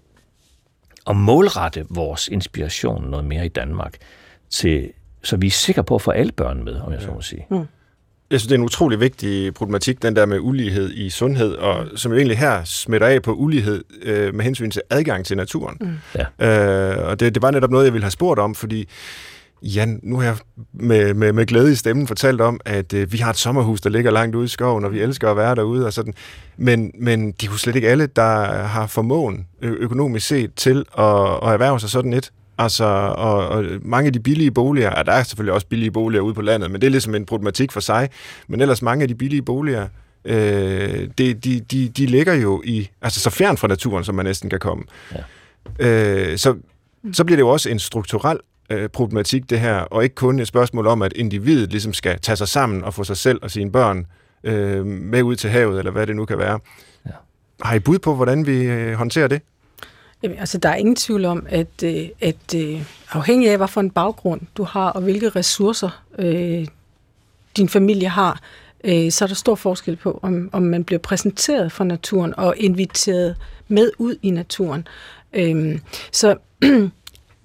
at 1.08 1.16
målrette 1.16 1.86
vores 1.90 2.28
inspiration 2.28 3.10
noget 3.10 3.26
mere 3.26 3.46
i 3.46 3.50
Danmark, 3.50 3.98
til, 4.50 4.92
så 5.24 5.38
vi 5.38 5.48
er 5.48 5.52
sikre 5.52 5.84
på 5.84 5.96
at 5.96 6.02
få 6.02 6.12
alle 6.12 6.32
børn 6.32 6.64
med, 6.64 6.76
om 6.76 6.94
jeg 6.94 7.02
så 7.02 7.12
må 7.12 7.22
sige. 7.22 7.46
Mm. 7.50 7.66
Jeg 8.32 8.40
synes, 8.40 8.48
det 8.48 8.56
er 8.56 8.60
en 8.60 8.66
utrolig 8.66 9.00
vigtig 9.00 9.54
problematik, 9.54 10.02
den 10.02 10.16
der 10.16 10.26
med 10.26 10.40
ulighed 10.40 10.94
i 10.94 11.10
sundhed, 11.10 11.54
og 11.54 11.88
som 11.96 12.12
jo 12.12 12.18
egentlig 12.18 12.38
her 12.38 12.64
smitter 12.64 13.08
af 13.08 13.22
på 13.22 13.34
ulighed 13.34 13.84
øh, 14.02 14.36
med 14.36 14.46
hensyn 14.46 14.72
til 14.72 14.82
adgang 14.90 15.26
til 15.26 15.38
naturen. 15.38 15.78
Mm. 15.82 15.98
Ja. 16.40 16.98
Øh, 16.98 17.08
og 17.08 17.20
det, 17.20 17.36
det 17.36 17.42
var 17.42 17.52
netop 17.52 17.72
noget, 17.72 17.86
jeg 17.86 17.94
ville 17.94 18.04
have 18.04 18.12
spurgt 18.12 18.40
om, 18.40 18.56
fordi 18.56 18.88
Jan, 19.66 20.00
nu 20.04 20.16
har 20.16 20.24
jeg 20.24 20.38
med, 20.74 21.14
med, 21.14 21.34
med 21.34 21.46
glæde 21.46 21.72
i 21.72 21.76
stemmen 21.76 22.08
fortalt 22.08 22.42
om, 22.42 22.60
at 22.66 22.94
øh, 22.94 23.12
vi 23.12 23.18
har 23.18 23.30
et 23.30 23.38
sommerhus, 23.38 23.82
der 23.82 23.90
ligger 23.90 24.12
langt 24.12 24.36
ude 24.36 24.46
i 24.46 24.48
skoven, 24.48 24.86
og 24.86 24.92
vi 24.92 25.00
elsker 25.02 25.32
at 25.32 25.38
være 25.38 25.56
derude 25.56 25.86
og 25.86 25.94
sådan. 25.94 26.14
Men, 26.58 26.92
men 27.00 27.32
det 27.32 27.48
er 27.48 27.52
jo 27.52 27.58
slet 27.58 27.76
ikke 27.76 27.90
alle, 27.90 28.08
der 28.08 28.64
har 28.64 28.88
formåen 28.88 29.48
ø- 29.62 29.76
økonomisk 29.80 30.28
set 30.28 30.54
til 30.56 30.86
at, 30.98 31.06
at 31.44 31.54
erhverve 31.54 31.80
sig 31.80 31.90
sådan 31.90 32.14
et. 32.14 32.32
Altså, 32.58 32.86
og, 33.18 33.48
og 33.48 33.66
mange 33.82 34.08
af 34.08 34.14
de 34.14 34.20
billige 34.20 34.52
boliger, 34.52 34.90
og 34.90 35.06
der 35.06 35.12
er 35.12 35.24
selvfølgelig 35.24 35.54
også 35.54 35.68
billige 35.68 35.92
boliger 35.92 36.22
ude 36.22 36.34
på 36.34 36.42
landet, 36.42 36.72
men 36.72 36.82
det 36.82 36.88
er 36.88 36.92
ligesom 36.92 37.16
en 37.16 37.26
problematik 37.26 37.72
for 37.72 37.80
sig. 37.80 38.10
Men 38.48 38.62
ellers 38.62 38.82
mange 38.82 39.02
af 39.02 39.08
de 39.08 39.16
billige 39.16 39.42
boliger, 39.42 39.88
øh, 40.26 41.10
de, 41.18 41.34
de, 41.34 41.60
de, 41.60 41.90
de 41.90 42.06
ligger 42.06 42.34
jo 42.34 42.62
i, 42.66 42.90
altså 43.02 43.20
så 43.20 43.30
fjern 43.30 43.58
fra 43.58 43.68
naturen, 43.68 44.04
som 44.04 44.16
man 44.16 44.26
næsten 44.26 44.50
kan 44.50 44.60
komme. 44.60 44.84
Ja. 45.80 46.32
Øh, 46.32 46.38
så, 46.38 46.56
så 47.14 47.24
bliver 47.24 47.36
det 47.36 47.42
jo 47.42 47.50
også 47.50 47.70
en 47.70 47.80
strukturel 47.80 48.40
øh, 48.70 48.90
problematik, 48.90 49.50
det 49.50 49.60
her, 49.60 49.76
og 49.76 50.04
ikke 50.04 50.16
kun 50.16 50.40
et 50.40 50.48
spørgsmål 50.48 50.88
om, 50.88 51.02
at 51.02 51.14
individet 51.14 51.70
ligesom 51.70 51.94
skal 51.94 52.20
tage 52.20 52.36
sig 52.36 52.48
sammen 52.48 52.84
og 52.84 52.94
få 52.94 53.04
sig 53.04 53.18
selv 53.18 53.40
og 53.42 53.52
sine 53.52 53.72
børn 53.72 54.06
øh, 54.44 54.86
med 54.86 55.24
ud 55.24 55.36
til 55.36 55.50
havet, 55.50 55.80
eller 55.80 55.92
hvad 55.92 56.08
det 56.08 56.16
nu 56.16 56.26
kan 56.26 56.38
være. 56.38 56.60
Ja. 57.06 57.12
Har 57.62 57.76
I 57.76 57.80
bud 57.80 58.00
på, 58.00 58.16
hvordan 58.16 58.48
vi 58.48 58.64
øh, 58.64 58.94
håndterer 58.94 59.28
det? 59.28 59.42
Jamen, 60.24 60.38
altså, 60.40 60.58
der 60.58 60.70
er 60.70 60.76
ingen 60.76 60.96
tvivl 60.96 61.26
om, 61.26 61.46
at, 61.50 61.84
øh, 61.84 62.08
at 62.22 62.56
øh, 62.56 62.82
afhængig 63.12 63.50
af, 63.50 63.58
hvad 63.58 63.68
for 63.68 63.82
en 63.82 63.92
baggrund 63.92 64.42
du 64.58 64.64
har, 64.64 64.90
og 64.90 65.02
hvilke 65.02 65.30
ressourcer 65.30 66.04
øh, 66.20 66.68
din 67.58 67.70
familie 67.70 68.10
har, 68.10 68.42
øh, 68.84 69.12
så 69.12 69.26
er 69.26 69.28
der 69.28 69.36
stor 69.36 69.56
forskel 69.56 69.96
på, 69.96 70.20
om, 70.22 70.50
om 70.54 70.64
man 70.64 70.84
bliver 70.84 71.00
præsenteret 71.00 71.72
for 71.72 71.84
naturen 71.84 72.34
og 72.38 72.58
inviteret 72.58 73.36
med 73.68 73.92
ud 73.98 74.16
i 74.22 74.30
naturen. 74.30 74.88
Øh, 75.34 75.80
så 76.12 76.38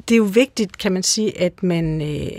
det 0.09 0.15
er 0.15 0.19
jo 0.19 0.25
vigtigt, 0.25 0.79
kan 0.79 0.93
man 0.93 1.03
sige, 1.03 1.41
at 1.41 1.63
man, 1.63 2.03
øh, 2.03 2.31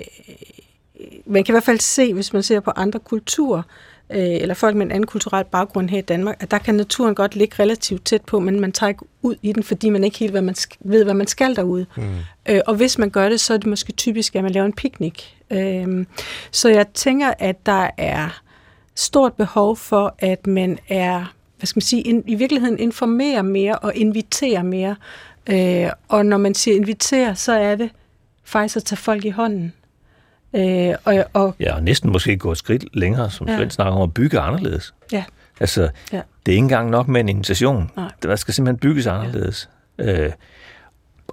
man 1.26 1.44
kan 1.44 1.54
i 1.54 1.56
hvert 1.56 1.64
fald 1.64 1.80
se, 1.80 2.14
hvis 2.14 2.34
man 2.34 2.44
ser 2.44 2.60
på 2.60 2.72
andre 2.76 3.00
kulturer, 3.00 3.62
øh, 4.10 4.20
eller 4.20 4.54
folk 4.54 4.76
med 4.76 4.86
en 4.86 4.92
anden 4.92 5.08
kulturel 5.08 5.46
baggrund 5.46 5.90
her 5.90 5.98
i 5.98 6.02
Danmark, 6.02 6.36
at 6.40 6.52
der 6.52 6.58
kan 6.58 6.76
naturen 6.76 7.16
godt 7.16 7.36
ligge 7.36 7.56
relativt 7.60 8.06
tæt 8.06 8.22
på, 8.22 8.40
men 8.40 8.60
man 8.60 8.72
tager 8.72 8.88
ikke 8.88 9.06
ud 9.22 9.36
i 9.42 9.52
den, 9.52 9.64
fordi 9.64 9.90
man 9.90 10.04
ikke 10.04 10.18
helt 10.18 10.32
hvad 10.32 10.42
man 10.42 10.56
ved, 10.80 11.04
hvad 11.04 11.14
man 11.14 11.28
skal 11.28 11.56
derude. 11.56 11.86
Mm. 11.98 12.04
Øh, 12.50 12.62
og 12.68 12.76
hvis 12.76 12.98
man 12.98 13.10
gør 13.10 13.30
det, 13.30 13.40
så 13.40 13.54
er 13.54 13.58
det 13.58 13.68
måske 13.68 13.92
typisk, 13.92 14.36
at 14.36 14.44
man 14.44 14.52
laver 14.52 14.66
en 14.66 14.74
picnic. 14.74 15.24
Øh, 15.52 16.06
så 16.52 16.70
jeg 16.70 16.88
tænker, 16.94 17.34
at 17.40 17.66
der 17.66 17.90
er 17.98 18.42
stort 18.96 19.34
behov 19.34 19.78
for, 19.78 20.16
at 20.20 20.48
man 20.48 20.80
er, 20.90 21.34
hvad 21.58 21.68
skal 21.68 21.78
man 21.78 21.82
sige, 21.82 22.02
in, 22.02 22.24
i 22.28 22.36
virkeligheden 22.36 22.80
informerer 22.80 23.42
mere 23.42 23.76
og 23.76 23.96
inviterer 23.96 24.64
mere. 24.64 24.96
Øh, 25.50 25.90
og 26.10 26.26
når 26.26 26.38
man 26.38 26.54
siger 26.54 26.76
invitere, 26.78 27.36
så 27.36 27.54
er 27.54 27.76
det 27.76 27.90
faktisk 28.44 28.78
at 28.78 28.84
tage 28.84 28.98
folk 28.98 29.26
i 29.26 29.30
hånden. 29.30 29.74
Øh, 30.56 30.94
og, 31.06 31.26
og, 31.34 31.56
Ja, 31.60 31.76
og 31.76 31.84
næsten 31.84 32.12
måske 32.12 32.38
gå 32.38 32.52
et 32.52 32.58
skridt 32.58 32.86
længere, 32.94 33.30
som 33.32 33.48
Ja. 33.48 33.58
Svend 33.58 33.72
snakker 33.72 33.94
om, 33.94 34.02
at 34.02 34.14
bygge 34.14 34.40
anderledes. 34.40 34.94
ja, 35.12 35.24
Altså, 35.60 35.82
Ja. 35.82 35.88
ja. 36.18 36.22
det 36.46 36.52
er 36.52 36.56
ikke 36.56 36.64
engang 36.64 36.90
nok 36.90 37.08
med 37.08 37.22
en 37.22 37.30
invitation. 37.30 37.92
Nej. 37.96 38.12
Der 38.24 38.36
skal 38.36 38.54
simpelthen 38.54 38.80
bygges 38.80 39.08
anderledes. 39.08 39.70
Ja. 39.98 40.26
Øh, 40.26 40.32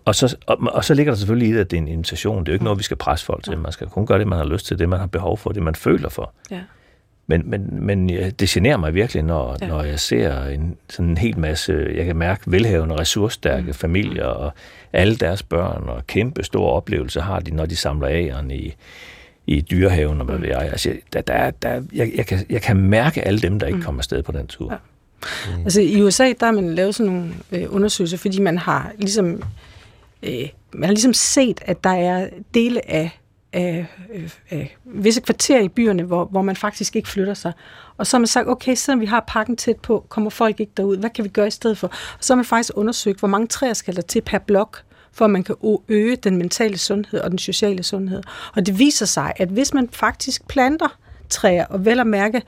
og, 0.05 0.15
så, 0.15 0.37
og, 0.47 0.59
og 0.73 0.85
så 0.85 0.95
ligger 0.95 1.13
der 1.13 1.17
selvfølgelig 1.19 1.49
i 1.49 1.53
det, 1.53 1.61
at 1.61 1.71
det 1.71 1.77
er 1.77 1.81
en 1.81 1.89
invitation. 1.89 2.41
Det 2.41 2.49
er 2.49 2.53
jo 2.53 2.55
ikke 2.55 2.65
noget, 2.65 2.79
vi 2.79 2.83
skal 2.85 2.97
presse 2.97 3.27
folk 3.27 3.45
til. 3.45 3.59
Man 3.59 3.73
skal 3.73 3.87
kun 3.87 4.07
gøre 4.07 4.19
det, 4.19 4.27
man 4.27 4.39
har 4.39 4.45
lyst 4.47 4.67
til, 4.67 4.79
det 4.79 4.89
man 4.89 4.99
har 5.01 5.07
behov 5.07 5.39
for, 5.39 5.51
det 5.51 5.63
man 5.63 5.75
føler 5.75 6.09
for. 6.09 6.33
ja. 6.51 6.61
Men, 7.31 7.51
men, 7.51 7.69
men 7.87 8.11
ja, 8.11 8.31
det 8.31 8.49
generer 8.49 8.77
mig 8.77 8.95
virkelig, 8.95 9.23
når, 9.23 9.57
Ja. 9.61 9.67
når 9.67 9.83
jeg 9.83 10.01
ser 10.01 10.45
en, 10.45 10.77
sådan 10.89 11.11
en 11.11 11.19
hel 11.19 11.39
masse, 11.39 11.87
jeg 11.95 12.07
kan 12.07 12.17
mærke, 12.17 12.43
velhavende, 12.47 12.95
ressourcestærke 12.95 13.67
mm. 13.67 13.75
familier, 13.75 14.25
og 14.25 14.53
alle 14.93 15.17
deres 15.17 15.43
børn, 15.43 15.89
og 15.89 16.07
kæmpe 16.07 16.45
store 16.45 16.73
oplevelser 16.73 17.23
har 17.23 17.41
de, 17.41 17.51
når 17.51 17.67
de 17.67 17.77
samler 17.77 18.09
æren 18.09 18.51
i, 18.51 18.75
i 19.47 19.61
dyrehaven, 19.61 20.21
og 20.21 20.27
hvad 20.27 20.39
ved 20.39 20.49
jeg. 20.49 20.61
Altså, 20.61 20.93
der, 21.13 21.21
der, 21.21 21.51
der, 21.51 21.83
jeg, 21.93 22.11
jeg, 22.15 22.27
kan, 22.27 22.47
jeg 22.51 22.63
kan 22.63 22.77
mærke 22.77 23.23
alle 23.23 23.41
dem, 23.41 23.59
der 23.59 23.67
ikke 23.67 23.81
kommer 23.81 24.01
afsted 24.01 24.23
på 24.23 24.33
den 24.33 24.47
tur. 24.47 24.73
Ja. 24.73 24.79
Mm. 25.57 25.63
Altså 25.63 25.81
i 25.81 26.03
USA, 26.03 26.33
der 26.41 26.47
har 26.47 26.53
man 26.53 26.75
lavet 26.75 26.95
sådan 26.95 27.13
nogle 27.13 27.31
øh, 27.53 27.65
undersøgelser, 27.69 28.17
fordi 28.17 28.41
man 28.41 28.59
har 28.59 28.93
ligesom 28.99 29.43
øh, 30.23 30.49
man 30.73 30.85
har 30.85 30.93
ligesom 30.93 31.13
set, 31.13 31.61
at 31.65 31.85
der 31.85 31.91
er 31.91 32.29
dele 32.55 32.91
af, 32.91 33.19
af, 33.53 33.87
øh, 34.15 34.31
af 34.51 34.77
visse 34.85 35.21
kvarterer 35.21 35.61
i 35.61 35.69
byerne, 35.69 36.03
hvor, 36.03 36.25
hvor 36.25 36.43
man 36.43 36.57
faktisk 36.57 36.97
ikke 36.97 37.09
flytter 37.09 37.35
sig. 37.35 37.53
Og 37.97 38.07
så 38.07 38.17
har 38.17 38.19
man 38.19 38.27
sagt, 38.27 38.49
okay, 38.49 38.75
selvom 38.75 39.01
vi 39.01 39.07
har 39.07 39.25
pakken 39.29 39.57
tæt 39.57 39.77
på, 39.77 40.07
kommer 40.09 40.31
folk 40.31 40.61
ikke 40.61 40.73
derud. 40.77 40.97
Hvad 40.97 41.11
kan 41.11 41.25
vi 41.25 41.29
gøre 41.29 41.47
i 41.47 41.51
stedet 41.51 41.79
for? 41.79 41.87
Og 41.89 42.19
så 42.25 42.33
har 42.33 42.37
man 42.37 42.45
faktisk 42.45 42.73
undersøgt, 42.75 43.19
hvor 43.19 43.29
mange 43.29 43.47
træer 43.47 43.73
skal 43.73 43.97
der 43.97 44.03
til 44.03 44.21
per 44.21 44.39
blok, 44.39 44.83
for 45.13 45.25
at 45.25 45.31
man 45.31 45.43
kan 45.43 45.57
øge 45.89 46.17
den 46.17 46.37
mentale 46.37 46.79
sundhed 46.79 47.21
og 47.21 47.31
den 47.31 47.39
sociale 47.39 47.83
sundhed. 47.83 48.23
Og 48.55 48.67
det 48.67 48.79
viser 48.79 49.07
sig, 49.07 49.33
at 49.37 49.49
hvis 49.49 49.75
man 49.75 49.89
faktisk 49.93 50.49
planter 50.49 50.99
træer, 51.31 51.67
og 51.67 51.85
vel 51.85 52.01
at 52.01 52.07
mærke 52.07 52.43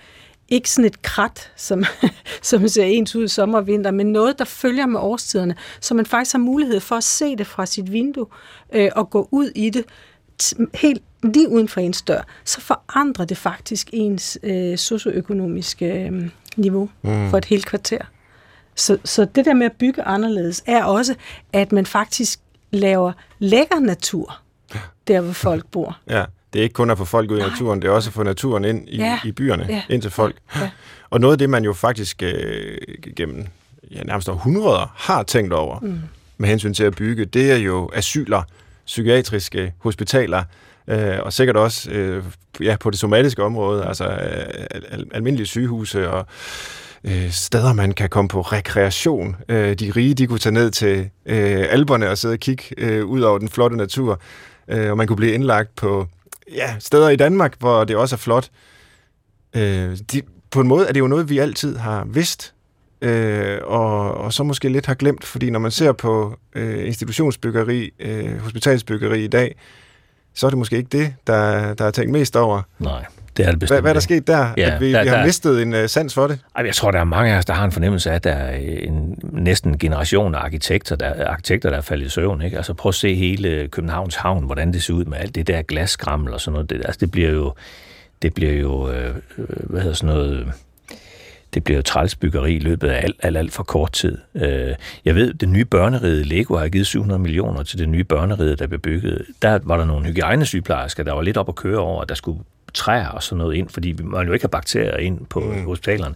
ikke 0.48 0.70
sådan 0.70 0.84
et 0.84 1.02
krat, 1.02 1.52
som, 1.56 1.84
som 2.42 2.68
ser 2.68 2.84
ens 2.84 3.16
ud 3.16 3.24
i 3.24 3.28
sommer 3.28 3.58
og 3.58 3.66
vinter, 3.66 3.90
men 3.90 4.06
noget, 4.06 4.38
der 4.38 4.44
følger 4.44 4.86
med 4.86 5.00
årstiderne, 5.00 5.54
så 5.80 5.94
man 5.94 6.06
faktisk 6.06 6.34
har 6.34 6.38
mulighed 6.38 6.80
for 6.80 6.96
at 6.96 7.04
se 7.04 7.36
det 7.36 7.46
fra 7.46 7.66
sit 7.66 7.92
vindue 7.92 8.26
øh, 8.72 8.90
og 8.96 9.10
gå 9.10 9.28
ud 9.30 9.50
i 9.54 9.70
det 9.70 9.84
helt 10.74 11.02
lige 11.22 11.48
uden 11.48 11.68
for 11.68 11.80
ens 11.80 12.02
dør, 12.02 12.20
så 12.44 12.60
forandrer 12.60 13.24
det 13.24 13.36
faktisk 13.36 13.90
ens 13.92 14.38
øh, 14.42 14.78
socioøkonomiske 14.78 15.86
øh, 15.86 16.28
niveau 16.56 16.90
mm. 17.02 17.30
for 17.30 17.38
et 17.38 17.44
helt 17.44 17.66
kvarter. 17.66 18.00
Så, 18.74 18.98
så 19.04 19.24
det 19.24 19.44
der 19.44 19.54
med 19.54 19.66
at 19.66 19.72
bygge 19.72 20.02
anderledes 20.02 20.62
er 20.66 20.84
også, 20.84 21.14
at 21.52 21.72
man 21.72 21.86
faktisk 21.86 22.40
laver 22.70 23.12
lækker 23.38 23.80
natur, 23.80 24.38
der 25.08 25.20
hvor 25.20 25.32
folk 25.32 25.66
bor. 25.66 25.98
Ja 26.10 26.24
det 26.52 26.58
er 26.58 26.62
ikke 26.62 26.72
kun 26.72 26.90
at 26.90 26.98
få 26.98 27.04
folk 27.04 27.30
ud 27.30 27.38
i 27.38 27.42
naturen, 27.42 27.82
det 27.82 27.88
er 27.88 27.92
også 27.92 28.10
at 28.10 28.14
få 28.14 28.22
naturen 28.22 28.64
ind 28.64 28.88
i, 28.88 28.96
ja. 28.96 29.18
i 29.24 29.32
byerne, 29.32 29.66
ja. 29.68 29.82
ind 29.88 30.02
til 30.02 30.10
folk. 30.10 30.36
Ja. 30.56 30.70
Og 31.10 31.20
noget 31.20 31.34
af 31.34 31.38
det, 31.38 31.50
man 31.50 31.64
jo 31.64 31.72
faktisk 31.72 32.22
øh, 32.22 32.78
gennem 33.16 33.46
ja, 33.90 34.02
nærmest 34.02 34.28
århundreder 34.28 34.92
har 34.96 35.22
tænkt 35.22 35.52
over 35.52 35.80
mm. 35.80 36.00
med 36.38 36.48
hensyn 36.48 36.74
til 36.74 36.84
at 36.84 36.96
bygge, 36.96 37.24
det 37.24 37.52
er 37.52 37.56
jo 37.56 37.90
asyler, 37.94 38.42
psykiatriske 38.90 39.72
hospitaler, 39.78 40.44
øh, 40.88 41.18
og 41.22 41.32
sikkert 41.32 41.56
også 41.56 41.90
øh, 41.90 42.24
ja, 42.60 42.76
på 42.80 42.90
det 42.90 42.98
somatiske 42.98 43.42
område, 43.42 43.84
altså 43.84 44.04
øh, 44.04 44.64
al- 44.70 45.10
almindelige 45.14 45.46
sygehuse 45.46 46.10
og 46.10 46.26
øh, 47.04 47.30
steder, 47.30 47.72
man 47.72 47.92
kan 47.92 48.08
komme 48.08 48.28
på 48.28 48.40
rekreation. 48.40 49.36
Øh, 49.48 49.74
de 49.74 49.92
rige, 49.96 50.14
de 50.14 50.26
kunne 50.26 50.38
tage 50.38 50.52
ned 50.52 50.70
til 50.70 51.10
øh, 51.26 51.66
alberne 51.70 52.10
og 52.10 52.18
sidde 52.18 52.32
og 52.32 52.38
kigge 52.38 52.64
øh, 52.78 53.04
ud 53.04 53.20
over 53.20 53.38
den 53.38 53.48
flotte 53.48 53.76
natur, 53.76 54.20
øh, 54.68 54.90
og 54.90 54.96
man 54.96 55.06
kunne 55.06 55.16
blive 55.16 55.32
indlagt 55.32 55.76
på 55.76 56.06
ja, 56.54 56.76
steder 56.78 57.08
i 57.08 57.16
Danmark, 57.16 57.54
hvor 57.58 57.84
det 57.84 57.96
også 57.96 58.14
er 58.14 58.18
flot. 58.18 58.48
Øh, 59.56 59.98
de, 60.12 60.22
på 60.50 60.60
en 60.60 60.68
måde 60.68 60.88
er 60.88 60.92
det 60.92 61.00
jo 61.00 61.06
noget, 61.06 61.30
vi 61.30 61.38
altid 61.38 61.76
har 61.76 62.04
vidst, 62.04 62.54
øh, 63.02 63.58
og, 63.62 64.14
og 64.14 64.32
så 64.32 64.42
måske 64.42 64.68
lidt 64.68 64.86
har 64.86 64.94
glemt, 64.94 65.24
fordi 65.24 65.50
når 65.50 65.58
man 65.58 65.70
ser 65.70 65.92
på 65.92 66.38
øh, 66.54 66.86
institutionsbyggeri, 66.86 67.90
øh, 67.98 68.38
hospitalsbyggeri 68.38 69.24
i 69.24 69.28
dag, 69.28 69.54
så 70.34 70.46
er 70.46 70.50
det 70.50 70.58
måske 70.58 70.76
ikke 70.76 70.98
det, 70.98 71.14
der, 71.26 71.74
der 71.74 71.84
er 71.84 71.90
tænkt 71.90 72.12
mest 72.12 72.36
over. 72.36 72.62
Nej. 72.78 73.04
Det 73.36 73.46
er 73.46 73.50
det 73.50 73.60
bestemt. 73.60 73.74
Hvad, 73.74 73.82
hvad 73.82 73.90
er 73.90 73.92
der 73.92 74.00
sket 74.00 74.26
der? 74.26 74.52
Ja, 74.56 74.74
at 74.74 74.80
vi, 74.80 74.92
der, 74.92 75.02
vi 75.02 75.08
har 75.08 75.16
der, 75.16 75.24
mistet 75.24 75.62
en 75.62 75.74
uh, 75.74 75.86
sans 75.86 76.14
for 76.14 76.26
det? 76.26 76.38
Jeg 76.64 76.74
tror, 76.74 76.90
der 76.90 76.98
er 76.98 77.04
mange 77.04 77.32
af 77.32 77.38
os, 77.38 77.44
der 77.44 77.54
har 77.54 77.64
en 77.64 77.72
fornemmelse 77.72 78.10
af, 78.10 78.14
at 78.14 78.24
der 78.24 78.32
er 78.32 78.56
en 78.56 79.18
næsten 79.22 79.70
en 79.70 79.78
generation 79.78 80.34
af 80.34 80.38
arkitekter, 80.38 80.96
der, 80.96 81.26
arkitekter, 81.30 81.70
der 81.70 81.76
er 81.76 81.80
faldet 81.80 82.06
i 82.06 82.08
søvn. 82.08 82.42
Ikke? 82.42 82.56
Altså 82.56 82.74
prøv 82.74 82.88
at 82.88 82.94
se 82.94 83.14
hele 83.14 83.68
Københavns 83.68 84.16
Havn, 84.16 84.44
hvordan 84.44 84.72
det 84.72 84.82
ser 84.82 84.94
ud 84.94 85.04
med 85.04 85.18
alt 85.18 85.34
det 85.34 85.46
der 85.46 85.62
glaskrammel 85.62 86.32
og 86.32 86.40
sådan 86.40 86.52
noget. 86.52 86.70
Det, 86.70 86.76
altså, 86.76 86.98
det 87.00 87.10
bliver 87.10 87.30
jo, 87.30 87.54
det 88.22 88.34
bliver 88.34 88.52
jo 88.52 88.90
øh, 88.90 89.14
hvad 89.36 89.80
hedder 89.80 89.96
sådan 89.96 90.14
noget 90.14 90.52
det 91.54 91.64
bliver 91.64 91.78
jo 91.78 91.82
trælsbyggeri 91.82 92.54
i 92.54 92.58
løbet 92.58 92.88
af 92.88 93.04
alt, 93.04 93.16
alt, 93.22 93.36
alt 93.36 93.52
for 93.52 93.62
kort 93.62 93.92
tid. 93.92 94.18
Øh, 94.34 94.74
jeg 95.04 95.14
ved, 95.14 95.34
det 95.34 95.48
nye 95.48 95.64
børnerede 95.64 96.24
Lego 96.24 96.56
har 96.56 96.68
givet 96.68 96.86
700 96.86 97.18
millioner 97.18 97.62
til 97.62 97.78
det 97.78 97.88
nye 97.88 98.04
børnerede, 98.04 98.56
der 98.56 98.66
blev 98.66 98.80
bygget. 98.80 99.26
Der 99.42 99.58
var 99.62 99.76
der 99.76 99.84
nogle 99.84 100.06
hygiejnesygeplejersker, 100.06 101.02
der 101.02 101.12
var 101.12 101.22
lidt 101.22 101.36
op 101.36 101.48
at 101.48 101.54
køre 101.54 101.78
over, 101.78 102.02
at 102.02 102.08
der 102.08 102.14
skulle 102.14 102.40
træer 102.74 103.08
og 103.08 103.22
sådan 103.22 103.38
noget 103.38 103.54
ind, 103.54 103.68
fordi 103.68 103.92
man 103.92 104.26
jo 104.26 104.32
ikke 104.32 104.42
har 104.42 104.48
bakterier 104.48 104.96
ind 104.96 105.26
på 105.26 105.40
mm. 105.40 105.64
hospitalerne. 105.64 106.14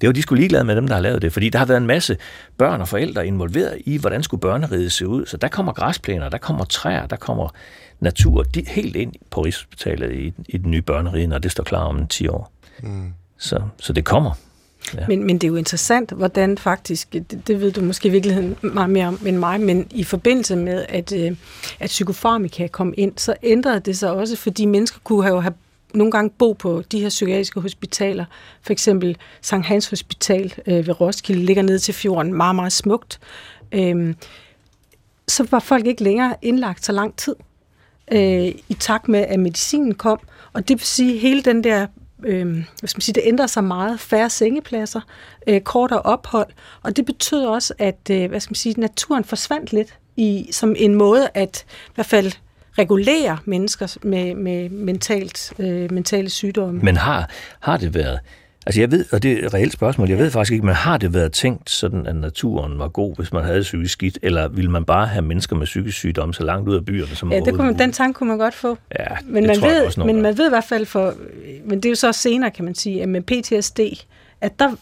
Det 0.00 0.06
var 0.06 0.12
de 0.12 0.22
skulle 0.22 0.40
ligeglade 0.40 0.64
med 0.64 0.76
dem, 0.76 0.88
der 0.88 0.94
har 0.94 1.02
lavet 1.02 1.22
det, 1.22 1.32
fordi 1.32 1.48
der 1.48 1.58
har 1.58 1.66
været 1.66 1.78
en 1.78 1.86
masse 1.86 2.16
børn 2.58 2.80
og 2.80 2.88
forældre 2.88 3.26
involveret 3.26 3.78
i, 3.84 3.96
hvordan 3.96 4.22
skulle 4.22 4.40
børneriget 4.40 4.92
se 4.92 5.08
ud. 5.08 5.26
Så 5.26 5.36
der 5.36 5.48
kommer 5.48 5.72
græsplæner, 5.72 6.28
der 6.28 6.38
kommer 6.38 6.64
træer, 6.64 7.06
der 7.06 7.16
kommer 7.16 7.48
natur 8.00 8.42
de, 8.42 8.64
helt 8.68 8.96
ind 8.96 9.12
på 9.30 9.40
Rigshospitalet 9.40 10.12
i, 10.12 10.32
i 10.48 10.58
den 10.58 10.70
nye 10.70 10.82
børnerige, 10.82 11.26
når 11.26 11.38
det 11.38 11.50
står 11.50 11.64
klar 11.64 11.84
om 11.84 12.06
10 12.06 12.28
år. 12.28 12.52
Mm. 12.82 13.12
Så, 13.38 13.62
så 13.78 13.92
det 13.92 14.04
kommer. 14.04 14.32
Ja. 14.94 15.06
Men, 15.08 15.24
men 15.24 15.38
det 15.38 15.44
er 15.44 15.48
jo 15.48 15.56
interessant, 15.56 16.10
hvordan 16.10 16.58
faktisk, 16.58 17.12
det, 17.12 17.40
det 17.46 17.60
ved 17.60 17.72
du 17.72 17.80
måske 17.80 18.08
i 18.08 18.10
virkeligheden 18.10 18.56
meget 18.62 18.90
mere 18.90 19.06
om 19.06 19.20
end 19.26 19.36
mig, 19.36 19.60
men 19.60 19.86
i 19.90 20.04
forbindelse 20.04 20.56
med, 20.56 20.86
at, 20.88 21.12
øh, 21.12 21.36
at 21.80 21.86
psykofarmika 21.86 22.66
kom 22.66 22.94
ind, 22.96 23.12
så 23.16 23.34
ændrede 23.42 23.80
det 23.80 23.98
sig 23.98 24.10
også, 24.10 24.36
fordi 24.36 24.64
mennesker 24.64 24.98
kunne 25.04 25.22
have, 25.22 25.42
have 25.42 25.54
nogle 25.94 26.12
gange 26.12 26.30
bo 26.30 26.52
på 26.52 26.82
de 26.92 27.00
her 27.00 27.08
psykiatriske 27.08 27.60
hospitaler. 27.60 28.24
For 28.62 28.72
eksempel 28.72 29.16
Sankt 29.42 29.66
Hans 29.66 29.90
Hospital 29.90 30.54
øh, 30.66 30.86
ved 30.86 31.00
Roskilde 31.00 31.44
ligger 31.44 31.62
ned 31.62 31.78
til 31.78 31.94
fjorden, 31.94 32.34
meget, 32.34 32.54
meget 32.54 32.72
smukt. 32.72 33.20
Øh, 33.72 34.14
så 35.28 35.46
var 35.50 35.58
folk 35.58 35.86
ikke 35.86 36.02
længere 36.02 36.34
indlagt 36.42 36.84
så 36.84 36.92
lang 36.92 37.16
tid 37.16 37.34
øh, 38.12 38.46
i 38.68 38.76
takt 38.80 39.08
med, 39.08 39.20
at 39.20 39.40
medicinen 39.40 39.94
kom. 39.94 40.18
Og 40.52 40.68
det 40.68 40.78
vil 40.78 40.86
sige, 40.86 41.14
at 41.14 41.20
hele 41.20 41.42
den 41.42 41.64
der 41.64 41.86
øh, 42.24 42.52
hvad 42.54 42.88
skal 42.88 42.96
man 42.96 43.00
sige, 43.00 43.14
det 43.14 43.22
ændrer 43.24 43.46
sig 43.46 43.64
meget. 43.64 44.00
Færre 44.00 44.30
sengepladser, 44.30 45.00
øh, 45.46 45.60
kortere 45.60 46.02
ophold, 46.02 46.48
og 46.82 46.96
det 46.96 47.06
betød 47.06 47.44
også, 47.44 47.74
at 47.78 48.10
øh, 48.10 48.28
hvad 48.28 48.40
skal 48.40 48.50
man 48.50 48.56
sige, 48.56 48.80
naturen 48.80 49.24
forsvandt 49.24 49.72
lidt 49.72 49.98
i, 50.16 50.48
som 50.52 50.74
en 50.78 50.94
måde 50.94 51.28
at 51.34 51.64
i 51.88 51.90
hvert 51.94 52.06
fald 52.06 52.32
regulere 52.78 53.38
mennesker 53.44 53.96
med, 54.02 54.34
med 54.34 54.68
mentalt, 54.68 55.52
øh, 55.58 55.92
mentale 55.92 56.30
sygdomme. 56.30 56.80
Men 56.80 56.96
har, 56.96 57.30
har 57.60 57.76
det 57.76 57.94
været, 57.94 58.20
altså 58.66 58.80
jeg 58.80 58.90
ved, 58.90 59.04
og 59.12 59.22
det 59.22 59.32
er 59.32 59.46
et 59.46 59.54
reelt 59.54 59.72
spørgsmål, 59.72 60.08
jeg 60.08 60.18
ved 60.18 60.30
faktisk 60.30 60.52
ikke, 60.52 60.66
men 60.66 60.74
har 60.74 60.96
det 60.96 61.14
været 61.14 61.32
tænkt 61.32 61.70
sådan, 61.70 62.06
at 62.06 62.16
naturen 62.16 62.78
var 62.78 62.88
god, 62.88 63.16
hvis 63.16 63.32
man 63.32 63.44
havde 63.44 63.60
psykisk 63.60 63.92
skidt, 63.92 64.18
eller 64.22 64.48
ville 64.48 64.70
man 64.70 64.84
bare 64.84 65.06
have 65.06 65.22
mennesker 65.22 65.56
med 65.56 65.66
psykisk 65.66 65.96
sygdom 65.96 66.32
så 66.32 66.44
langt 66.44 66.68
ud 66.68 66.74
af 66.74 66.84
byerne 66.84 67.16
som 67.16 67.32
Ja, 67.32 67.40
det 67.40 67.54
kunne 67.54 67.66
man, 67.66 67.78
den 67.78 67.92
tanke 67.92 68.18
kunne 68.18 68.28
man 68.28 68.38
godt 68.38 68.54
få. 68.54 68.78
Ja, 68.98 69.06
men 69.24 69.46
man 69.46 69.62
ved, 69.62 69.86
også, 69.86 70.00
men 70.00 70.22
man 70.22 70.38
ved 70.38 70.46
i 70.46 70.48
hvert 70.48 70.64
fald 70.64 70.86
for, 70.86 71.14
men 71.64 71.76
det 71.76 71.84
er 71.84 71.90
jo 71.90 71.94
så 71.94 72.12
senere, 72.12 72.50
kan 72.50 72.64
man 72.64 72.74
sige, 72.74 73.02
at 73.02 73.08
med 73.08 73.22
PTSD, 73.22 73.80
at 74.40 74.58
der 74.58 74.72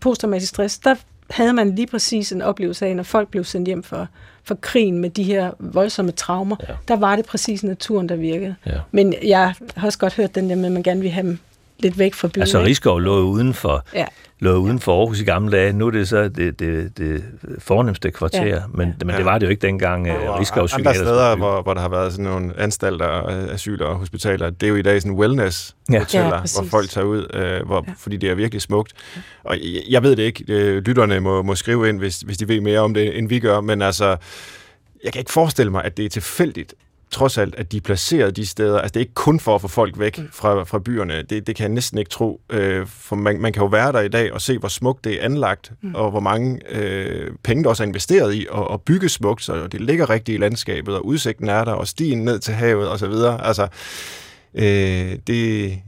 posttraumatisk 0.00 0.50
stress, 0.50 0.78
der 0.78 0.94
havde 1.30 1.52
man 1.52 1.74
lige 1.74 1.86
præcis 1.86 2.32
en 2.32 2.42
oplevelse 2.42 2.86
af, 2.86 2.96
når 2.96 3.02
folk 3.02 3.28
blev 3.28 3.44
sendt 3.44 3.66
hjem 3.66 3.82
for, 3.82 4.08
for 4.44 4.54
krigen 4.54 4.98
med 4.98 5.10
de 5.10 5.22
her 5.22 5.50
voldsomme 5.58 6.12
traumer, 6.12 6.56
ja. 6.68 6.74
der 6.88 6.96
var 6.96 7.16
det 7.16 7.26
præcis 7.26 7.62
naturen, 7.64 8.08
der 8.08 8.16
virkede. 8.16 8.54
Ja. 8.66 8.72
Men 8.90 9.14
jeg 9.24 9.54
har 9.76 9.86
også 9.86 9.98
godt 9.98 10.14
hørt 10.14 10.34
den 10.34 10.50
der 10.50 10.56
med, 10.56 10.66
at 10.66 10.72
man 10.72 10.82
gerne 10.82 11.00
vil 11.00 11.10
have 11.10 11.26
dem 11.26 11.38
lidt 11.82 11.98
væk 11.98 12.14
fra 12.14 12.28
byen. 12.28 12.42
Altså 12.42 12.60
Rigskov 12.60 13.00
lå 13.00 13.20
uden 13.20 13.54
for, 13.54 13.84
ja. 13.94 14.04
lå 14.38 14.56
uden 14.56 14.80
for 14.80 14.98
Aarhus 15.00 15.20
i 15.20 15.24
gamle 15.24 15.52
dage. 15.52 15.72
Nu 15.72 15.86
er 15.86 15.90
det 15.90 16.08
så 16.08 16.28
det, 16.28 16.60
det, 16.60 16.98
det 16.98 17.24
fornemmeste 17.58 18.10
kvarter, 18.10 18.46
ja. 18.46 18.62
men, 18.74 18.94
men 19.00 19.10
ja. 19.10 19.16
det 19.16 19.24
var 19.24 19.38
det 19.38 19.46
jo 19.46 19.50
ikke 19.50 19.66
dengang 19.66 20.06
ja, 20.06 20.30
uh, 20.30 20.38
Rigskov 20.38 20.68
Andre 20.72 20.94
steder, 20.94 21.36
hvor, 21.36 21.62
hvor 21.62 21.74
der 21.74 21.80
har 21.80 21.88
været 21.88 22.12
sådan 22.12 22.24
nogle 22.24 22.52
anstalter, 22.58 23.06
asyler 23.50 23.86
og 23.86 23.96
hospitaler, 23.96 24.50
det 24.50 24.66
er 24.66 24.70
jo 24.70 24.76
i 24.76 24.82
dag 24.82 25.02
sådan 25.02 25.16
wellness 25.16 25.76
hoteller, 25.88 26.26
ja. 26.26 26.34
ja, 26.34 26.60
hvor 26.60 26.68
folk 26.70 26.90
tager 26.90 27.04
ud, 27.04 27.26
øh, 27.34 27.66
hvor, 27.66 27.84
ja. 27.86 27.92
fordi 27.98 28.16
det 28.16 28.30
er 28.30 28.34
virkelig 28.34 28.62
smukt. 28.62 28.92
Og 29.44 29.56
jeg, 29.56 29.82
jeg 29.90 30.02
ved 30.02 30.16
det 30.16 30.22
ikke. 30.22 30.44
Øh, 30.48 30.82
lytterne 30.82 31.20
må, 31.20 31.42
må 31.42 31.54
skrive 31.54 31.88
ind, 31.88 31.98
hvis, 31.98 32.20
hvis 32.20 32.38
de 32.38 32.48
ved 32.48 32.60
mere 32.60 32.80
om 32.80 32.94
det, 32.94 33.18
end 33.18 33.28
vi 33.28 33.38
gør, 33.38 33.60
men 33.60 33.82
altså, 33.82 34.16
jeg 35.04 35.12
kan 35.12 35.20
ikke 35.20 35.32
forestille 35.32 35.72
mig, 35.72 35.84
at 35.84 35.96
det 35.96 36.04
er 36.04 36.08
tilfældigt, 36.08 36.74
trods 37.10 37.38
alt, 37.38 37.54
at 37.54 37.72
de 37.72 37.76
er 37.76 37.80
placeret 37.80 38.36
de 38.36 38.46
steder. 38.46 38.78
Altså, 38.78 38.92
det 38.92 38.96
er 38.96 39.00
ikke 39.00 39.14
kun 39.14 39.40
for 39.40 39.54
at 39.54 39.60
få 39.60 39.68
folk 39.68 39.98
væk 39.98 40.18
mm. 40.18 40.28
fra, 40.32 40.64
fra 40.64 40.78
byerne. 40.78 41.22
Det, 41.22 41.46
det 41.46 41.56
kan 41.56 41.62
jeg 41.62 41.74
næsten 41.74 41.98
ikke 41.98 42.10
tro. 42.10 42.40
Øh, 42.50 42.86
for 42.86 43.16
man, 43.16 43.40
man 43.40 43.52
kan 43.52 43.62
jo 43.62 43.66
være 43.66 43.92
der 43.92 44.00
i 44.00 44.08
dag 44.08 44.32
og 44.32 44.40
se, 44.40 44.58
hvor 44.58 44.68
smukt 44.68 45.04
det 45.04 45.20
er 45.20 45.24
anlagt, 45.24 45.72
mm. 45.82 45.94
og 45.94 46.10
hvor 46.10 46.20
mange 46.20 46.60
øh, 46.70 47.30
penge, 47.42 47.62
der 47.62 47.68
også 47.68 47.82
er 47.82 47.86
investeret 47.86 48.34
i 48.34 48.46
at, 48.54 48.66
at 48.72 48.80
bygge 48.80 49.08
smukt, 49.08 49.42
så 49.42 49.66
det 49.66 49.80
ligger 49.80 50.10
rigtigt 50.10 50.36
i 50.36 50.40
landskabet, 50.40 50.94
og 50.94 51.06
udsigten 51.06 51.48
er 51.48 51.64
der, 51.64 51.72
og 51.72 51.88
stien 51.88 52.24
ned 52.24 52.38
til 52.38 52.54
havet, 52.54 52.88
og 52.88 52.98
så 52.98 53.06
videre. 53.06 53.46
Altså, 53.46 53.68
øh, 54.54 55.18
det... 55.26 55.78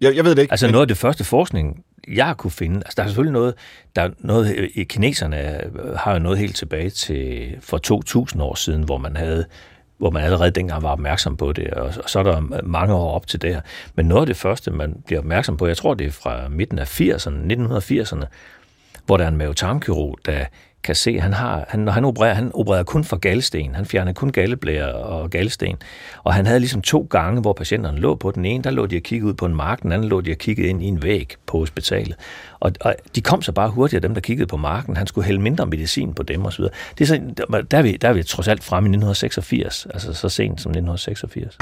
Jeg, 0.00 0.16
jeg 0.16 0.24
ved 0.24 0.34
det 0.34 0.42
ikke. 0.42 0.52
Altså, 0.52 0.70
noget 0.70 0.82
af 0.82 0.88
det 0.88 0.96
første 0.96 1.24
forskning, 1.24 1.84
jeg 2.08 2.34
kunne 2.38 2.50
finde, 2.50 2.76
altså 2.76 2.94
der 2.96 3.02
er 3.02 3.06
selvfølgelig 3.06 3.32
noget, 3.32 3.54
der 3.96 4.02
er 4.02 4.10
noget, 4.18 4.70
i 4.74 4.84
kineserne 4.84 5.60
har 5.96 6.12
jo 6.12 6.18
noget 6.18 6.38
helt 6.38 6.56
tilbage 6.56 6.90
til 6.90 7.56
for 7.60 7.80
2.000 8.34 8.42
år 8.42 8.54
siden, 8.54 8.82
hvor 8.82 8.98
man 8.98 9.16
havde 9.16 9.46
hvor 9.98 10.10
man 10.10 10.24
allerede 10.24 10.50
dengang 10.50 10.82
var 10.82 10.90
opmærksom 10.90 11.36
på 11.36 11.52
det, 11.52 11.70
og 11.70 11.94
så 12.06 12.18
er 12.18 12.22
der 12.22 12.62
mange 12.62 12.94
år 12.94 13.14
op 13.14 13.26
til 13.26 13.42
det 13.42 13.54
her. 13.54 13.60
Men 13.94 14.06
noget 14.06 14.22
af 14.22 14.26
det 14.26 14.36
første, 14.36 14.70
man 14.70 15.02
bliver 15.06 15.20
opmærksom 15.20 15.56
på, 15.56 15.66
jeg 15.66 15.76
tror 15.76 15.94
det 15.94 16.06
er 16.06 16.10
fra 16.10 16.48
midten 16.48 16.78
af 16.78 17.00
80'erne, 17.00 17.52
1980'erne, 17.52 18.26
hvor 19.06 19.16
der 19.16 19.24
er 19.24 19.28
en 19.28 19.36
mavetarmkirurg, 19.36 20.18
der 20.26 20.44
kan 20.86 20.94
se, 20.94 21.20
han 21.20 21.32
har, 21.32 21.64
han, 21.68 21.80
når 21.80 21.92
han 21.92 22.04
opererer, 22.04 22.34
han 22.34 22.50
opererer 22.54 22.82
kun 22.82 23.04
for 23.04 23.16
galsten. 23.16 23.74
Han 23.74 23.86
fjerner 23.86 24.12
kun 24.12 24.30
galleblære 24.30 24.92
og 24.94 25.30
galsten. 25.30 25.76
Og 26.24 26.34
han 26.34 26.46
havde 26.46 26.60
ligesom 26.60 26.82
to 26.82 27.06
gange, 27.10 27.40
hvor 27.40 27.52
patienterne 27.52 27.98
lå 27.98 28.14
på 28.14 28.30
den 28.30 28.44
ene, 28.44 28.64
der 28.64 28.70
lå 28.70 28.86
de 28.86 28.96
og 28.96 29.02
kiggede 29.02 29.28
ud 29.28 29.34
på 29.34 29.46
en 29.46 29.54
mark, 29.54 29.82
den 29.82 29.92
anden 29.92 30.08
lå 30.08 30.20
de 30.20 30.30
og 30.30 30.38
kiggede 30.38 30.68
ind 30.68 30.82
i 30.82 30.86
en 30.86 31.02
væg 31.02 31.34
på 31.46 31.58
hospitalet. 31.58 32.16
Og, 32.60 32.72
og 32.80 32.94
de 33.14 33.20
kom 33.20 33.42
så 33.42 33.52
bare 33.52 33.68
hurtigere, 33.68 34.02
dem 34.02 34.14
der 34.14 34.20
kiggede 34.20 34.46
på 34.46 34.56
marken. 34.56 34.96
Han 34.96 35.06
skulle 35.06 35.24
hælde 35.24 35.40
mindre 35.40 35.66
medicin 35.66 36.14
på 36.14 36.22
dem 36.22 36.44
osv. 36.46 36.64
Det 36.98 37.00
er 37.00 37.06
så, 37.06 37.20
der, 37.70 37.78
er 37.78 37.82
vi, 37.82 37.96
der 37.96 38.08
er 38.08 38.12
vi 38.12 38.22
trods 38.22 38.48
alt 38.48 38.64
frem 38.64 38.84
i 38.84 38.88
1986, 38.88 39.86
altså 39.94 40.12
så 40.12 40.28
sent 40.28 40.60
som 40.60 40.70
1986. 40.70 41.56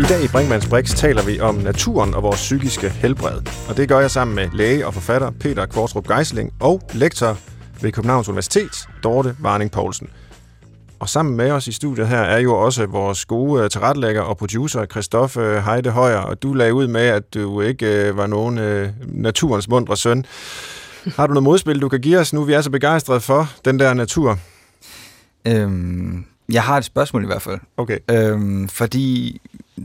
I 0.00 0.02
dag 0.02 0.24
i 0.24 0.28
Brinkmanns 0.28 0.68
Brix 0.68 0.96
taler 0.96 1.22
vi 1.22 1.40
om 1.40 1.54
naturen 1.54 2.14
og 2.14 2.22
vores 2.22 2.36
psykiske 2.36 2.88
helbred. 2.88 3.40
Og 3.68 3.76
det 3.76 3.88
gør 3.88 4.00
jeg 4.00 4.10
sammen 4.10 4.34
med 4.34 4.48
læge 4.52 4.86
og 4.86 4.94
forfatter 4.94 5.30
Peter 5.30 5.66
Kvartrup 5.66 6.08
Geisling 6.08 6.52
og 6.60 6.82
lektor 6.94 7.38
ved 7.80 7.92
Københavns 7.92 8.28
Universitet, 8.28 8.88
Dorte 9.04 9.36
Warning 9.42 9.70
Poulsen. 9.70 10.08
Og 10.98 11.08
sammen 11.08 11.36
med 11.36 11.50
os 11.50 11.68
i 11.68 11.72
studiet 11.72 12.08
her 12.08 12.20
er 12.20 12.38
jo 12.38 12.54
også 12.54 12.86
vores 12.86 13.24
gode 13.24 13.64
øh, 13.64 13.70
tilrettelægger 13.70 14.22
og 14.22 14.36
producer, 14.36 14.86
Christoffe 14.86 15.60
Heide 15.60 15.90
Højer, 15.90 16.18
og 16.18 16.42
du 16.42 16.52
lagde 16.52 16.74
ud 16.74 16.86
med, 16.86 17.06
at 17.06 17.34
du 17.34 17.60
ikke 17.60 18.08
øh, 18.08 18.16
var 18.16 18.26
nogen 18.26 18.58
øh, 18.58 18.88
naturens 19.02 19.68
mundre 19.68 19.96
søn. 19.96 20.24
Har 21.16 21.26
du 21.26 21.32
noget 21.32 21.44
modspil, 21.44 21.80
du 21.80 21.88
kan 21.88 22.00
give 22.00 22.18
os 22.18 22.32
nu? 22.32 22.44
Vi 22.44 22.52
er 22.52 22.60
så 22.60 22.70
begejstrede 22.70 23.20
for 23.20 23.50
den 23.64 23.78
der 23.78 23.94
natur. 23.94 24.38
Øhm, 25.46 26.24
jeg 26.52 26.62
har 26.62 26.78
et 26.78 26.84
spørgsmål 26.84 27.22
i 27.22 27.26
hvert 27.26 27.42
fald. 27.42 27.58
Okay. 27.76 27.98
Øhm, 28.10 28.68
fordi 28.68 29.40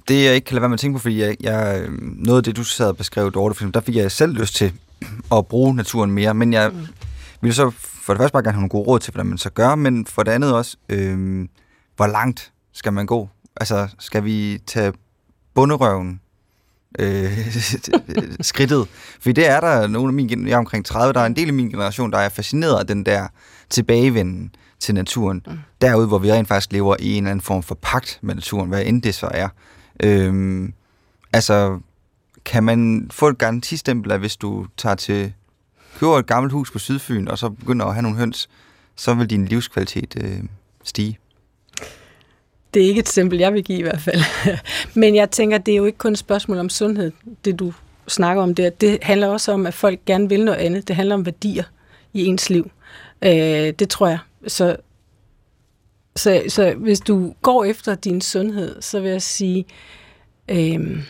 det, 0.08 0.24
jeg 0.26 0.36
ikke 0.36 0.46
kan 0.46 0.56
lade 0.56 0.62
være 0.62 0.70
med 0.70 0.76
at 0.76 0.80
tænke 0.80 0.96
på, 0.96 1.02
fordi 1.02 1.22
jeg, 1.22 1.36
jeg, 1.40 1.88
noget 2.00 2.38
af 2.38 2.44
det, 2.44 2.56
du 2.56 2.64
sad 2.64 2.88
og 2.88 2.98
beskrev, 2.98 3.32
Dorte, 3.32 3.56
for 3.56 3.66
der 3.66 3.80
fik 3.80 3.96
jeg 3.96 4.12
selv 4.12 4.34
lyst 4.34 4.56
til 4.56 4.74
at 5.34 5.48
bruge 5.48 5.76
naturen 5.76 6.12
mere, 6.12 6.34
men 6.34 6.54
jeg 6.54 6.70
mm. 6.70 6.88
ville 7.42 7.54
så 7.54 7.72
for 8.06 8.14
det 8.14 8.20
første 8.20 8.34
bare 8.34 8.44
gerne 8.44 8.54
have 8.54 8.62
nogle 8.62 8.70
gode 8.70 8.88
råd 8.88 9.00
til, 9.00 9.12
hvordan 9.12 9.28
man 9.28 9.38
så 9.38 9.50
gør, 9.50 9.76
men 9.76 10.06
for 10.06 10.24
det 10.24 10.32
andet 10.32 10.54
også, 10.54 10.78
øhm, 10.90 11.50
hvor 11.96 12.08
langt 12.08 12.52
skal 12.74 12.94
man 12.94 13.06
gå? 13.06 13.30
Altså, 13.58 13.88
skal 14.00 14.24
vi 14.24 14.62
tage 14.68 14.94
bunderøven 15.54 16.22
øh, 17.00 17.56
skridtet? 18.42 18.88
For 19.20 19.32
det 19.32 19.50
er 19.50 19.60
der 19.60 19.88
nogle 19.88 20.10
af 20.10 20.14
min 20.14 20.48
jeg 20.48 20.54
er 20.54 20.58
omkring 20.58 20.86
30, 20.86 21.14
der 21.14 21.20
er 21.20 21.26
en 21.26 21.36
del 21.36 21.48
af 21.48 21.54
min 21.54 21.70
generation, 21.70 22.12
der 22.12 22.18
er 22.18 22.30
fascineret 22.30 22.80
af 22.80 22.88
den 22.88 23.06
der 23.06 23.28
tilbagevenden 23.70 24.56
til 24.80 24.96
naturen. 24.96 25.44
Mm. 25.48 25.54
Derude, 25.82 26.08
hvor 26.08 26.18
vi 26.18 26.32
rent 26.32 26.48
faktisk 26.48 26.72
lever 26.72 26.96
i 27.00 27.14
en 27.14 27.24
eller 27.24 27.32
anden 27.32 27.44
form 27.44 27.64
for 27.64 27.76
pagt 27.82 28.20
med 28.22 28.36
naturen, 28.36 28.70
hvad 28.70 28.86
end 28.86 29.02
det 29.02 29.16
så 29.16 29.30
er. 29.32 29.50
Øhm, 30.04 30.74
altså, 31.34 31.80
kan 32.46 32.64
man 32.64 33.08
få 33.12 33.28
et 33.28 33.38
garantistempel, 33.38 34.12
at 34.12 34.20
hvis 34.20 34.36
du 34.36 34.68
tager 34.78 34.96
til 34.96 35.34
køber 36.00 36.20
et 36.20 36.26
gammelt 36.26 36.54
hus 36.54 36.72
på 36.72 36.80
Sydfyn, 36.80 37.28
og 37.28 37.38
så 37.38 37.50
begynder 37.50 37.86
at 37.86 37.94
have 37.94 38.02
nogle 38.02 38.18
høns, 38.18 38.50
så 38.96 39.14
vil 39.14 39.30
din 39.30 39.46
livskvalitet 39.46 40.16
øh, 40.22 40.40
stige? 40.84 41.20
Det 42.74 42.84
er 42.84 42.88
ikke 42.88 43.00
et 43.00 43.10
simpelt, 43.10 43.42
jeg 43.42 43.54
vil 43.54 43.64
give 43.64 43.80
i 43.80 43.82
hvert 43.82 44.02
fald. 44.02 44.22
Men 45.02 45.16
jeg 45.16 45.32
tænker, 45.32 45.58
det 45.58 45.72
er 45.72 45.76
jo 45.76 45.86
ikke 45.86 45.98
kun 45.98 46.12
et 46.12 46.18
spørgsmål 46.18 46.58
om 46.58 46.70
sundhed, 46.70 47.12
det 47.46 47.60
du 47.60 47.74
snakker 48.08 48.44
om 48.44 48.56
der. 48.56 48.70
Det 48.70 49.00
handler 49.02 49.28
også 49.28 49.52
om, 49.52 49.66
at 49.66 49.74
folk 49.74 50.00
gerne 50.06 50.30
vil 50.30 50.46
noget 50.46 50.60
andet. 50.60 50.88
Det 50.88 50.96
handler 50.96 51.16
om 51.16 51.26
værdier 51.26 51.64
i 52.14 52.26
ens 52.26 52.50
liv. 52.50 52.72
Øh, 53.22 53.32
det 53.80 53.90
tror 53.90 54.08
jeg. 54.08 54.20
Så, 54.48 54.78
så, 56.16 56.44
så 56.48 56.74
hvis 56.74 57.00
du 57.00 57.36
går 57.42 57.64
efter 57.64 57.96
din 57.96 58.22
sundhed, 58.22 58.82
så 58.82 59.00
vil 59.00 59.12
jeg 59.12 59.22
sige, 59.22 59.66
øh, 60.50 61.04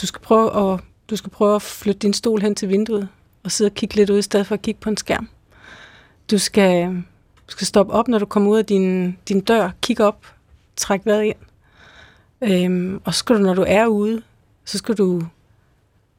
du 0.00 0.06
skal 0.06 0.20
prøve 0.20 0.72
at 0.72 0.80
du 1.10 1.16
skal 1.16 1.30
prøve 1.30 1.54
at 1.54 1.62
flytte 1.62 1.98
din 1.98 2.12
stol 2.12 2.40
hen 2.40 2.54
til 2.54 2.68
vinduet 2.68 3.08
og 3.42 3.52
sidde 3.52 3.68
og 3.68 3.74
kigge 3.74 3.94
lidt 3.94 4.10
ud, 4.10 4.18
i 4.18 4.22
stedet 4.22 4.46
for 4.46 4.54
at 4.54 4.62
kigge 4.62 4.80
på 4.80 4.90
en 4.90 4.96
skærm. 4.96 5.28
Du 6.30 6.38
skal, 6.38 6.86
du 7.46 7.50
skal 7.50 7.66
stoppe 7.66 7.92
op, 7.92 8.08
når 8.08 8.18
du 8.18 8.26
kommer 8.26 8.50
ud 8.50 8.58
af 8.58 8.66
din, 8.66 9.18
din 9.28 9.40
dør, 9.40 9.70
kigge 9.82 10.04
op, 10.04 10.26
træk 10.76 11.00
vejret 11.04 11.24
ind. 11.24 11.36
Øhm, 12.42 13.00
og 13.04 13.14
så 13.14 13.18
skal 13.18 13.36
du, 13.36 13.40
når 13.40 13.54
du 13.54 13.64
er 13.66 13.86
ude, 13.86 14.22
så 14.64 14.78
skal 14.78 14.94
du, 14.94 15.22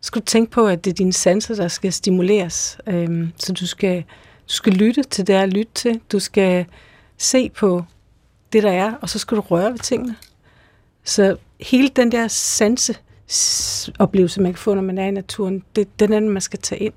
skal 0.01 0.21
du 0.21 0.25
tænke 0.25 0.51
på, 0.51 0.67
at 0.67 0.85
det 0.85 0.91
er 0.91 0.95
dine 0.95 1.13
sanser, 1.13 1.55
der 1.55 1.67
skal 1.67 1.93
stimuleres. 1.93 2.77
Øhm, 2.87 3.31
så 3.37 3.53
du 3.53 3.67
skal, 3.67 4.03
du 4.47 4.53
skal 4.53 4.73
lytte 4.73 5.03
til 5.03 5.27
det, 5.27 5.33
at 5.33 5.49
lytte 5.49 5.71
til. 5.75 6.01
Du 6.11 6.19
skal 6.19 6.65
se 7.17 7.49
på 7.49 7.83
det, 8.53 8.63
der 8.63 8.71
er, 8.71 8.93
og 9.01 9.09
så 9.09 9.19
skal 9.19 9.37
du 9.37 9.41
røre 9.41 9.71
ved 9.71 9.79
tingene. 9.79 10.15
Så 11.03 11.37
hele 11.59 11.89
den 11.95 12.11
der 12.11 12.27
sanse 12.27 12.95
oplevelse, 13.99 14.41
man 14.41 14.53
kan 14.53 14.59
få, 14.59 14.73
når 14.73 14.81
man 14.81 14.97
er 14.97 15.05
i 15.05 15.11
naturen, 15.11 15.63
det, 15.75 15.99
den 15.99 16.13
anden, 16.13 16.31
man 16.31 16.41
skal 16.41 16.59
tage 16.59 16.81
ind. 16.81 16.93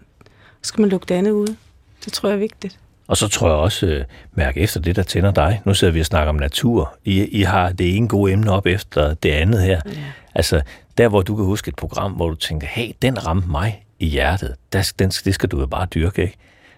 Så 0.62 0.68
skal 0.68 0.80
man 0.80 0.90
lukke 0.90 1.06
det 1.06 1.14
andet 1.14 1.30
ud. 1.30 1.56
Det 2.04 2.12
tror 2.12 2.28
jeg 2.28 2.34
er 2.34 2.40
vigtigt. 2.40 2.78
Og 3.06 3.16
så 3.16 3.28
tror 3.28 3.48
jeg 3.48 3.56
også, 3.56 3.86
øh, 3.86 4.04
mærke 4.34 4.60
efter 4.60 4.80
det, 4.80 4.96
der 4.96 5.02
tænder 5.02 5.30
dig. 5.32 5.62
Nu 5.64 5.74
sidder 5.74 5.92
vi 5.92 6.00
og 6.00 6.06
snakker 6.06 6.28
om 6.28 6.36
natur. 6.36 6.98
I, 7.04 7.24
I 7.24 7.42
har 7.42 7.72
det 7.72 7.96
ene 7.96 8.08
gode 8.08 8.32
emne 8.32 8.50
op 8.50 8.66
efter 8.66 9.14
det 9.14 9.30
andet 9.30 9.62
her. 9.62 9.80
Ja. 9.86 9.90
Altså, 10.34 10.62
der 10.98 11.08
hvor 11.08 11.22
du 11.22 11.36
kan 11.36 11.44
huske 11.44 11.68
et 11.68 11.76
program, 11.76 12.12
hvor 12.12 12.28
du 12.28 12.34
tænker, 12.34 12.66
hey, 12.66 12.92
den 13.02 13.26
ramte 13.26 13.48
mig 13.48 13.84
i 13.98 14.06
hjertet. 14.06 14.54
Der, 14.72 14.92
den, 14.98 15.10
det 15.10 15.34
skal 15.34 15.48
du 15.48 15.60
jo 15.60 15.66
bare 15.66 15.86
dyrke, 15.86 16.22
ikke? 16.22 16.36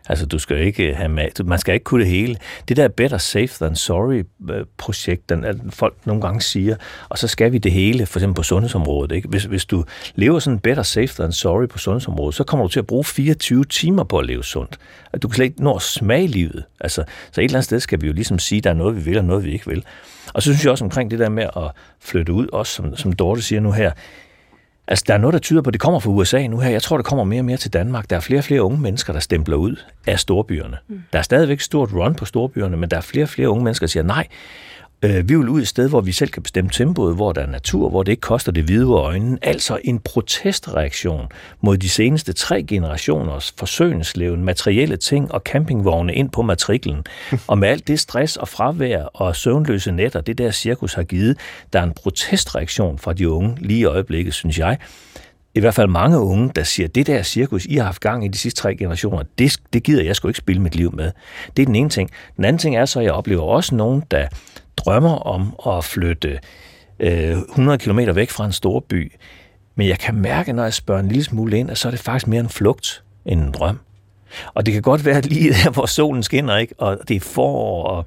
Altså, 0.09 0.27
du 0.27 0.39
skal 0.39 0.59
ikke 0.59 0.91
øh, 0.91 0.97
have 0.97 1.09
med, 1.09 1.45
man 1.45 1.59
skal 1.59 1.75
ikke 1.75 1.85
kunne 1.85 2.01
det 2.01 2.11
hele. 2.11 2.37
Det 2.69 2.77
der 2.77 2.89
better 2.89 3.19
safe 3.19 3.65
than 3.65 3.77
sorry 3.77 4.23
øh, 4.51 4.65
projekt, 4.77 5.29
den, 5.29 5.45
at 5.45 5.57
folk 5.71 5.97
nogle 6.05 6.23
gange 6.23 6.41
siger, 6.41 6.77
og 7.09 7.19
så 7.19 7.29
skal 7.29 7.53
vi 7.53 7.59
det 7.59 7.73
hele, 7.73 8.07
for 8.07 8.19
eksempel 8.19 8.35
på 8.35 8.43
sundhedsområdet. 8.43 9.13
Ikke? 9.13 9.29
Hvis, 9.29 9.45
hvis 9.45 9.65
du 9.65 9.85
lever 10.15 10.39
sådan 10.39 10.59
better 10.59 10.83
safe 10.83 11.07
than 11.07 11.33
sorry 11.33 11.67
på 11.67 11.79
sundhedsområdet, 11.79 12.35
så 12.35 12.45
kommer 12.45 12.67
du 12.67 12.73
til 12.73 12.79
at 12.79 12.87
bruge 12.87 13.05
24 13.05 13.65
timer 13.65 14.05
på 14.05 14.19
at 14.19 14.27
leve 14.27 14.45
sundt. 14.45 14.79
At 15.13 15.23
du 15.23 15.29
kan 15.29 15.35
slet 15.35 15.45
ikke 15.45 15.65
nå 15.65 15.75
at 15.75 15.83
smage 15.83 16.27
livet. 16.27 16.65
Altså, 16.81 17.05
så 17.33 17.41
et 17.41 17.45
eller 17.45 17.57
andet 17.57 17.65
sted 17.65 17.81
skal 17.81 18.01
vi 18.01 18.07
jo 18.07 18.13
ligesom 18.13 18.39
sige, 18.39 18.59
at 18.59 18.65
der 18.65 18.71
er 18.71 18.75
noget, 18.75 18.97
vi 18.97 19.01
vil, 19.01 19.19
og 19.19 19.25
noget, 19.25 19.45
vi 19.45 19.53
ikke 19.53 19.67
vil. 19.67 19.85
Og 20.35 20.43
så 20.43 20.53
synes 20.53 20.65
jeg 20.65 20.71
også 20.71 20.85
omkring 20.85 21.11
det 21.11 21.19
der 21.19 21.29
med 21.29 21.43
at 21.57 21.71
flytte 22.01 22.33
ud, 22.33 22.47
også 22.53 22.73
som, 22.73 22.97
som 22.97 23.13
Dorte 23.13 23.43
siger 23.43 23.61
nu 23.61 23.73
her, 23.73 23.93
Altså, 24.89 25.05
der 25.09 25.15
er 25.15 25.19
noget, 25.19 25.33
der 25.35 25.41
tyder 25.41 25.63
på, 25.63 25.69
at 25.69 25.73
det 25.73 25.81
kommer 25.81 26.01
fra 26.01 26.11
USA 26.11 26.47
nu 26.47 26.59
her. 26.59 26.71
Jeg 26.71 26.83
tror, 26.83 26.97
det 26.97 27.07
kommer 27.07 27.25
mere 27.25 27.41
og 27.41 27.45
mere 27.45 27.57
til 27.57 27.73
Danmark. 27.73 28.11
Der 28.11 28.17
er 28.17 28.21
flere 28.21 28.41
og 28.41 28.45
flere 28.45 28.63
unge 28.63 28.81
mennesker, 28.81 29.13
der 29.13 29.21
stempler 29.21 29.57
ud 29.57 29.77
af 30.07 30.19
storbyerne. 30.21 30.77
Mm. 30.89 31.03
Der 31.13 31.19
er 31.19 31.23
stadigvæk 31.23 31.61
stort 31.61 31.93
run 31.93 32.15
på 32.15 32.25
storbyerne, 32.25 32.77
men 32.77 32.91
der 32.91 32.97
er 32.97 33.01
flere 33.01 33.25
og 33.25 33.29
flere 33.29 33.49
unge 33.49 33.65
mennesker, 33.65 33.87
der 33.87 33.91
siger, 33.91 34.03
nej, 34.03 34.27
Øh, 35.05 35.29
vi 35.29 35.37
vil 35.37 35.49
ud 35.49 35.61
et 35.61 35.69
sted, 35.69 35.89
hvor 35.89 36.01
vi 36.01 36.13
selv 36.13 36.31
kan 36.31 36.43
bestemme 36.43 36.71
tempoet, 36.71 37.15
hvor 37.15 37.33
der 37.33 37.41
er 37.43 37.47
natur, 37.47 37.89
hvor 37.89 38.03
det 38.03 38.13
ikke 38.13 38.21
koster 38.21 38.53
det 38.53 38.65
hvide 38.65 38.87
øjnene. 38.87 39.39
Altså 39.43 39.79
en 39.85 39.99
protestreaktion 39.99 41.27
mod 41.61 41.77
de 41.77 41.89
seneste 41.89 42.33
tre 42.33 42.63
generationers 42.63 43.55
forsøgningsleven, 43.59 44.45
materielle 44.45 44.97
ting 44.97 45.33
og 45.33 45.41
campingvogne 45.45 46.15
ind 46.15 46.31
på 46.31 46.43
matriklen. 46.43 47.05
og 47.49 47.59
med 47.59 47.69
alt 47.69 47.89
det 47.89 48.01
stress 48.01 48.37
og 48.37 48.49
fravær 48.49 49.03
og 49.03 49.37
søvnløse 49.37 49.93
nætter, 49.93 50.21
det 50.21 50.39
der 50.39 50.51
cirkus 50.51 50.95
har 50.95 51.03
givet, 51.03 51.39
der 51.73 51.79
er 51.79 51.85
en 51.85 51.93
protestreaktion 51.93 52.99
fra 52.99 53.13
de 53.13 53.29
unge 53.31 53.57
lige 53.61 53.81
i 53.81 53.85
øjeblikket, 53.85 54.35
synes 54.35 54.59
jeg 54.59 54.79
i 55.55 55.61
hvert 55.61 55.75
fald 55.75 55.89
mange 55.89 56.19
unge, 56.19 56.51
der 56.57 56.63
siger, 56.63 56.89
det 56.89 57.07
der 57.07 57.23
cirkus, 57.23 57.65
I 57.65 57.77
har 57.77 57.85
haft 57.85 58.01
gang 58.01 58.25
i 58.25 58.29
de 58.29 58.39
sidste 58.39 58.61
tre 58.61 58.77
generationer, 58.77 59.23
det, 59.39 59.57
det 59.73 59.83
gider 59.83 60.03
jeg 60.05 60.17
sgu 60.17 60.29
ikke 60.29 60.39
spille 60.39 60.63
mit 60.63 60.75
liv 60.75 60.95
med. 60.97 61.11
Det 61.57 61.63
er 61.63 61.67
den 61.67 61.75
ene 61.75 61.89
ting. 61.89 62.11
Den 62.37 62.45
anden 62.45 62.59
ting 62.59 62.77
er 62.77 62.85
så, 62.85 62.99
at 62.99 63.05
jeg 63.05 63.13
oplever 63.13 63.43
også 63.43 63.75
nogen, 63.75 64.03
der 64.11 64.27
drømmer 64.77 65.15
om 65.15 65.55
at 65.67 65.85
flytte 65.85 66.41
øh, 67.01 67.39
100 67.39 67.79
km 67.79 67.99
væk 68.15 68.31
fra 68.31 68.47
en 68.47 68.53
stor 68.53 68.81
by. 68.81 69.13
Men 69.75 69.89
jeg 69.89 69.99
kan 69.99 70.15
mærke, 70.15 70.53
når 70.53 70.63
jeg 70.63 70.75
spørger 70.75 71.01
en 71.01 71.09
lille 71.09 71.25
smule 71.25 71.59
ind, 71.59 71.71
at 71.71 71.79
så 71.79 71.89
er 71.89 71.91
det 71.91 72.01
faktisk 72.01 72.27
mere 72.27 72.41
en 72.41 72.49
flugt 72.49 73.03
end 73.25 73.41
en 73.41 73.53
drøm. 73.53 73.79
Og 74.55 74.67
det 74.67 74.75
kan 74.75 74.83
godt 74.83 75.05
være 75.05 75.21
lige 75.21 75.51
der, 75.53 75.71
hvor 75.71 75.87
solen 75.87 76.23
skinner, 76.23 76.57
ikke? 76.57 76.75
og 76.79 76.99
det 77.09 77.17
er 77.17 77.21
forår, 77.21 77.85
og, 77.85 78.07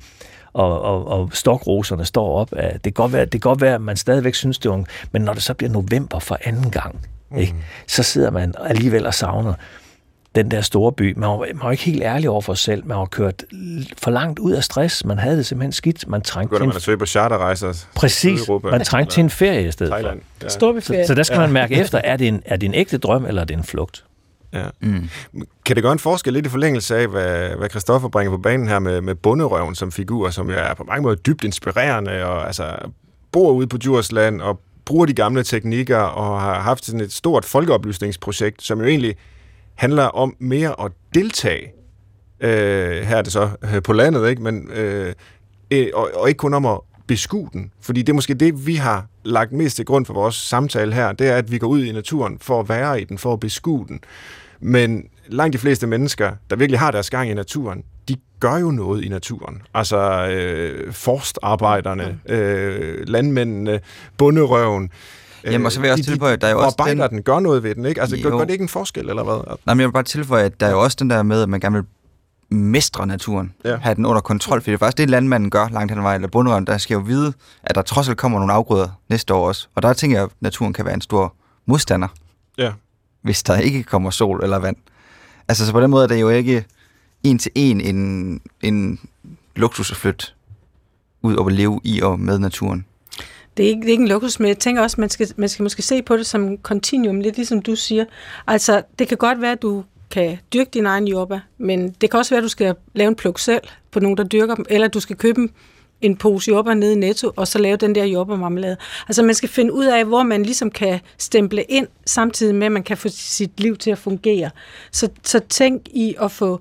og, 0.53 0.81
og, 0.81 1.07
og 1.07 1.29
stokroserne 1.33 2.05
står 2.05 2.39
op. 2.39 2.49
Det 2.51 2.81
kan, 2.83 2.91
godt 2.91 3.13
være, 3.13 3.21
det 3.21 3.31
kan 3.31 3.39
godt 3.39 3.61
være, 3.61 3.75
at 3.75 3.81
man 3.81 3.97
stadigvæk 3.97 4.35
synes, 4.35 4.59
det 4.59 4.69
er 4.69 4.73
ung, 4.73 4.87
men 5.11 5.21
når 5.21 5.33
det 5.33 5.43
så 5.43 5.53
bliver 5.53 5.71
november 5.71 6.19
for 6.19 6.37
anden 6.43 6.71
gang, 6.71 7.01
mm. 7.31 7.37
ikke? 7.37 7.55
så 7.87 8.03
sidder 8.03 8.31
man 8.31 8.53
alligevel 8.59 9.05
og 9.05 9.13
savner 9.13 9.53
den 10.35 10.51
der 10.51 10.61
store 10.61 10.91
by. 10.91 11.13
Man 11.17 11.29
var, 11.29 11.37
man 11.37 11.59
var 11.63 11.71
ikke 11.71 11.83
helt 11.83 12.03
ærlig 12.03 12.29
over 12.29 12.41
for 12.41 12.53
sig 12.53 12.63
selv. 12.63 12.85
Man 12.85 12.97
var 12.97 13.05
kørt 13.05 13.43
for 14.03 14.11
langt 14.11 14.39
ud 14.39 14.51
af 14.51 14.63
stress. 14.63 15.05
Man 15.05 15.17
havde 15.17 15.37
det 15.37 15.45
simpelthen 15.45 15.71
skidt. 15.71 16.07
Man 16.07 16.21
trængte 16.21 16.57
til... 16.57 16.67
Man 16.67 16.79
søge 16.79 16.97
på 16.97 17.05
charterrejser. 17.05 17.85
Præcis. 17.95 18.41
Man 18.63 18.83
trængte 18.83 19.15
til 19.15 19.23
en 19.23 19.29
ferie 19.29 19.67
i 19.67 19.71
stedet 19.71 19.91
Thailand. 19.91 20.21
Ja. 20.43 20.49
Så, 20.49 21.03
så 21.07 21.13
der 21.15 21.23
skal 21.23 21.35
ja. 21.35 21.41
man 21.41 21.51
mærke 21.51 21.75
efter, 21.81 22.01
er 22.03 22.17
det, 22.17 22.27
en, 22.27 22.41
er 22.45 22.57
det 22.57 22.67
en 22.67 22.73
ægte 22.73 22.97
drøm, 22.97 23.25
eller 23.25 23.41
er 23.41 23.45
det 23.45 23.57
en 23.57 23.63
flugt? 23.63 24.05
Ja. 24.53 24.65
Mm. 24.79 25.09
Kan 25.65 25.75
det 25.75 25.83
gøre 25.83 25.93
en 25.93 25.99
forskel 25.99 26.33
lidt 26.33 26.45
i 26.45 26.49
forlængelse 26.49 26.97
af, 26.97 27.07
hvad, 27.07 27.49
hvad 27.49 27.69
Christoffer 27.69 28.09
bringer 28.09 28.31
på 28.31 28.37
banen 28.37 28.67
her 28.67 28.79
med, 28.79 29.01
med 29.01 29.15
bunderøven 29.15 29.75
som 29.75 29.91
figur, 29.91 30.29
som 30.29 30.49
jo 30.49 30.55
er 30.57 30.73
på 30.73 30.83
mange 30.83 31.01
måder 31.01 31.15
dybt 31.15 31.43
inspirerende, 31.43 32.25
og 32.25 32.47
altså 32.47 32.75
bor 33.31 33.51
ude 33.51 33.67
på 33.67 33.77
Djursland 33.77 34.41
og 34.41 34.59
bruger 34.85 35.05
de 35.05 35.13
gamle 35.13 35.43
teknikker, 35.43 35.97
og 35.97 36.41
har 36.41 36.59
haft 36.61 36.85
sådan 36.85 37.01
et 37.01 37.13
stort 37.13 37.45
folkeoplysningsprojekt, 37.45 38.63
som 38.63 38.79
jo 38.79 38.85
egentlig 38.85 39.15
handler 39.75 40.03
om 40.03 40.35
mere 40.39 40.85
at 40.85 40.91
deltage. 41.13 41.71
Øh, 42.39 43.01
her 43.01 43.17
er 43.17 43.21
det 43.21 43.31
så 43.31 43.49
øh, 43.73 43.83
på 43.83 43.93
landet, 43.93 44.29
ikke? 44.29 44.41
Men, 44.41 44.71
øh, 44.71 45.13
og, 45.93 46.09
og 46.13 46.29
ikke 46.29 46.37
kun 46.37 46.53
om 46.53 46.65
at 46.65 46.79
beskue 47.07 47.49
den. 47.53 47.71
Fordi 47.81 48.01
det 48.01 48.09
er 48.09 48.13
måske 48.13 48.33
det, 48.33 48.67
vi 48.67 48.75
har 48.75 49.05
lagt 49.23 49.51
mest 49.51 49.75
til 49.75 49.85
grund 49.85 50.05
for 50.05 50.13
vores 50.13 50.35
samtale 50.35 50.93
her, 50.93 51.11
det 51.11 51.27
er, 51.27 51.35
at 51.35 51.51
vi 51.51 51.57
går 51.57 51.67
ud 51.67 51.83
i 51.83 51.91
naturen 51.91 52.37
for 52.41 52.59
at 52.59 52.69
være 52.69 53.01
i 53.01 53.03
den, 53.03 53.17
for 53.17 53.33
at 53.33 53.39
beskue 53.39 53.85
den. 53.87 53.99
Men 54.59 55.03
langt 55.27 55.53
de 55.53 55.57
fleste 55.57 55.87
mennesker, 55.87 56.31
der 56.49 56.55
virkelig 56.55 56.79
har 56.79 56.91
deres 56.91 57.09
gang 57.09 57.29
i 57.29 57.33
naturen, 57.33 57.83
de 58.09 58.15
gør 58.39 58.57
jo 58.57 58.71
noget 58.71 59.03
i 59.03 59.09
naturen. 59.09 59.61
Altså 59.73 60.27
øh, 60.27 60.93
forstarbejderne, 60.93 62.19
øh, 62.29 63.07
landmændene, 63.07 63.79
bunderøven. 64.17 64.89
Jamen, 65.45 65.65
og 65.65 65.71
så 65.71 65.79
vil 65.79 65.87
jeg 65.87 65.93
også 65.93 66.03
de- 66.03 66.09
tilføje, 66.11 66.33
at 66.33 66.41
der 66.41 66.47
er 66.47 66.51
jo 66.51 66.59
også 66.59 66.83
den- 66.87 66.99
den, 67.09 67.23
gør 67.23 67.39
noget 67.39 67.63
ved 67.63 67.75
den, 67.75 67.85
ikke? 67.85 68.01
Altså, 68.01 68.15
Jo. 68.15 68.29
gør 68.29 68.39
det 68.39 68.49
ikke 68.49 68.61
en 68.61 68.69
forskel, 68.69 69.09
eller 69.09 69.23
hvad? 69.23 69.57
Nej, 69.65 69.73
men 69.73 69.79
jeg 69.79 69.87
vil 69.87 69.93
bare 69.93 70.03
tilføje, 70.03 70.43
at 70.43 70.59
der 70.59 70.65
er 70.67 70.71
jo 70.71 70.81
også 70.83 70.97
den 70.99 71.09
der 71.09 71.23
med, 71.23 71.41
at 71.41 71.49
man 71.49 71.59
gerne 71.59 71.75
vil 71.75 71.85
mestre 72.57 73.07
naturen. 73.07 73.53
Ja. 73.65 73.75
Have 73.77 73.95
den 73.95 74.05
under 74.05 74.21
kontrol, 74.21 74.61
for 74.61 74.65
det 74.65 74.73
er 74.73 74.77
faktisk 74.77 74.97
det, 74.97 75.09
landmanden 75.09 75.49
gør 75.49 75.67
langt 75.69 75.91
hen 75.91 75.99
ad 75.99 76.03
vejen, 76.03 76.21
eller 76.21 76.31
bundrøven, 76.31 76.67
der 76.67 76.77
skal 76.77 76.95
jo 76.95 76.99
vide, 77.01 77.33
at 77.63 77.75
der 77.75 77.81
trods 77.81 78.09
alt 78.09 78.17
kommer 78.17 78.39
nogle 78.39 78.53
afgrøder 78.53 78.89
næste 79.09 79.33
år 79.33 79.47
også. 79.47 79.67
Og 79.75 79.81
der 79.81 79.93
tænker 79.93 80.17
jeg, 80.17 80.23
at 80.23 80.29
naturen 80.41 80.73
kan 80.73 80.85
være 80.85 80.93
en 80.93 81.01
stor 81.01 81.33
modstander, 81.65 82.07
Ja. 82.57 82.71
hvis 83.21 83.43
der 83.43 83.57
ikke 83.57 83.83
kommer 83.83 84.09
sol 84.09 84.39
eller 84.43 84.59
vand. 84.59 84.75
Altså, 85.47 85.65
så 85.65 85.71
på 85.71 85.81
den 85.81 85.89
måde 85.91 86.03
er 86.03 86.07
det 86.07 86.21
jo 86.21 86.29
ikke 86.29 86.65
en 87.23 87.37
til 87.39 87.51
en 87.55 87.81
en, 87.81 88.41
en 88.61 88.99
luksus 89.55 89.91
at 89.91 89.97
flytte 89.97 90.25
ud 91.21 91.35
og 91.35 91.49
leve 91.51 91.79
i 91.83 92.01
og 92.01 92.19
med 92.19 92.39
naturen. 92.39 92.85
Det 93.57 93.65
er 93.65 93.69
ikke, 93.69 93.81
det 93.81 93.87
er 93.87 93.91
ikke 93.91 94.01
en 94.01 94.07
luksus, 94.07 94.39
men 94.39 94.47
jeg 94.47 94.57
tænker 94.59 94.81
også, 94.81 95.01
man 95.01 95.09
skal, 95.09 95.27
man 95.37 95.49
skal 95.49 95.63
måske 95.63 95.81
se 95.81 96.01
på 96.01 96.17
det 96.17 96.25
som 96.25 96.41
kontinuum, 96.41 96.59
continuum, 96.61 97.19
lidt 97.21 97.35
ligesom 97.35 97.61
du 97.61 97.75
siger. 97.75 98.05
Altså, 98.47 98.81
det 98.99 99.07
kan 99.07 99.17
godt 99.17 99.41
være, 99.41 99.51
at 99.51 99.61
du 99.61 99.83
kan 100.11 100.37
dyrke 100.53 100.69
din 100.73 100.85
egen 100.85 101.07
jordbær, 101.07 101.39
men 101.57 101.89
det 102.01 102.11
kan 102.11 102.17
også 102.17 102.31
være, 102.31 102.37
at 102.37 102.43
du 102.43 102.49
skal 102.49 102.75
lave 102.93 103.07
en 103.07 103.15
pluk 103.15 103.39
selv 103.39 103.61
på 103.91 103.99
nogen, 103.99 104.17
der 104.17 104.23
dyrker 104.23 104.55
dem, 104.55 104.65
eller 104.69 104.87
du 104.87 104.99
skal 104.99 105.15
købe 105.15 105.41
en- 105.41 105.51
en 106.01 106.15
pose 106.17 106.51
jordbær 106.51 106.73
nede 106.73 106.93
i 106.93 106.95
Netto, 106.95 107.31
og 107.35 107.47
så 107.47 107.59
lave 107.59 107.77
den 107.77 107.95
der 107.95 108.03
jordbærmarmelade. 108.05 108.77
Altså, 109.07 109.23
man 109.23 109.35
skal 109.35 109.49
finde 109.49 109.73
ud 109.73 109.85
af, 109.85 110.05
hvor 110.05 110.23
man 110.23 110.43
ligesom 110.43 110.71
kan 110.71 110.99
stemple 111.17 111.63
ind, 111.63 111.87
samtidig 112.05 112.55
med, 112.55 112.65
at 112.65 112.71
man 112.71 112.83
kan 112.83 112.97
få 112.97 113.07
sit 113.09 113.59
liv 113.59 113.77
til 113.77 113.91
at 113.91 113.97
fungere. 113.97 114.49
Så, 114.91 115.09
så 115.23 115.39
tænk 115.39 115.81
i 115.87 116.15
at 116.21 116.31
få 116.31 116.59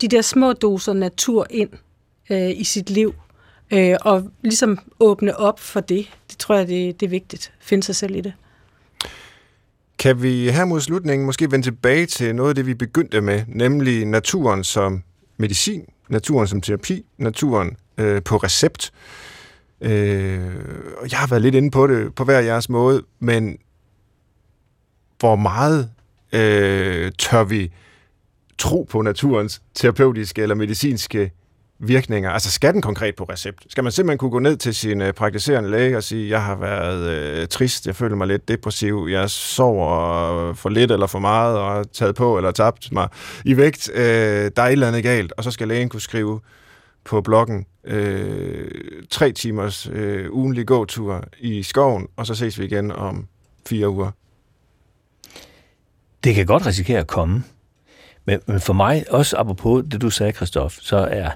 de 0.00 0.08
der 0.08 0.22
små 0.22 0.52
doser 0.52 0.92
natur 0.92 1.46
ind 1.50 1.70
øh, 2.30 2.50
i 2.60 2.64
sit 2.64 2.90
liv, 2.90 3.14
øh, 3.72 3.96
og 4.00 4.30
ligesom 4.42 4.78
åbne 5.00 5.36
op 5.36 5.60
for 5.60 5.80
det. 5.80 6.10
Det 6.30 6.38
tror 6.38 6.54
jeg, 6.54 6.68
det, 6.68 7.00
det 7.00 7.06
er 7.06 7.10
vigtigt. 7.10 7.52
Finde 7.60 7.82
sig 7.82 7.96
selv 7.96 8.16
i 8.16 8.20
det. 8.20 8.32
Kan 9.98 10.22
vi 10.22 10.50
her 10.50 10.64
mod 10.64 10.80
slutningen 10.80 11.26
måske 11.26 11.50
vende 11.50 11.66
tilbage 11.66 12.06
til 12.06 12.34
noget 12.34 12.48
af 12.48 12.54
det, 12.54 12.66
vi 12.66 12.74
begyndte 12.74 13.20
med, 13.20 13.44
nemlig 13.48 14.06
naturen 14.06 14.64
som 14.64 15.02
medicin, 15.36 15.84
naturen 16.08 16.46
som 16.46 16.60
terapi, 16.60 17.04
naturen 17.18 17.76
øh, 17.98 18.22
på 18.22 18.36
recept. 18.36 18.92
Øh, 19.80 20.50
og 20.98 21.10
jeg 21.10 21.18
har 21.18 21.26
været 21.26 21.42
lidt 21.42 21.54
inde 21.54 21.70
på 21.70 21.86
det 21.86 22.14
på 22.14 22.24
hver 22.24 22.40
jeres 22.40 22.68
måde, 22.68 23.02
men 23.20 23.58
hvor 25.18 25.36
meget 25.36 25.90
øh, 26.32 27.12
tør 27.18 27.44
vi 27.44 27.72
tro 28.58 28.86
på 28.90 29.02
naturens 29.02 29.62
terapeutiske 29.74 30.42
eller 30.42 30.54
medicinske 30.54 31.32
virkninger? 31.78 32.30
Altså 32.30 32.50
skal 32.50 32.72
den 32.72 32.82
konkret 32.82 33.16
på 33.16 33.24
recept? 33.24 33.66
Skal 33.68 33.84
man 33.84 33.92
simpelthen 33.92 34.18
kunne 34.18 34.30
gå 34.30 34.38
ned 34.38 34.56
til 34.56 34.74
sin 34.74 35.02
øh, 35.02 35.12
praktiserende 35.12 35.70
læge 35.70 35.96
og 35.96 36.02
sige, 36.02 36.30
jeg 36.30 36.44
har 36.44 36.56
været 36.56 37.10
øh, 37.10 37.48
trist, 37.48 37.86
jeg 37.86 37.96
føler 37.96 38.16
mig 38.16 38.26
lidt 38.26 38.48
depressiv, 38.48 39.06
jeg 39.10 39.30
sover 39.30 40.52
for 40.54 40.68
lidt 40.68 40.90
eller 40.90 41.06
for 41.06 41.18
meget, 41.18 41.58
og 41.58 41.72
har 41.72 41.84
taget 41.92 42.14
på 42.14 42.36
eller 42.36 42.50
tabt 42.50 42.92
mig 42.92 43.08
i 43.44 43.56
vægt, 43.56 43.90
øh, 43.94 44.50
der 44.56 44.62
er 44.62 44.66
et 44.66 44.72
eller 44.72 44.88
andet 44.88 45.02
galt, 45.02 45.32
og 45.36 45.44
så 45.44 45.50
skal 45.50 45.68
lægen 45.68 45.88
kunne 45.88 46.00
skrive 46.00 46.40
på 47.04 47.20
bloggen 47.20 47.66
øh, 47.84 48.70
tre 49.10 49.32
timers 49.32 49.88
øh, 49.92 50.32
ugenlig 50.32 50.66
gåtur 50.66 51.24
i 51.38 51.62
skoven, 51.62 52.08
og 52.16 52.26
så 52.26 52.34
ses 52.34 52.58
vi 52.58 52.64
igen 52.64 52.92
om 52.92 53.26
fire 53.66 53.88
uger. 53.88 54.10
Det 56.24 56.34
kan 56.34 56.46
godt 56.46 56.66
risikere 56.66 57.00
at 57.00 57.06
komme. 57.06 57.44
Men, 58.24 58.40
men 58.46 58.60
for 58.60 58.72
mig, 58.72 59.04
også 59.10 59.36
apropos 59.36 59.84
det, 59.90 60.02
du 60.02 60.10
sagde, 60.10 60.32
Christoph, 60.32 60.74
så 60.80 60.96
er 60.96 61.30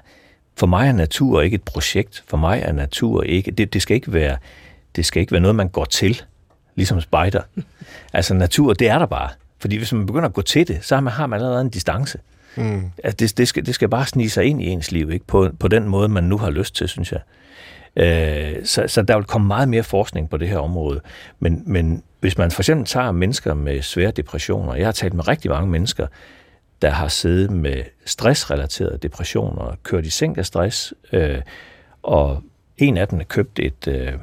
for 0.57 0.67
mig 0.67 0.87
er 0.87 0.91
natur 0.91 1.41
ikke 1.41 1.55
et 1.55 1.63
projekt. 1.63 2.23
For 2.27 2.37
mig 2.37 2.61
er 2.65 2.71
natur 2.71 3.23
ikke, 3.23 3.51
det, 3.51 3.73
det, 3.73 3.81
skal 3.81 3.95
ikke 3.95 4.13
være, 4.13 4.37
det 4.95 5.05
skal 5.05 5.19
ikke 5.19 5.31
være 5.31 5.41
noget, 5.41 5.55
man 5.55 5.69
går 5.69 5.85
til, 5.85 6.21
ligesom 6.75 7.01
spejder. 7.01 7.41
Altså 8.13 8.33
natur, 8.33 8.73
det 8.73 8.89
er 8.89 8.99
der 8.99 9.05
bare. 9.05 9.29
Fordi 9.59 9.77
hvis 9.77 9.93
man 9.93 10.05
begynder 10.05 10.25
at 10.25 10.33
gå 10.33 10.41
til 10.41 10.67
det, 10.67 10.79
så 10.81 10.95
har 10.95 11.01
man, 11.01 11.13
har 11.13 11.27
man 11.27 11.39
allerede 11.39 11.61
en 11.61 11.69
distance. 11.69 12.19
Mm. 12.55 12.91
Altså 13.03 13.15
det, 13.19 13.37
det, 13.37 13.47
skal, 13.47 13.65
det 13.65 13.75
skal 13.75 13.89
bare 13.89 14.05
snige 14.05 14.29
sig 14.29 14.45
ind 14.45 14.61
i 14.61 14.65
ens 14.65 14.91
liv, 14.91 15.11
ikke? 15.11 15.25
På, 15.25 15.49
på 15.59 15.67
den 15.67 15.87
måde, 15.87 16.09
man 16.09 16.23
nu 16.23 16.37
har 16.37 16.49
lyst 16.49 16.75
til, 16.75 16.89
synes 16.89 17.11
jeg. 17.11 17.21
Øh, 17.95 18.65
så, 18.65 18.87
så 18.87 19.01
der 19.01 19.15
vil 19.15 19.25
komme 19.25 19.47
meget 19.47 19.69
mere 19.69 19.83
forskning 19.83 20.29
på 20.29 20.37
det 20.37 20.49
her 20.49 20.57
område. 20.57 21.01
Men, 21.39 21.63
men 21.65 22.03
hvis 22.19 22.37
man 22.37 22.51
for 22.51 22.61
eksempel 22.61 22.85
tager 22.85 23.11
mennesker 23.11 23.53
med 23.53 23.81
svære 23.81 24.11
depressioner, 24.11 24.75
jeg 24.75 24.87
har 24.87 24.91
talt 24.91 25.13
med 25.13 25.27
rigtig 25.27 25.51
mange 25.51 25.67
mennesker, 25.67 26.07
der 26.81 26.89
har 26.89 27.07
siddet 27.07 27.51
med 27.51 27.83
stressrelaterede 28.05 28.97
depressioner, 28.97 29.61
og 29.61 29.83
kørt 29.83 30.05
i 30.05 30.09
sænk 30.09 30.37
af 30.37 30.45
stress, 30.45 30.93
øh, 31.13 31.41
og 32.03 32.43
en 32.77 32.97
af 32.97 33.07
dem 33.07 33.23
købte 33.23 33.63
et, 33.63 33.87
øh, 33.87 34.13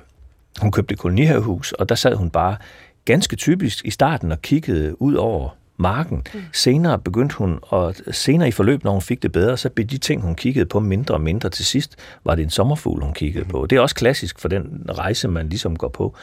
hun 0.60 0.72
købte 0.72 0.92
et 0.92 0.98
kolonihavehus, 0.98 1.72
og 1.72 1.88
der 1.88 1.94
sad 1.94 2.14
hun 2.14 2.30
bare 2.30 2.56
ganske 3.04 3.36
typisk 3.36 3.84
i 3.84 3.90
starten 3.90 4.32
og 4.32 4.42
kiggede 4.42 5.02
ud 5.02 5.14
over 5.14 5.48
marken. 5.76 6.22
Senere 6.52 6.98
begyndte 6.98 7.36
hun, 7.36 7.58
og 7.62 7.94
senere 8.10 8.48
i 8.48 8.52
forløb, 8.52 8.84
når 8.84 8.92
hun 8.92 9.02
fik 9.02 9.22
det 9.22 9.32
bedre, 9.32 9.56
så 9.56 9.68
blev 9.68 9.86
de 9.86 9.98
ting, 9.98 10.22
hun 10.22 10.34
kiggede 10.34 10.66
på 10.66 10.80
mindre 10.80 11.14
og 11.14 11.20
mindre. 11.20 11.50
Til 11.50 11.64
sidst 11.64 11.96
var 12.24 12.34
det 12.34 12.42
en 12.42 12.50
sommerfugl, 12.50 13.02
hun 13.02 13.14
kiggede 13.14 13.44
på. 13.44 13.66
Det 13.70 13.76
er 13.76 13.80
også 13.80 13.94
klassisk 13.94 14.38
for 14.38 14.48
den 14.48 14.86
rejse, 14.88 15.28
man 15.28 15.48
ligesom 15.48 15.76
går 15.76 15.88
på. 15.88 16.16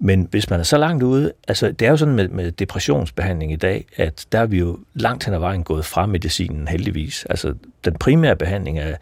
Men 0.00 0.28
hvis 0.30 0.50
man 0.50 0.60
er 0.60 0.64
så 0.64 0.78
langt 0.78 1.02
ude, 1.02 1.32
altså 1.48 1.72
det 1.72 1.86
er 1.86 1.90
jo 1.90 1.96
sådan 1.96 2.14
med, 2.14 2.28
med 2.28 2.52
depressionsbehandling 2.52 3.52
i 3.52 3.56
dag, 3.56 3.86
at 3.96 4.26
der 4.32 4.38
er 4.38 4.46
vi 4.46 4.58
jo 4.58 4.78
langt 4.94 5.24
hen 5.24 5.34
ad 5.34 5.38
vejen 5.38 5.64
gået 5.64 5.84
fra 5.84 6.06
medicinen 6.06 6.68
heldigvis. 6.68 7.26
Altså 7.30 7.54
den 7.84 7.94
primære 7.94 8.36
behandling 8.36 8.78
er, 8.78 8.96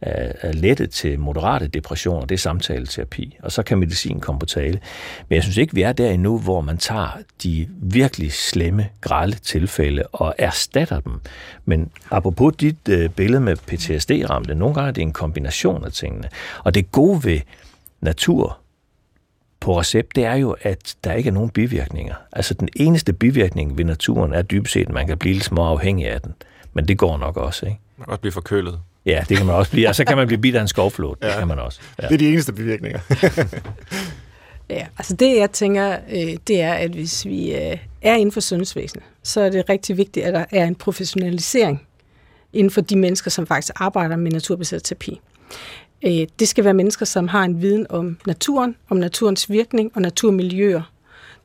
er, 0.00 0.32
er 0.40 0.52
lette 0.52 0.86
til 0.86 1.20
moderate 1.20 1.68
depressioner, 1.68 2.26
det 2.26 2.34
er 2.34 2.38
samtaleterapi, 2.38 3.36
og 3.42 3.52
så 3.52 3.62
kan 3.62 3.78
medicin 3.78 4.20
komme 4.20 4.38
på 4.38 4.46
tale. 4.46 4.80
Men 5.28 5.36
jeg 5.36 5.42
synes 5.42 5.56
ikke, 5.56 5.74
vi 5.74 5.82
er 5.82 5.92
der 5.92 6.10
endnu, 6.10 6.38
hvor 6.38 6.60
man 6.60 6.78
tager 6.78 7.18
de 7.42 7.68
virkelig 7.82 8.32
slemme, 8.32 8.88
grælde 9.00 9.36
tilfælde 9.36 10.02
og 10.12 10.34
erstatter 10.38 11.00
dem. 11.00 11.20
Men 11.64 11.90
apropos 12.10 12.56
dit 12.56 12.88
øh, 12.88 13.10
billede 13.10 13.40
med 13.40 13.56
PTSD-ramte, 13.56 14.54
nogle 14.54 14.74
gange 14.74 14.88
er 14.88 14.92
det 14.92 15.02
en 15.02 15.12
kombination 15.12 15.84
af 15.84 15.92
tingene. 15.92 16.28
Og 16.64 16.74
det 16.74 16.92
gode 16.92 17.24
ved 17.24 17.40
natur 18.00 18.58
på 19.60 19.80
recept, 19.80 20.16
det 20.16 20.24
er 20.24 20.34
jo, 20.34 20.56
at 20.62 20.94
der 21.04 21.12
ikke 21.12 21.28
er 21.28 21.32
nogen 21.32 21.50
bivirkninger. 21.50 22.14
Altså 22.32 22.54
den 22.54 22.68
eneste 22.76 23.12
bivirkning 23.12 23.78
ved 23.78 23.84
naturen 23.84 24.32
er 24.32 24.42
dybest 24.42 24.72
set, 24.72 24.86
at 24.86 24.92
man 24.94 25.06
kan 25.06 25.18
blive 25.18 25.32
lidt 25.34 25.44
små 25.44 25.62
afhængig 25.64 26.08
af 26.10 26.20
den. 26.20 26.34
Men 26.74 26.88
det 26.88 26.98
går 26.98 27.18
nok 27.18 27.36
også, 27.36 27.66
ikke? 27.66 27.78
Man 27.98 28.04
kan 28.04 28.12
også 28.12 28.20
blive 28.20 28.32
forkølet. 28.32 28.80
Ja, 29.06 29.24
det 29.28 29.36
kan 29.36 29.46
man 29.46 29.54
også 29.54 29.70
blive. 29.70 29.88
Og 29.88 29.94
så 29.94 30.04
kan 30.04 30.16
man 30.16 30.26
blive 30.26 30.40
bidt 30.40 30.56
af 30.56 30.60
en 30.62 30.68
skovflod. 30.68 31.14
Det 31.22 31.28
Ja. 31.28 31.38
kan 31.38 31.48
man 31.48 31.58
også. 31.58 31.80
Ja. 32.02 32.08
Det 32.08 32.14
er 32.14 32.18
de 32.18 32.28
eneste 32.32 32.52
bivirkninger. 32.52 32.98
Ja, 34.70 34.86
altså 34.98 35.16
det 35.16 35.36
jeg 35.36 35.50
tænker, 35.50 35.96
øh, 36.10 36.36
det 36.46 36.60
er, 36.60 36.72
at 36.72 36.90
hvis 36.90 37.26
vi 37.26 37.54
øh, 37.54 37.76
er 38.02 38.14
inden 38.14 38.32
for 38.32 38.40
sundhedsvæsenet, 38.40 39.04
så 39.22 39.40
er 39.40 39.50
det 39.50 39.68
rigtig 39.68 39.96
vigtigt, 39.96 40.26
at 40.26 40.34
der 40.34 40.44
er 40.50 40.64
en 40.64 40.74
professionalisering 40.74 41.86
inden 42.52 42.70
for 42.70 42.80
de 42.80 42.96
mennesker, 42.96 43.30
som 43.30 43.46
faktisk 43.46 43.72
arbejder 43.76 44.16
med 44.16 44.30
naturbaseret 44.30 44.84
terapi. 44.84 45.20
Øh, 46.02 46.26
det 46.38 46.48
skal 46.48 46.64
være 46.64 46.74
mennesker, 46.74 47.06
som 47.06 47.28
har 47.28 47.44
en 47.44 47.62
viden 47.62 47.86
om 47.90 48.18
naturen, 48.26 48.76
om 48.88 48.96
naturens 48.96 49.50
virkning 49.50 49.90
og 49.94 50.02
naturmiljøer. 50.02 50.82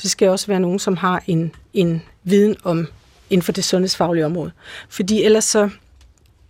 Det 0.02 0.12
skal 0.12 0.30
også 0.30 0.48
være 0.48 0.60
nogen, 0.60 0.80
som 0.80 0.98
har 0.98 1.24
en, 1.28 1.56
en 1.74 2.02
viden 2.24 2.56
om 2.64 2.88
inden 3.30 3.44
for 3.44 3.52
det 3.52 3.64
sundhedsfaglige 3.64 4.26
område. 4.26 4.52
Fordi 4.90 5.24
ellers 5.24 5.44
så, 5.44 5.70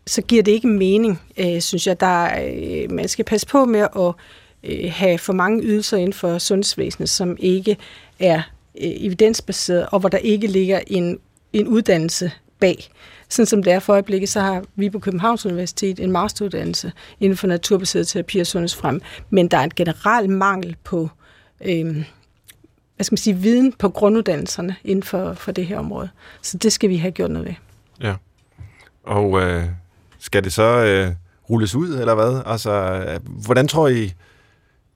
så 0.08 0.22
giver 0.22 0.44
det 0.44 0.52
ikke 0.52 0.68
mening, 0.68 1.22
øh, 1.38 1.62
synes 1.62 1.88
jeg. 1.88 2.00
Der, 2.00 2.30
øh, 2.46 2.92
man 2.92 3.08
skal 3.08 3.26
passe 3.26 3.48
på 3.48 3.66
med 3.66 3.80
at 3.80 4.14
øh, 4.64 4.92
have 4.92 5.18
for 5.18 5.34
mange 5.34 5.64
ydelser 5.64 5.98
inden 5.98 6.14
for 6.14 6.38
sundhedsvæsenet, 6.38 7.10
som 7.10 7.38
ikke 7.40 7.78
er 8.20 8.38
øh, 8.38 8.42
evidensbaseret, 8.76 9.88
og 9.92 10.00
hvor 10.00 10.10
der 10.10 10.18
ikke 10.18 10.48
ligger 10.48 10.80
en, 10.88 11.20
en 11.54 11.68
uddannelse 11.68 12.32
bag. 12.60 12.90
Sådan 13.34 13.46
som 13.46 13.64
det 13.64 13.74
er 13.74 13.80
for 13.80 13.94
øjeblikket, 13.94 14.30
så 14.30 14.40
har 14.40 14.64
vi 14.76 14.90
på 14.90 15.00
Københavns 15.00 15.46
Universitet 15.46 16.00
en 16.00 16.12
masteruddannelse 16.12 16.92
inden 17.20 17.38
for 17.38 17.48
naturbaseret 17.48 18.08
terapi 18.08 18.40
og 18.40 18.48
sundhedsfrem, 18.48 19.02
men 19.30 19.48
der 19.48 19.58
er 19.58 19.64
en 19.64 19.72
generel 19.76 20.30
mangel 20.30 20.76
på 20.84 21.10
øh, 21.66 22.06
hvad 22.96 23.04
skal 23.04 23.14
man 23.14 23.18
sige, 23.18 23.36
viden 23.36 23.74
på 23.74 23.90
grunduddannelserne 23.90 24.76
inden 24.84 25.04
for, 25.04 25.34
for 25.34 25.52
det 25.52 25.66
her 25.66 25.80
område. 25.80 26.10
Så 26.42 26.58
det 26.58 26.74
skal 26.74 26.90
vi 26.90 26.98
have 26.98 27.12
gjort 27.12 27.32
noget 27.32 27.48
ved. 27.48 27.54
Ja. 28.02 28.16
Og 29.04 29.42
øh, 29.42 29.64
skal 30.20 30.44
det 30.44 30.54
så 30.54 30.64
øh, 30.64 31.16
rulles 31.50 31.76
ud, 31.76 31.90
eller 31.90 32.16
hvad? 32.16 32.42
Altså, 32.46 32.72
øh, 32.72 33.20
hvordan 33.46 33.68
tror 33.68 33.88
I, 33.88 34.14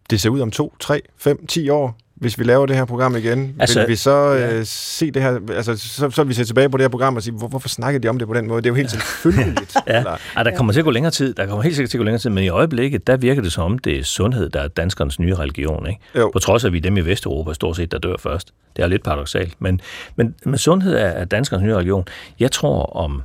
det 0.09 0.21
ser 0.21 0.29
ud 0.29 0.39
om 0.39 0.51
to, 0.51 0.75
tre, 0.79 1.01
fem, 1.17 1.47
ti 1.47 1.69
år? 1.69 1.97
Hvis 2.19 2.39
vi 2.39 2.43
laver 2.43 2.65
det 2.65 2.75
her 2.75 2.85
program 2.85 3.15
igen, 3.15 3.55
altså, 3.59 3.79
vil 3.79 3.87
vi 3.87 3.95
så 3.95 4.33
øh, 4.33 4.41
ja. 4.41 4.63
se 4.63 5.11
det 5.11 5.21
her, 5.21 5.39
altså 5.49 5.77
så, 5.77 6.09
så 6.09 6.23
vil 6.23 6.29
vi 6.29 6.33
se 6.33 6.45
tilbage 6.45 6.69
på 6.69 6.77
det 6.77 6.83
her 6.83 6.89
program 6.89 7.15
og 7.15 7.23
sige, 7.23 7.33
hvor, 7.33 7.47
hvorfor 7.47 7.69
snakker 7.69 7.99
de 7.99 8.07
om 8.07 8.19
det 8.19 8.27
på 8.27 8.33
den 8.33 8.47
måde? 8.47 8.61
Det 8.61 8.65
er 8.65 8.71
jo 8.71 8.75
helt 8.75 8.91
selvfølgeligt. 9.21 9.75
Ja, 9.87 9.97
Eller, 9.97 10.17
der 10.43 10.55
kommer 10.55 10.73
til 10.73 10.79
at 10.79 10.83
gå 10.83 10.91
længere 10.91 11.11
tid. 11.11 11.33
Der 11.33 11.45
kommer 11.45 11.63
helt 11.63 11.75
sikkert 11.75 11.89
til 11.89 11.97
at 11.97 11.99
gå 11.99 12.03
længere 12.03 12.19
tid, 12.19 12.29
men 12.29 12.43
i 12.43 12.49
øjeblikket, 12.49 13.07
der 13.07 13.17
virker 13.17 13.41
det 13.41 13.51
som 13.51 13.63
om, 13.63 13.79
det 13.79 13.99
er 13.99 14.03
sundhed, 14.03 14.49
der 14.49 14.61
er 14.61 14.67
danskernes 14.67 15.19
nye 15.19 15.35
religion. 15.35 15.87
Ikke? 15.87 15.99
Jo. 16.15 16.29
På 16.33 16.39
trods 16.39 16.63
af, 16.63 16.67
at 16.67 16.73
vi 16.73 16.77
er 16.77 16.81
dem 16.81 16.97
i 16.97 17.01
Vesteuropa 17.01 17.53
stort 17.53 17.75
set, 17.75 17.91
der 17.91 17.97
dør 17.97 18.15
først. 18.19 18.53
Det 18.75 18.83
er 18.83 18.87
lidt 18.87 19.03
paradoxalt. 19.03 19.55
Men, 19.59 19.81
men, 20.15 20.35
men 20.45 20.57
sundhed 20.57 20.95
er, 20.95 21.05
er 21.05 21.25
danskernes 21.25 21.63
nye 21.63 21.75
religion. 21.75 22.05
Jeg 22.39 22.51
tror 22.51 22.83
om 22.83 23.21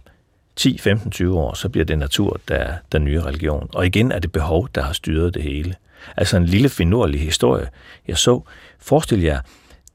10, 0.56 0.78
15, 0.78 1.10
20 1.10 1.38
år, 1.38 1.54
så 1.54 1.68
bliver 1.68 1.84
det 1.84 1.98
natur, 1.98 2.40
der 2.48 2.54
er 2.54 2.74
den 2.92 3.04
nye 3.04 3.20
religion. 3.20 3.68
Og 3.74 3.86
igen 3.86 4.12
er 4.12 4.18
det 4.18 4.32
behov, 4.32 4.68
der 4.74 4.82
har 4.82 4.92
styret 4.92 5.34
det 5.34 5.42
hele. 5.42 5.74
Altså 6.16 6.36
en 6.36 6.46
lille 6.46 6.68
finurlig 6.68 7.20
historie. 7.20 7.68
Jeg 8.08 8.18
så, 8.18 8.42
forestil 8.78 9.22
jer, 9.22 9.40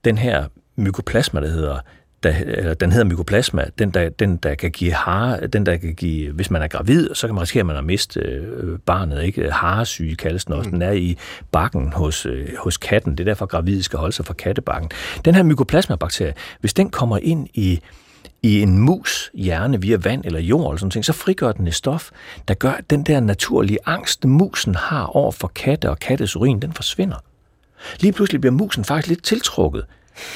den 0.06 0.18
her 0.18 0.46
mykoplasma, 0.76 1.42
der 1.42 1.48
hedder, 1.48 1.80
der, 2.24 2.34
eller 2.46 2.74
den 2.74 2.92
hedder 2.92 3.06
mykoplasma, 3.06 3.66
den 3.80 3.92
der, 3.92 4.10
den 4.10 4.38
der 4.38 4.56
kan 4.56 4.72
give 4.72 4.94
hare, 4.94 5.48
den 5.48 5.66
der 5.66 5.78
kan 5.78 5.96
give, 5.96 6.32
hvis 6.32 6.52
man 6.52 6.62
er 6.62 6.68
gravid, 6.68 7.10
så 7.14 7.28
kan 7.28 7.36
man 7.36 7.42
risikere, 7.42 7.60
at 7.60 7.66
man 7.66 7.76
har 7.76 7.84
mistet 7.84 8.24
øh, 8.24 8.80
barnet, 8.80 9.24
ikke? 9.24 9.52
Haresyge 9.52 10.16
kaldes 10.16 10.46
den 10.46 10.54
også, 10.54 10.70
den 10.70 10.82
er 10.82 10.92
i 10.92 11.18
bakken 11.52 11.94
hos, 11.94 12.26
øh, 12.26 12.48
hos 12.58 12.78
katten, 12.78 13.12
det 13.12 13.20
er 13.20 13.26
derfor 13.26 13.46
gravide 13.46 13.84
skal 13.84 14.00
holde 14.00 14.16
sig 14.16 14.26
fra 14.26 14.34
kattebakken. 14.34 14.92
Den 15.26 15.36
her 15.36 15.44
mykoplasma-bakterie, 15.44 16.34
hvis 16.60 16.74
den 16.74 16.90
kommer 16.90 17.18
ind 17.18 17.48
i 17.54 17.82
i 18.44 18.62
en 18.62 18.80
mus 18.80 19.32
hjerne 19.34 19.82
via 19.82 19.98
vand 19.98 20.26
eller 20.26 20.40
jord 20.40 20.72
eller 20.72 20.80
sådan 20.80 20.92
noget, 20.96 21.06
så 21.06 21.14
frigør 21.14 21.52
den 21.52 21.68
et 21.68 21.76
stof, 21.76 22.10
der 22.48 22.54
gør, 22.54 22.72
at 22.72 22.90
den 22.90 23.04
der 23.04 23.20
naturlige 23.20 23.80
angst, 23.86 24.26
musen 24.26 24.76
har 24.76 25.06
over 25.06 25.32
for 25.32 25.48
katte 25.48 25.90
og 25.90 26.00
kattes 26.00 26.36
urin, 26.36 26.60
den 26.60 26.74
forsvinder. 26.74 27.18
Lige 28.00 28.14
pludselig 28.14 28.42
bliver 28.42 28.54
musen 28.54 28.84
faktisk 28.84 29.08
lidt 29.08 29.24
tiltrukket 29.24 29.84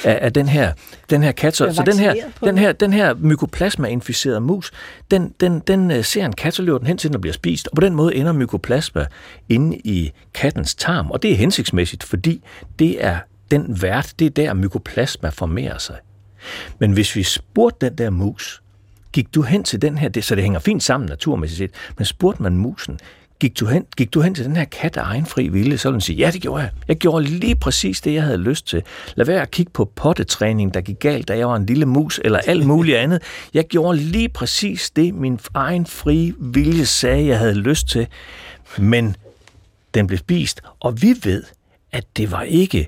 af, 0.04 0.20
af 0.22 0.34
den 0.34 0.48
her, 0.48 0.74
den 1.10 1.24
her 1.24 1.32
kat. 1.32 1.56
Så, 1.56 1.74
så 1.74 1.84
den 1.86 2.00
her, 2.00 2.16
den. 2.44 2.58
her, 2.58 2.72
den 2.72 2.94
her 2.94 3.14
mykoplasma-inficerede 3.14 4.40
mus, 4.40 4.72
den, 5.12 5.34
den, 5.40 5.60
den 5.60 5.92
øh, 5.92 6.04
ser 6.04 6.26
en 6.26 6.34
kat, 6.34 6.54
så 6.54 6.62
løber 6.62 6.78
den 6.78 6.88
hen 6.88 6.98
til 6.98 7.10
den 7.10 7.16
og 7.16 7.22
bliver 7.22 7.34
spist. 7.34 7.68
Og 7.68 7.76
på 7.76 7.82
den 7.82 7.96
måde 7.96 8.16
ender 8.16 8.34
mykoplasma 8.34 9.06
inde 9.50 9.78
i 9.78 10.12
kattens 10.34 10.76
tarm. 10.76 11.12
Og 11.12 11.24
det 11.24 11.32
er 11.32 11.36
hensigtsmæssigt, 11.36 12.04
fordi 12.04 12.44
det 12.80 13.06
er 13.06 13.18
den 13.52 13.82
vært, 13.82 14.14
det 14.20 14.26
er 14.26 14.30
der 14.30 14.54
mykoplasma 14.54 15.30
formerer 15.30 15.78
sig. 15.78 15.96
Men 16.80 16.92
hvis 16.92 17.16
vi 17.16 17.24
spurgte 17.24 17.90
den 17.90 17.98
der 17.98 18.10
mus, 18.10 18.62
gik 19.12 19.36
du 19.36 19.42
hen 19.42 19.64
til 19.64 19.82
den 19.82 19.98
her, 19.98 20.10
det, 20.10 20.24
så 20.24 20.36
det 20.36 20.44
hænger 20.44 20.60
fint 20.60 20.84
sammen 20.84 21.10
naturmæssigt 21.10 21.58
set, 21.58 21.94
men 21.98 22.06
spurgte 22.06 22.44
man 22.44 22.58
musen, 22.58 23.00
gik 23.42 23.60
du 23.60 23.66
hen, 23.66 23.86
gik 23.98 24.14
du 24.14 24.22
hen 24.22 24.36
til 24.36 24.46
den 24.46 24.56
her 24.56 24.66
kat 24.66 24.98
af 24.98 25.04
egen 25.04 25.26
fri 25.26 25.48
vilje, 25.48 25.78
så 25.78 25.90
ville 25.90 25.94
den 25.94 26.02
sige, 26.02 26.18
ja, 26.18 26.32
det 26.32 26.42
gjorde 26.42 26.64
jeg. 26.64 26.72
Jeg 26.88 26.98
gjorde 26.98 27.26
lige 27.26 27.56
præcis 27.56 28.02
det, 28.02 28.14
jeg 28.14 28.24
havde 28.24 28.38
lyst 28.38 28.68
til. 28.68 28.84
Lad 29.16 29.26
være 29.26 29.42
at 29.42 29.52
kigge 29.52 29.72
på 29.72 29.86
pottetræning, 29.86 30.74
der 30.74 30.82
gik 30.82 31.00
galt, 31.00 31.28
da 31.28 31.38
jeg 31.38 31.48
var 31.48 31.56
en 31.56 31.66
lille 31.66 31.86
mus, 31.86 32.20
eller 32.24 32.40
alt 32.40 32.66
muligt 32.66 32.98
andet. 32.98 33.22
Jeg 33.54 33.66
gjorde 33.66 33.98
lige 33.98 34.30
præcis 34.30 34.90
det, 34.90 35.14
min 35.14 35.40
egen 35.54 35.86
fri 35.86 36.34
vilje 36.40 36.86
sagde, 36.86 37.28
jeg 37.28 37.40
havde 37.40 37.56
lyst 37.56 37.88
til. 37.88 38.08
Men 38.78 39.16
den 39.94 40.08
blev 40.08 40.20
spist, 40.20 40.62
og 40.80 41.02
vi 41.02 41.16
ved, 41.24 41.44
at 41.92 42.06
det 42.18 42.32
var 42.32 42.42
ikke 42.42 42.88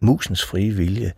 musens 0.00 0.44
frie 0.44 0.70
vilje. 0.70 1.12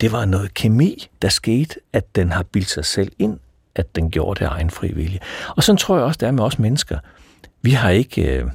Det 0.00 0.12
var 0.12 0.24
noget 0.24 0.54
kemi, 0.54 1.08
der 1.22 1.28
skete, 1.28 1.74
at 1.92 2.16
den 2.16 2.32
har 2.32 2.42
bildt 2.42 2.70
sig 2.70 2.84
selv 2.84 3.12
ind, 3.18 3.38
at 3.74 3.96
den 3.96 4.10
gjorde 4.10 4.40
det 4.40 4.46
af 4.46 4.50
egen 4.50 4.70
fri 4.70 4.92
vilje. 4.92 5.18
Og 5.48 5.62
sådan 5.62 5.76
tror 5.76 5.96
jeg 5.96 6.04
også, 6.04 6.18
det 6.18 6.26
er 6.26 6.32
med 6.32 6.44
os 6.44 6.58
mennesker. 6.58 6.98
Vi 7.62 7.70
har 7.70 7.90
ikke... 7.90 8.38
Øh, 8.38 8.50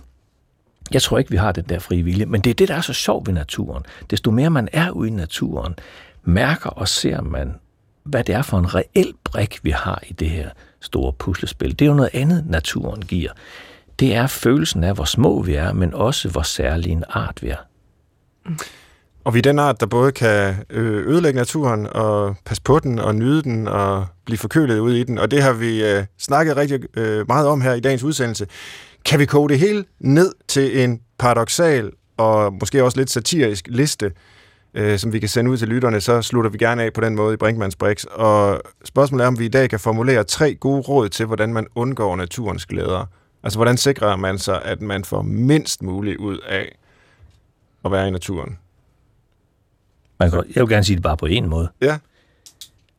jeg 0.93 1.01
tror 1.01 1.17
ikke, 1.17 1.31
vi 1.31 1.37
har 1.37 1.51
den 1.51 1.63
der 1.69 1.79
frie 1.79 2.03
vilje, 2.03 2.25
men 2.25 2.41
det 2.41 2.49
er 2.49 2.53
det, 2.53 2.67
der 2.67 2.75
er 2.75 2.81
så 2.81 2.93
sjovt 2.93 3.27
ved 3.27 3.33
naturen. 3.33 3.83
Desto 4.09 4.31
mere 4.31 4.49
man 4.49 4.69
er 4.73 4.89
ude 4.89 5.09
i 5.09 5.11
naturen, 5.11 5.75
mærker 6.23 6.69
og 6.69 6.87
ser 6.87 7.21
man, 7.21 7.55
hvad 8.03 8.23
det 8.23 8.35
er 8.35 8.41
for 8.41 8.59
en 8.59 8.75
reel 8.75 9.13
brik, 9.23 9.59
vi 9.63 9.69
har 9.69 10.03
i 10.07 10.13
det 10.13 10.29
her 10.29 10.49
store 10.79 11.13
puslespil. 11.13 11.79
Det 11.79 11.85
er 11.85 11.89
jo 11.89 11.95
noget 11.95 12.09
andet, 12.13 12.45
naturen 12.49 13.01
giver. 13.01 13.31
Det 13.99 14.15
er 14.15 14.27
følelsen 14.27 14.83
af, 14.83 14.93
hvor 14.93 15.03
små 15.03 15.41
vi 15.41 15.53
er, 15.53 15.73
men 15.73 15.93
også 15.93 16.29
hvor 16.29 16.41
særlig 16.41 16.91
en 16.91 17.03
art 17.09 17.43
vi 17.43 17.49
er. 17.49 17.57
Mm 18.45 18.57
og 19.23 19.33
vi 19.33 19.37
er 19.37 19.43
den 19.43 19.59
art, 19.59 19.79
der 19.79 19.85
både 19.85 20.11
kan 20.11 20.55
øh, 20.69 21.07
ødelægge 21.07 21.37
naturen 21.37 21.87
og 21.91 22.35
passe 22.45 22.63
på 22.63 22.79
den 22.79 22.99
og 22.99 23.15
nyde 23.15 23.43
den 23.43 23.67
og 23.67 24.05
blive 24.25 24.37
forkølet 24.37 24.79
ud 24.79 24.93
i 24.93 25.03
den. 25.03 25.17
Og 25.17 25.31
det 25.31 25.41
har 25.41 25.53
vi 25.53 25.83
øh, 25.83 26.05
snakket 26.19 26.57
rigtig 26.57 26.97
øh, 26.97 27.27
meget 27.27 27.47
om 27.47 27.61
her 27.61 27.73
i 27.73 27.79
dagens 27.79 28.03
udsendelse. 28.03 28.47
Kan 29.05 29.19
vi 29.19 29.25
koge 29.25 29.49
det 29.49 29.59
hele 29.59 29.85
ned 29.99 30.33
til 30.47 30.83
en 30.83 31.01
paradoxal 31.19 31.91
og 32.17 32.53
måske 32.53 32.83
også 32.83 32.97
lidt 32.97 33.09
satirisk 33.09 33.67
liste, 33.69 34.11
øh, 34.73 34.99
som 34.99 35.13
vi 35.13 35.19
kan 35.19 35.29
sende 35.29 35.51
ud 35.51 35.57
til 35.57 35.67
lytterne, 35.67 36.01
så 36.01 36.21
slutter 36.21 36.51
vi 36.51 36.57
gerne 36.57 36.83
af 36.83 36.93
på 36.93 37.01
den 37.01 37.15
måde 37.15 37.33
i 37.33 37.37
Brinkmanns 37.37 37.75
Brix. 37.75 38.03
Og 38.03 38.61
spørgsmålet 38.85 39.23
er, 39.23 39.27
om 39.27 39.39
vi 39.39 39.45
i 39.45 39.49
dag 39.49 39.69
kan 39.69 39.79
formulere 39.79 40.23
tre 40.23 40.55
gode 40.55 40.81
råd 40.81 41.09
til, 41.09 41.25
hvordan 41.25 41.53
man 41.53 41.67
undgår 41.75 42.15
naturens 42.15 42.65
glæder. 42.65 43.05
Altså, 43.43 43.57
hvordan 43.57 43.77
sikrer 43.77 44.15
man 44.15 44.37
sig, 44.37 44.61
at 44.63 44.81
man 44.81 45.05
får 45.05 45.21
mindst 45.21 45.83
muligt 45.83 46.17
ud 46.17 46.37
af 46.37 46.77
at 47.85 47.91
være 47.91 48.07
i 48.07 48.11
naturen? 48.11 48.57
Man 50.21 50.31
kan, 50.31 50.43
jeg 50.55 50.61
vil 50.61 50.69
gerne 50.69 50.83
sige 50.83 50.95
det 50.95 51.03
bare 51.03 51.17
på 51.17 51.25
en 51.25 51.49
måde. 51.49 51.69
Ja, 51.81 51.97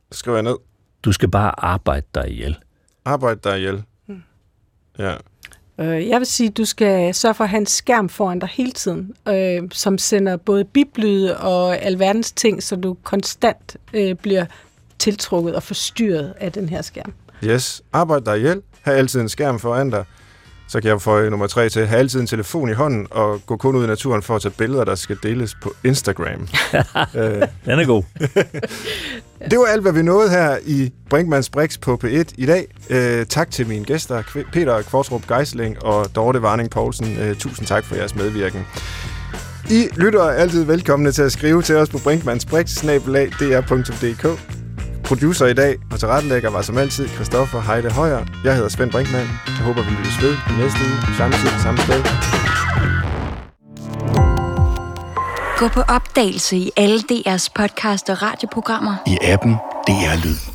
det 0.09 0.17
skriver 0.17 0.37
jeg 0.37 0.43
ned. 0.43 0.57
Du 1.05 1.13
skal 1.13 1.31
bare 1.31 1.65
arbejde 1.65 2.07
dig 2.15 2.31
ihjel. 2.31 2.59
Arbejde 3.05 3.41
dig 3.45 3.59
ihjel. 3.59 3.83
Ja. 4.99 5.15
Øh, 5.79 6.09
jeg 6.09 6.19
vil 6.19 6.27
sige, 6.27 6.49
at 6.49 6.57
du 6.57 6.65
skal 6.65 7.15
sørge 7.15 7.35
for 7.35 7.45
at 7.45 7.51
have 7.51 7.61
en 7.61 7.67
skærm 7.67 8.09
foran 8.09 8.39
dig 8.39 8.49
hele 8.49 8.73
tiden, 8.73 9.15
øh, 9.29 9.63
som 9.73 9.99
sender 9.99 10.37
både 10.37 10.65
biblyde 10.65 11.39
og 11.39 11.79
alverdens 11.79 12.33
ting, 12.33 12.63
så 12.63 12.77
du 12.77 12.97
konstant 13.03 13.77
øh, 13.93 14.15
bliver 14.15 14.47
tiltrukket 14.99 15.55
og 15.55 15.63
forstyrret 15.63 16.35
af 16.41 16.53
den 16.53 16.69
her 16.69 16.83
skærm. 16.83 17.13
Yes, 17.45 17.83
arbejde 17.93 18.25
dig 18.25 18.37
ihjel. 18.37 18.63
Ha' 18.81 18.93
altid 18.93 19.21
en 19.21 19.29
skærm 19.29 19.59
foran 19.59 19.91
dig. 19.91 20.05
Så 20.73 20.81
kan 20.81 20.91
jeg 20.91 21.03
få 21.03 21.29
nummer 21.29 21.47
tre 21.47 21.69
til. 21.69 21.87
Ha' 21.87 21.97
altid 21.97 22.21
en 22.21 22.27
telefon 22.27 22.71
i 22.71 22.73
hånden 22.73 23.07
og 23.11 23.41
gå 23.47 23.57
kun 23.57 23.77
ud 23.77 23.85
i 23.85 23.87
naturen 23.87 24.23
for 24.23 24.37
at 24.37 24.43
tage 24.43 24.55
billeder, 24.59 24.85
der 24.85 24.95
skal 24.95 25.17
deles 25.23 25.57
på 25.63 25.75
Instagram. 25.85 26.41
øh, 27.17 27.43
Den 27.65 27.81
er 27.81 27.87
god. 27.87 28.03
det 29.51 29.59
var 29.59 29.65
alt, 29.65 29.83
hvad 29.83 29.93
vi 29.93 30.03
nåede 30.03 30.31
her 30.31 30.57
i 30.67 30.93
Brinkmanns 31.11 31.51
Brix 31.51 31.81
på 31.81 32.01
P1 32.05 32.25
i 32.37 32.47
dag. 32.47 32.67
Øh, 32.91 33.27
tak 33.27 33.51
til 33.51 33.67
mine 33.67 33.85
gæster, 33.85 34.23
Peter 34.53 34.83
Kvartrup 34.83 35.29
Geisling 35.29 35.85
og 35.85 36.15
Dorte 36.15 36.43
Varning 36.43 36.71
Poulsen. 36.71 37.19
Øh, 37.19 37.37
tusind 37.37 37.67
tak 37.67 37.85
for 37.85 37.95
jeres 37.95 38.15
medvirken. 38.15 38.67
I 39.71 39.89
lytter 39.97 40.23
er 40.23 40.33
altid 40.33 40.65
velkomne 40.65 41.13
til 41.13 41.23
at 41.23 41.33
skrive 41.33 41.63
til 41.63 41.77
os 41.77 41.89
på 41.89 41.99
brinkmannsbrix.dr.dk 42.05 44.62
Producer 45.05 45.47
i 45.47 45.55
dag 45.55 45.79
og 45.93 46.01
tilrettelægger 46.01 46.51
var 46.51 46.63
som 46.63 46.79
altid 46.79 47.09
Christoffer 47.09 47.61
Heide 47.61 47.91
Højer. 47.91 48.25
Jeg 48.45 48.55
hedder 48.55 48.69
Svend 48.69 48.91
Brinkmann. 48.91 49.29
Jeg 49.47 49.65
håber, 49.65 49.83
vi 49.83 49.91
lyttes 49.91 50.23
ved 50.23 50.33
i 50.33 50.63
næste 50.63 50.79
uge, 50.81 51.17
samme 51.17 51.35
tid, 51.37 51.63
samme 51.63 51.81
sted. 51.81 52.03
Gå 55.59 55.69
på 55.69 55.81
opdagelse 55.81 56.57
i 56.57 56.71
alle 56.77 56.99
DR's 57.13 57.49
podcast 57.55 58.11
og 58.11 58.23
radioprogrammer. 58.23 58.95
I 59.07 59.19
appen 59.23 59.53
DR 59.87 60.25
Lyd. 60.25 60.52